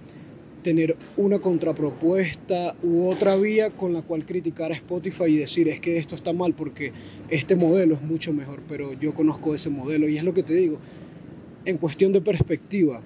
[0.61, 5.79] tener una contrapropuesta u otra vía con la cual criticar a Spotify y decir es
[5.79, 6.91] que esto está mal porque
[7.29, 10.53] este modelo es mucho mejor, pero yo conozco ese modelo y es lo que te
[10.53, 10.79] digo,
[11.65, 13.01] en cuestión de perspectiva,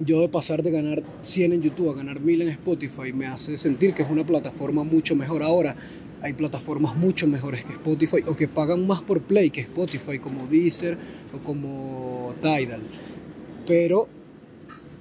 [0.00, 3.56] yo de pasar de ganar 100 en YouTube a ganar 1000 en Spotify me hace
[3.56, 5.42] sentir que es una plataforma mucho mejor.
[5.42, 5.76] Ahora,
[6.22, 10.46] hay plataformas mucho mejores que Spotify o que pagan más por play que Spotify, como
[10.46, 10.98] Deezer
[11.34, 12.80] o como Tidal.
[13.66, 14.08] Pero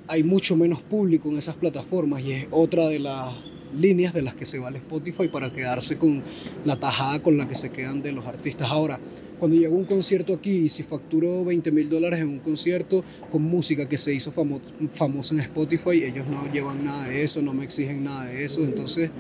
[0.08, 3.36] hay mucho menos público en esas plataformas y es otra de las
[3.78, 6.24] líneas de las que se vale Spotify para quedarse con
[6.65, 8.70] la tajada con la que se quedan de los artistas.
[8.72, 8.99] Ahora,
[9.39, 13.41] cuando llegó un concierto aquí y si facturó 20 mil dólares en un concierto con
[13.41, 17.63] música que se hizo famosa en Spotify, ellos no llevan nada de eso, no me
[17.63, 19.11] exigen nada de eso, entonces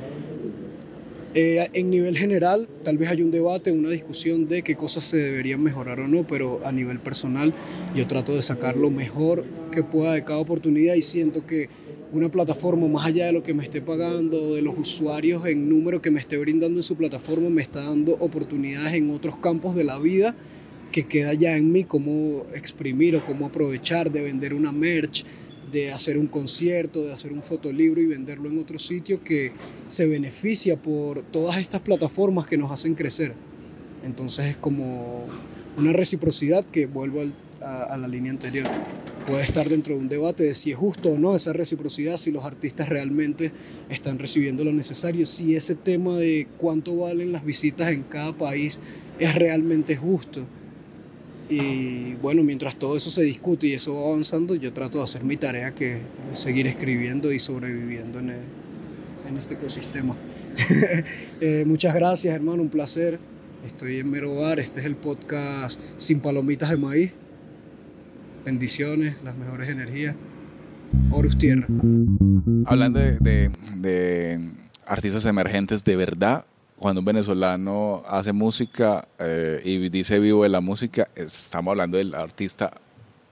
[1.35, 5.17] eh, en nivel general, tal vez hay un debate, una discusión de qué cosas se
[5.17, 7.53] deberían mejorar o no, pero a nivel personal
[7.93, 11.69] yo trato de sacar lo mejor que pueda de cada oportunidad y siento que
[12.11, 16.01] una plataforma, más allá de lo que me esté pagando, de los usuarios en número
[16.01, 19.83] que me esté brindando en su plataforma, me está dando oportunidades en otros campos de
[19.83, 20.35] la vida
[20.91, 25.23] que queda ya en mí cómo exprimir o cómo aprovechar de vender una merch,
[25.71, 29.51] de hacer un concierto, de hacer un fotolibro y venderlo en otro sitio que
[29.87, 33.33] se beneficia por todas estas plataformas que nos hacen crecer.
[34.03, 35.25] Entonces es como
[35.77, 37.21] una reciprocidad que vuelvo
[37.61, 38.65] a, la línea anterior.
[39.25, 42.31] Puede estar dentro de un debate de si es justo o no esa reciprocidad, si
[42.31, 43.51] los artistas realmente
[43.89, 48.79] están recibiendo lo necesario, si ese tema de cuánto valen las visitas en cada país
[49.19, 50.45] es realmente justo
[51.49, 55.23] y bueno, mientras todo eso se discute y eso va avanzando, yo trato de hacer
[55.23, 55.97] mi tarea que
[56.31, 60.15] es seguir escribiendo y sobreviviendo en, en este ecosistema.
[61.41, 63.17] Eh, muchas gracias, hermano, un placer.
[63.65, 67.11] Estoy en Mero Bar, este es el podcast Sin Palomitas de Maíz.
[68.45, 70.15] Bendiciones, las mejores energías.
[71.11, 71.67] Horus Tierra.
[72.65, 74.51] Hablando de, de
[74.85, 76.45] artistas emergentes de verdad,
[76.79, 82.15] cuando un venezolano hace música eh, y dice vivo de la música, estamos hablando del
[82.15, 82.71] artista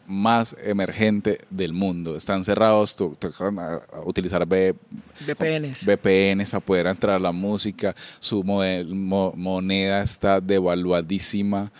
[0.06, 2.16] más emergente del mundo.
[2.16, 5.86] Están cerrados, a utilizar VPNs.
[5.86, 7.96] VPNs para poder entrar a la música.
[8.20, 11.72] Su moneda está devaluadísima.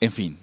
[0.00, 0.38] En fin,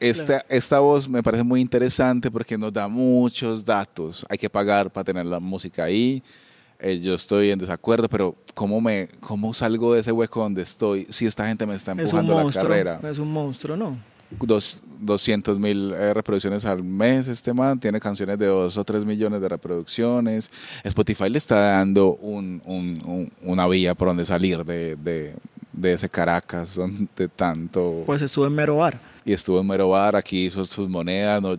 [0.00, 4.26] esta, esta voz me parece muy interesante porque nos da muchos datos.
[4.28, 6.22] Hay que pagar para tener la música ahí.
[6.78, 11.06] Eh, yo estoy en desacuerdo, pero ¿cómo, me, ¿cómo salgo de ese hueco donde estoy
[11.08, 13.00] si esta gente me está empujando la carrera?
[13.02, 13.96] Es un monstruo, ¿no?
[14.30, 19.04] Dos, 200 mil eh, reproducciones al mes este man, tiene canciones de 2 o 3
[19.04, 20.50] millones de reproducciones.
[20.82, 25.34] Spotify le está dando un, un, una vía por donde salir de, de,
[25.72, 28.02] de, ese Caracas, donde tanto...
[28.04, 28.98] Pues estuvo en Mero Bar.
[29.26, 31.56] Y estuvo en Mero Bar, aquí hizo sus monedas, no,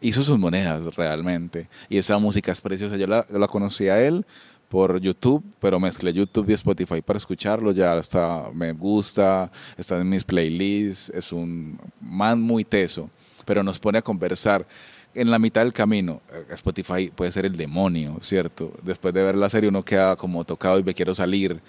[0.00, 1.66] hizo sus monedas realmente.
[1.88, 2.96] Y esa música es preciosa.
[2.96, 4.24] Yo la, la conocí a él
[4.68, 10.08] por YouTube, pero mezclé YouTube y Spotify para escucharlo, ya está, me gusta, está en
[10.08, 13.10] mis playlists, es un man muy teso,
[13.44, 14.64] pero nos pone a conversar.
[15.12, 18.72] En la mitad del camino, eh, Spotify puede ser el demonio, ¿cierto?
[18.84, 21.60] Después de ver la serie uno queda como tocado y me quiero salir,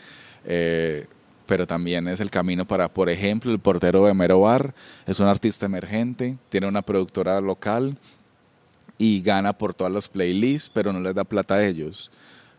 [0.46, 1.08] eh,
[1.52, 4.74] pero también es el camino para, por ejemplo, el portero de Mero Bar,
[5.06, 7.98] es un artista emergente, tiene una productora local
[8.98, 12.10] y gana por todas las playlists, pero no les da plata a ellos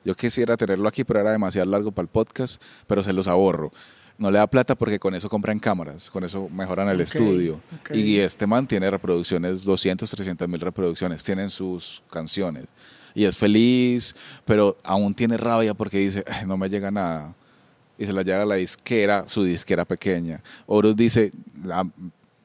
[0.05, 3.73] yo quisiera tenerlo aquí, pero era demasiado largo para el podcast, pero se los ahorro.
[4.19, 7.63] No le da plata porque con eso compran cámaras, con eso mejoran el estudio.
[7.95, 12.67] Y este man tiene reproducciones, 200, 300 mil reproducciones, tienen sus canciones.
[13.15, 14.15] Y es feliz,
[14.45, 17.35] pero aún tiene rabia porque dice, no me llega nada.
[17.99, 20.43] Y se la llega a la disquera, su disquera pequeña.
[20.67, 21.33] Horus dice,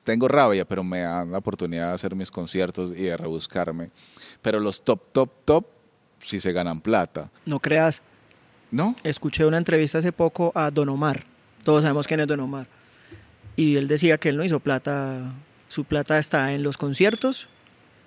[0.03, 3.91] tengo rabia, pero me dan la oportunidad de hacer mis conciertos y de rebuscarme.
[4.41, 5.65] Pero los top, top, top
[6.21, 7.29] si se ganan plata.
[7.45, 8.01] No creas.
[8.71, 8.95] ¿No?
[9.03, 11.25] Escuché una entrevista hace poco a Don Omar.
[11.63, 12.67] Todos sabemos quién es Don Omar.
[13.55, 15.33] Y él decía que él no hizo plata.
[15.67, 17.47] Su plata está en los conciertos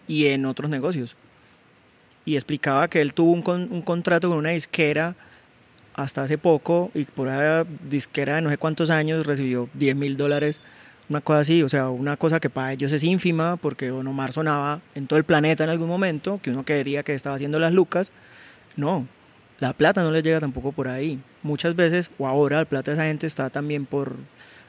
[0.06, 1.16] y en otros negocios.
[2.24, 5.16] Y explicaba que él tuvo un, un contrato con una disquera
[5.94, 10.16] hasta hace poco y por ahí disquera de no sé cuántos años recibió 10 mil
[10.16, 10.60] dólares
[11.10, 14.32] una cosa así, o sea, una cosa que para ellos es ínfima, porque Don Omar
[14.32, 17.72] sonaba en todo el planeta en algún momento, que uno quería que estaba haciendo las
[17.72, 18.12] lucas.
[18.76, 19.08] No,
[19.58, 21.20] la plata no les llega tampoco por ahí.
[21.42, 24.14] Muchas veces, o ahora, la plata de esa gente está también por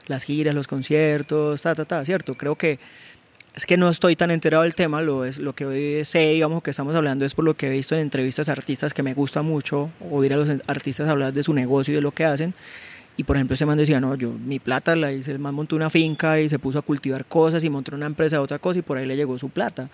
[0.07, 2.33] las giras, los conciertos, ta, ta, ta, ¿cierto?
[2.33, 2.79] Creo que
[3.53, 6.63] es que no estoy tan enterado del tema, lo, es, lo que hoy sé, digamos,
[6.63, 9.13] que estamos hablando es por lo que he visto en entrevistas a artistas que me
[9.13, 12.53] gusta mucho oír a los artistas hablar de su negocio y de lo que hacen.
[13.17, 15.75] Y por ejemplo, ese man decía, no, yo mi plata la hice, el man montó
[15.75, 18.79] una finca y se puso a cultivar cosas y montó una empresa de otra cosa
[18.79, 19.89] y por ahí le llegó su plata.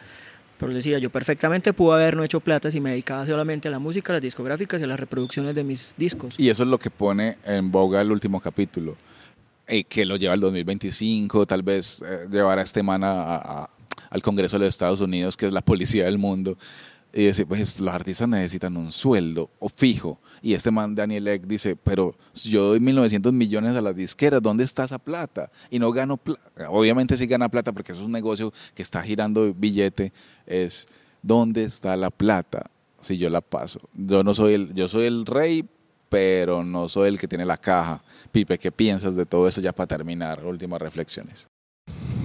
[0.59, 3.79] Pero decía, yo perfectamente pude haber no hecho plata si me dedicaba solamente a la
[3.79, 6.35] música, las discográficas y a las reproducciones de mis discos.
[6.37, 8.95] Y eso es lo que pone en boga el último capítulo,
[9.67, 14.57] eh, que lo lleva al 2025, tal vez eh, llevar a este man al Congreso
[14.57, 16.57] de los Estados Unidos, que es la policía del mundo
[17.13, 20.19] y dice, pues los artistas necesitan un sueldo o fijo.
[20.41, 24.63] Y este man, Daniel Eck, dice, pero yo doy 1.900 millones a las disqueras, ¿dónde
[24.63, 25.49] está esa plata?
[25.71, 26.69] Y no gano plata.
[26.69, 30.13] Obviamente sí gana plata porque es un negocio que está girando billete.
[30.45, 30.87] Es,
[31.21, 32.69] ¿dónde está la plata?
[33.01, 33.79] Si yo la paso.
[33.95, 35.65] Yo no soy el, yo soy el rey,
[36.09, 38.03] pero no soy el que tiene la caja.
[38.31, 40.45] Pipe, ¿qué piensas de todo eso ya para terminar?
[40.45, 41.47] Últimas reflexiones.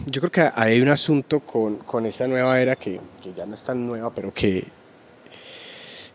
[0.06, 3.54] Yo creo que hay un asunto con, con esta nueva era que, que, ya no
[3.54, 4.66] es tan nueva, pero que,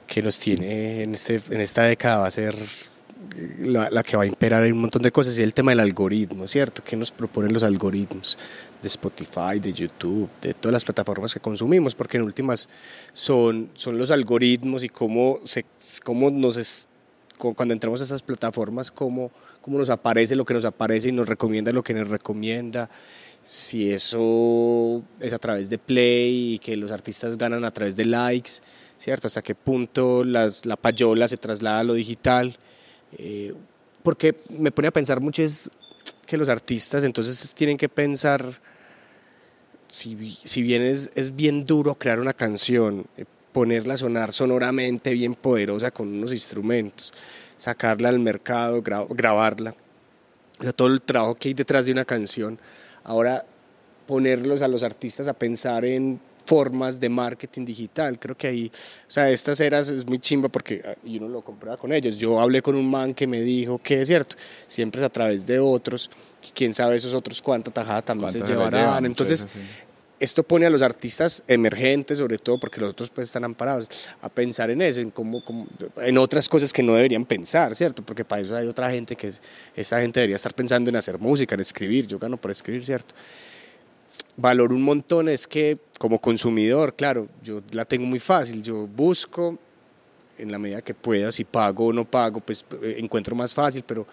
[0.06, 2.56] que nos tiene en, este, en esta década va a ser
[3.60, 5.80] la, la, que va a imperar en un montón de cosas y el tema del
[5.80, 6.84] algoritmo, ¿cierto?
[6.86, 8.38] ¿Qué nos proponen los algoritmos
[8.82, 11.96] de Spotify, de YouTube, de todas las plataformas que consumimos?
[11.96, 12.70] Porque en últimas
[13.14, 15.66] son, son los algoritmos y cómo, se,
[16.04, 16.87] cómo nos
[17.38, 19.32] cuando entramos a esas plataformas, cómo,
[19.62, 22.90] cómo nos aparece lo que nos aparece y nos recomienda lo que nos recomienda
[23.48, 28.04] si eso es a través de play y que los artistas ganan a través de
[28.04, 28.52] likes,
[28.98, 29.28] ¿cierto?
[29.28, 32.58] Hasta qué punto las, la payola se traslada a lo digital.
[33.18, 33.54] Eh,
[34.04, 35.72] porque me pone a pensar mucho es
[36.26, 38.60] que los artistas entonces tienen que pensar,
[39.88, 43.24] si, si bien es, es, bien duro crear una canción, eh,
[43.58, 47.12] ponerla a sonar sonoramente bien poderosa con unos instrumentos,
[47.56, 49.74] sacarla al mercado, grabarla,
[50.60, 52.60] o sea, todo el trabajo que hay detrás de una canción
[53.08, 53.46] Ahora
[54.06, 58.20] ponerlos a los artistas a pensar en formas de marketing digital.
[58.20, 61.42] Creo que ahí, o sea, estas eras es muy chimba porque ah, y uno lo
[61.42, 62.18] comprueba con ellos.
[62.18, 64.36] Yo hablé con un man que me dijo que es cierto,
[64.68, 66.10] siempre es a través de otros,
[66.54, 69.06] quién sabe esos otros cuánta tajada también se llevarán.
[69.06, 69.48] Entonces,
[70.20, 74.30] esto pone a los artistas emergentes, sobre todo porque los otros pues están amparados, a
[74.30, 75.44] pensar en eso, en cómo,
[75.98, 78.04] en otras cosas que no deberían pensar, ¿cierto?
[78.04, 79.42] Porque para eso hay otra gente que es,
[79.76, 83.14] esta gente debería estar pensando en hacer música, en escribir, yo gano por escribir, ¿cierto?
[84.36, 89.58] Valoro un montón es que como consumidor, claro, yo la tengo muy fácil, yo busco
[90.38, 93.84] en la medida que pueda, si pago o no pago, pues eh, encuentro más fácil,
[93.86, 94.06] pero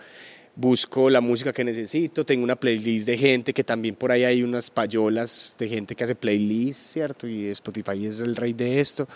[0.56, 4.43] busco la música que necesito, tengo una playlist de gente que también por ahí hay
[4.43, 7.26] unas payolas de gente que hace playlists, ¿cierto?
[7.26, 9.09] Y Spotify es el rey de esto,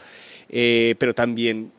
[0.48, 1.70] eh, pero también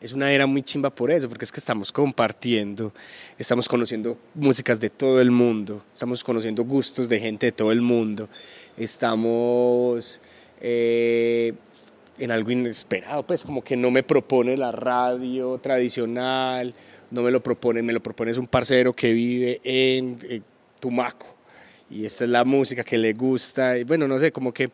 [0.00, 2.92] es una era muy chimba por eso, porque es que estamos compartiendo,
[3.38, 7.82] estamos conociendo músicas de todo el mundo, estamos conociendo gustos de gente de todo el
[7.82, 8.28] mundo,
[8.76, 10.20] estamos...
[10.60, 11.52] Eh,
[12.18, 16.74] en algo inesperado, pues como que no me propone la radio tradicional,
[17.10, 20.18] no me lo propone, me lo propone es un parcero que vive en,
[20.80, 21.26] Tumaco
[21.88, 24.70] y esta es la música que le gusta y bueno, no sé, como que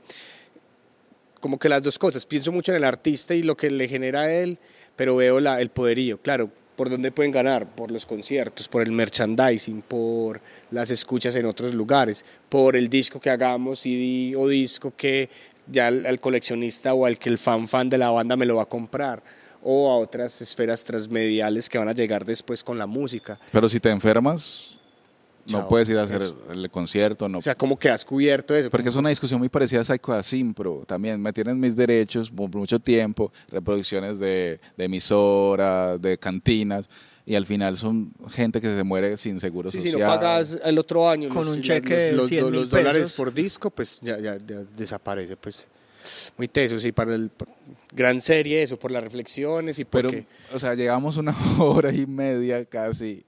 [1.42, 2.24] como que las dos cosas.
[2.24, 4.58] Pienso mucho en el artista y lo que le genera a él,
[4.94, 6.22] pero veo la, el poderío.
[6.22, 7.74] Claro, ¿por dónde pueden ganar?
[7.74, 10.40] Por los conciertos, por el merchandising, por
[10.70, 15.28] las escuchas en otros lugares, por el disco que hagamos CD o disco que
[15.66, 18.62] ya el coleccionista o al que el fan fan de la banda me lo va
[18.62, 19.22] a comprar
[19.62, 23.38] o a otras esferas transmediales que van a llegar después con la música.
[23.52, 24.78] Pero si te enfermas,
[25.46, 26.36] no Chao, puedes ir a hacer eso.
[26.50, 28.70] el concierto, no O sea, como que has cubierto eso.
[28.70, 30.84] Porque es una discusión muy parecida a Psycho Asimpro.
[30.86, 36.88] También me tienen mis derechos por mucho tiempo, reproducciones de, de emisoras, de cantinas,
[37.24, 40.08] y al final son gente que se muere sin seguro Sí, si social.
[40.08, 43.32] no pagas el otro año Con los, un cheque de los, 100 los, dólares por
[43.32, 45.36] disco, pues ya, ya, ya desaparece.
[45.36, 45.68] Pues
[46.36, 47.48] muy teso, sí, para el por-
[47.92, 52.06] gran serie, eso, por las reflexiones y Pero, porque o sea, llegamos una hora y
[52.06, 53.22] media casi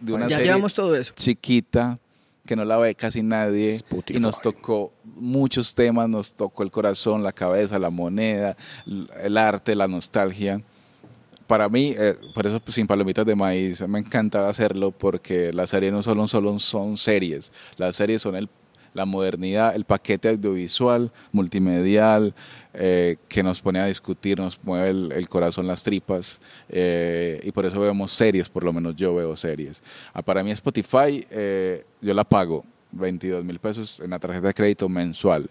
[0.00, 1.12] de una ya serie llevamos todo eso.
[1.16, 1.98] chiquita
[2.46, 7.22] que no la ve casi nadie y nos tocó muchos temas, nos tocó el corazón,
[7.22, 8.56] la cabeza, la moneda,
[9.22, 10.62] el arte, la nostalgia.
[11.48, 15.92] Para mí, eh, por eso sin palomitas de maíz me encantaba hacerlo porque las series
[15.92, 18.48] no solo, solo son series, las series son el,
[18.92, 22.34] la modernidad, el paquete audiovisual, multimedial,
[22.74, 27.50] eh, que nos pone a discutir, nos mueve el, el corazón, las tripas, eh, y
[27.50, 29.82] por eso vemos series, por lo menos yo veo series.
[30.12, 34.54] Ah, para mí Spotify, eh, yo la pago 22 mil pesos en la tarjeta de
[34.54, 35.48] crédito mensual.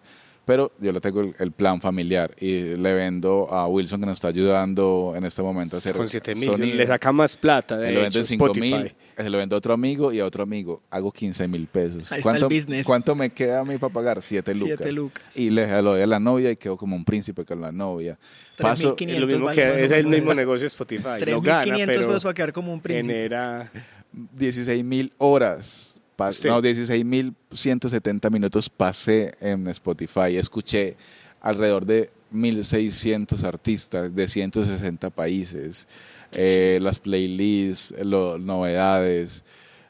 [0.47, 4.15] Pero yo le tengo el, el plan familiar y le vendo a Wilson que nos
[4.17, 7.75] está ayudando en este momento a hacer con 7 mil le saca más plata.
[7.77, 8.73] Se De lo hecho, vendo en 5 Spotify.
[8.75, 10.81] mil, se lo vendo a otro amigo y a otro amigo.
[10.89, 12.09] Hago 15 mil pesos.
[12.13, 12.85] Ahí está el ¿Cuánto, business.
[12.87, 14.21] ¿Cuánto me queda a mí para pagar?
[14.21, 14.77] 7 lucas.
[14.77, 15.37] Siete lucas.
[15.37, 18.17] Y le lo doy a la novia y quedo como un príncipe con la novia.
[18.57, 21.29] Paso, 3.500 Es lo mismo que es el mismo negocio de Spotify.
[21.29, 23.13] No gana, 3.500 pero pesos para quedar como un príncipe.
[23.13, 23.69] genera
[24.13, 25.96] 16 mil horas.
[26.17, 26.49] Pa- Usted.
[26.49, 30.35] No, 16 mil 170 minutos pasé en Spotify.
[30.35, 30.97] Escuché
[31.39, 35.87] alrededor de 1.600 artistas de 160 países.
[36.33, 39.45] eh, las playlists, las novedades.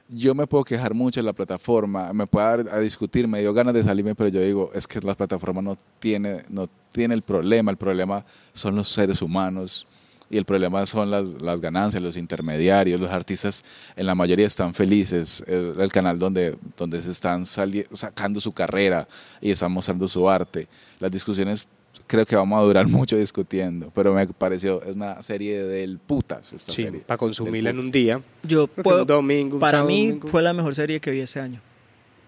[0.07, 3.51] Yo me puedo quejar mucho de la plataforma, me puedo dar a discutir, me dio
[3.55, 7.23] ganas de salirme, pero yo digo, es que la plataforma no tiene, no tiene el
[7.23, 8.23] problema, el problema
[8.53, 9.87] son los seres humanos
[10.29, 13.63] y el problema son las, las ganancias, los intermediarios, los artistas
[13.95, 19.07] en la mayoría están felices, el, el canal donde, donde se están sacando su carrera
[19.41, 20.67] y están mostrando su arte.
[20.99, 21.67] Las discusiones
[22.07, 26.53] creo que vamos a durar mucho discutiendo, pero me pareció, es una serie del putas
[26.53, 27.01] esta sí, serie.
[27.01, 28.21] para consumirla en un día.
[28.43, 30.27] Yo puedo, un domingo, un para sábado, mí domingo.
[30.29, 31.61] fue la mejor serie que vi este año.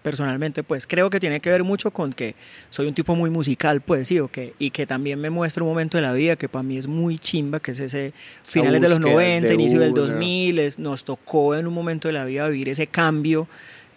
[0.02, 2.34] Personalmente, pues creo que tiene que ver mucho con que
[2.70, 5.68] soy un tipo muy musical, pues sí, o que, y que también me muestra un
[5.68, 8.14] momento de la vida que para mí es muy chimba, que es ese
[8.46, 10.00] finales de los búsqueda 90, de inicio del una.
[10.00, 13.46] 2000, es- nos tocó en un momento de la vida vivir ese cambio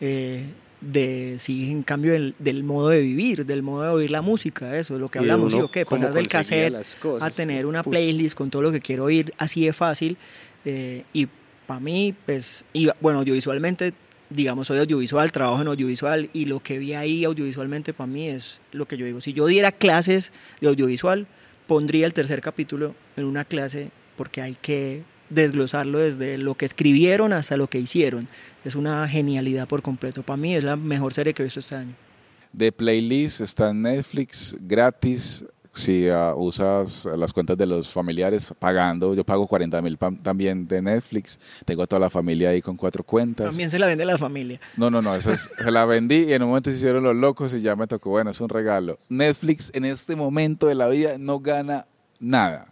[0.02, 0.44] eh,
[0.82, 4.78] de, sí, en cambio del, del modo de vivir, del modo de oír la música,
[4.78, 5.86] eso es lo que hablamos, ¿sí uno o qué?
[5.86, 9.66] Pasar del cassette cosas, a tener una playlist con todo lo que quiero oír así
[9.66, 10.18] de fácil.
[10.66, 11.28] eh, y
[11.66, 13.94] para mí, pues, y bueno, audiovisualmente,
[14.34, 18.60] digamos, soy audiovisual, trabajo en audiovisual y lo que vi ahí audiovisualmente para mí es
[18.72, 19.22] lo que yo digo.
[19.22, 20.32] Si yo diera clases
[20.62, 21.28] de audiovisual,
[21.68, 27.34] pondría el tercer capítulo en una clase porque hay que desglosarlo desde lo que escribieron
[27.34, 28.28] hasta lo que hicieron.
[28.66, 30.24] Es una genialidad por completo.
[30.24, 31.94] Para mí es la mejor serie que he visto este año.
[32.52, 35.44] De playlist está en Netflix gratis.
[35.76, 40.82] Si ah, usas las cuentas de los familiares pagando, yo pago 40 mil también de
[40.84, 41.40] Netflix.
[41.66, 43.48] Tengo a toda la familia ahí con cuatro cuentas.
[43.48, 44.62] También se la vende la familia.
[44.78, 47.16] No, no, no, esa es- se la vendí y en un momento se hicieron los
[47.16, 49.00] locos y ya me tocó, bueno, es un regalo.
[49.10, 51.88] Netflix en este momento de la vida no gana
[52.20, 52.68] nada.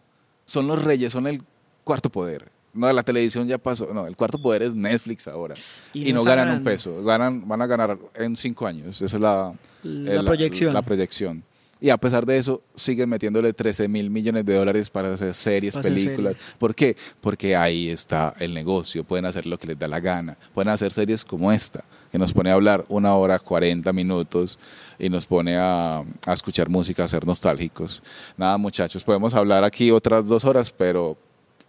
[0.45, 1.41] Son los reyes, son el
[1.83, 2.49] cuarto poder.
[2.73, 3.93] No, la televisión ya pasó.
[3.93, 5.55] No, el cuarto poder es Netflix ahora.
[5.93, 7.03] Y Y, no ganan un peso.
[7.03, 9.01] Ganan, van a ganar en cinco años.
[9.01, 9.53] Esa es la,
[9.83, 10.73] La eh, proyección.
[10.73, 11.43] La, proyección.
[11.83, 15.73] Y a pesar de eso, siguen metiéndole 13 mil millones de dólares para hacer series,
[15.73, 16.35] Para hacer películas.
[16.59, 16.95] ¿Por qué?
[17.19, 19.03] Porque ahí está el negocio.
[19.03, 20.37] Pueden hacer lo que les da la gana.
[20.53, 24.59] Pueden hacer series como esta, que nos pone a hablar una hora, 40 minutos
[24.99, 28.03] y nos pone a, a escuchar música, a ser nostálgicos.
[28.37, 31.17] Nada, muchachos, podemos hablar aquí otras dos horas, pero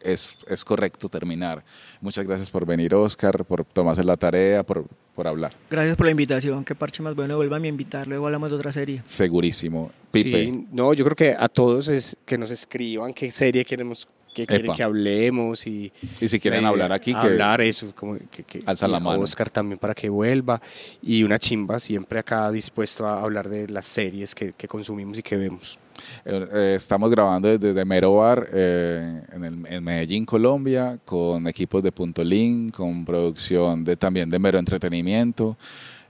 [0.04, 1.64] es, es correcto terminar.
[2.00, 4.84] Muchas gracias por venir, Oscar, por tomarse la tarea, por,
[5.14, 5.52] por hablar.
[5.70, 6.64] Gracias por la invitación.
[6.64, 7.36] Qué parche más bueno.
[7.36, 8.08] Vuelvan a invitar.
[8.08, 9.02] Luego hablamos de otra serie.
[9.04, 9.90] Segurísimo.
[10.10, 10.44] Pipe.
[10.44, 14.46] Sí, no, yo creo que a todos es que nos escriban qué serie queremos que
[14.46, 14.76] quieren Epa.
[14.76, 18.62] que hablemos y, Y si quieren idea- hablar aquí, que hablar eso, como que, que
[18.66, 19.20] alzan la mano.
[19.22, 20.60] Oscar también para que vuelva
[21.02, 25.22] y una chimba siempre acá dispuesto a hablar de las series que, que consumimos y
[25.22, 25.78] que vemos.
[26.24, 31.46] Eh, eh, estamos grabando desde de Mero Bar eh, en, el- en Medellín, Colombia, con
[31.46, 35.56] equipos de Punto Link, con producción de también de Mero Entretenimiento.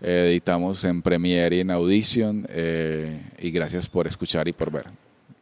[0.00, 2.46] Eh, editamos en Premiere y en Audition.
[2.50, 4.86] eh, y gracias por escuchar y por ver.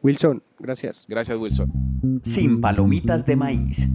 [0.02, 1.06] Wilson, gracias.
[1.08, 2.20] Gracias, Wilson.
[2.22, 3.88] Sin palomitas de maíz.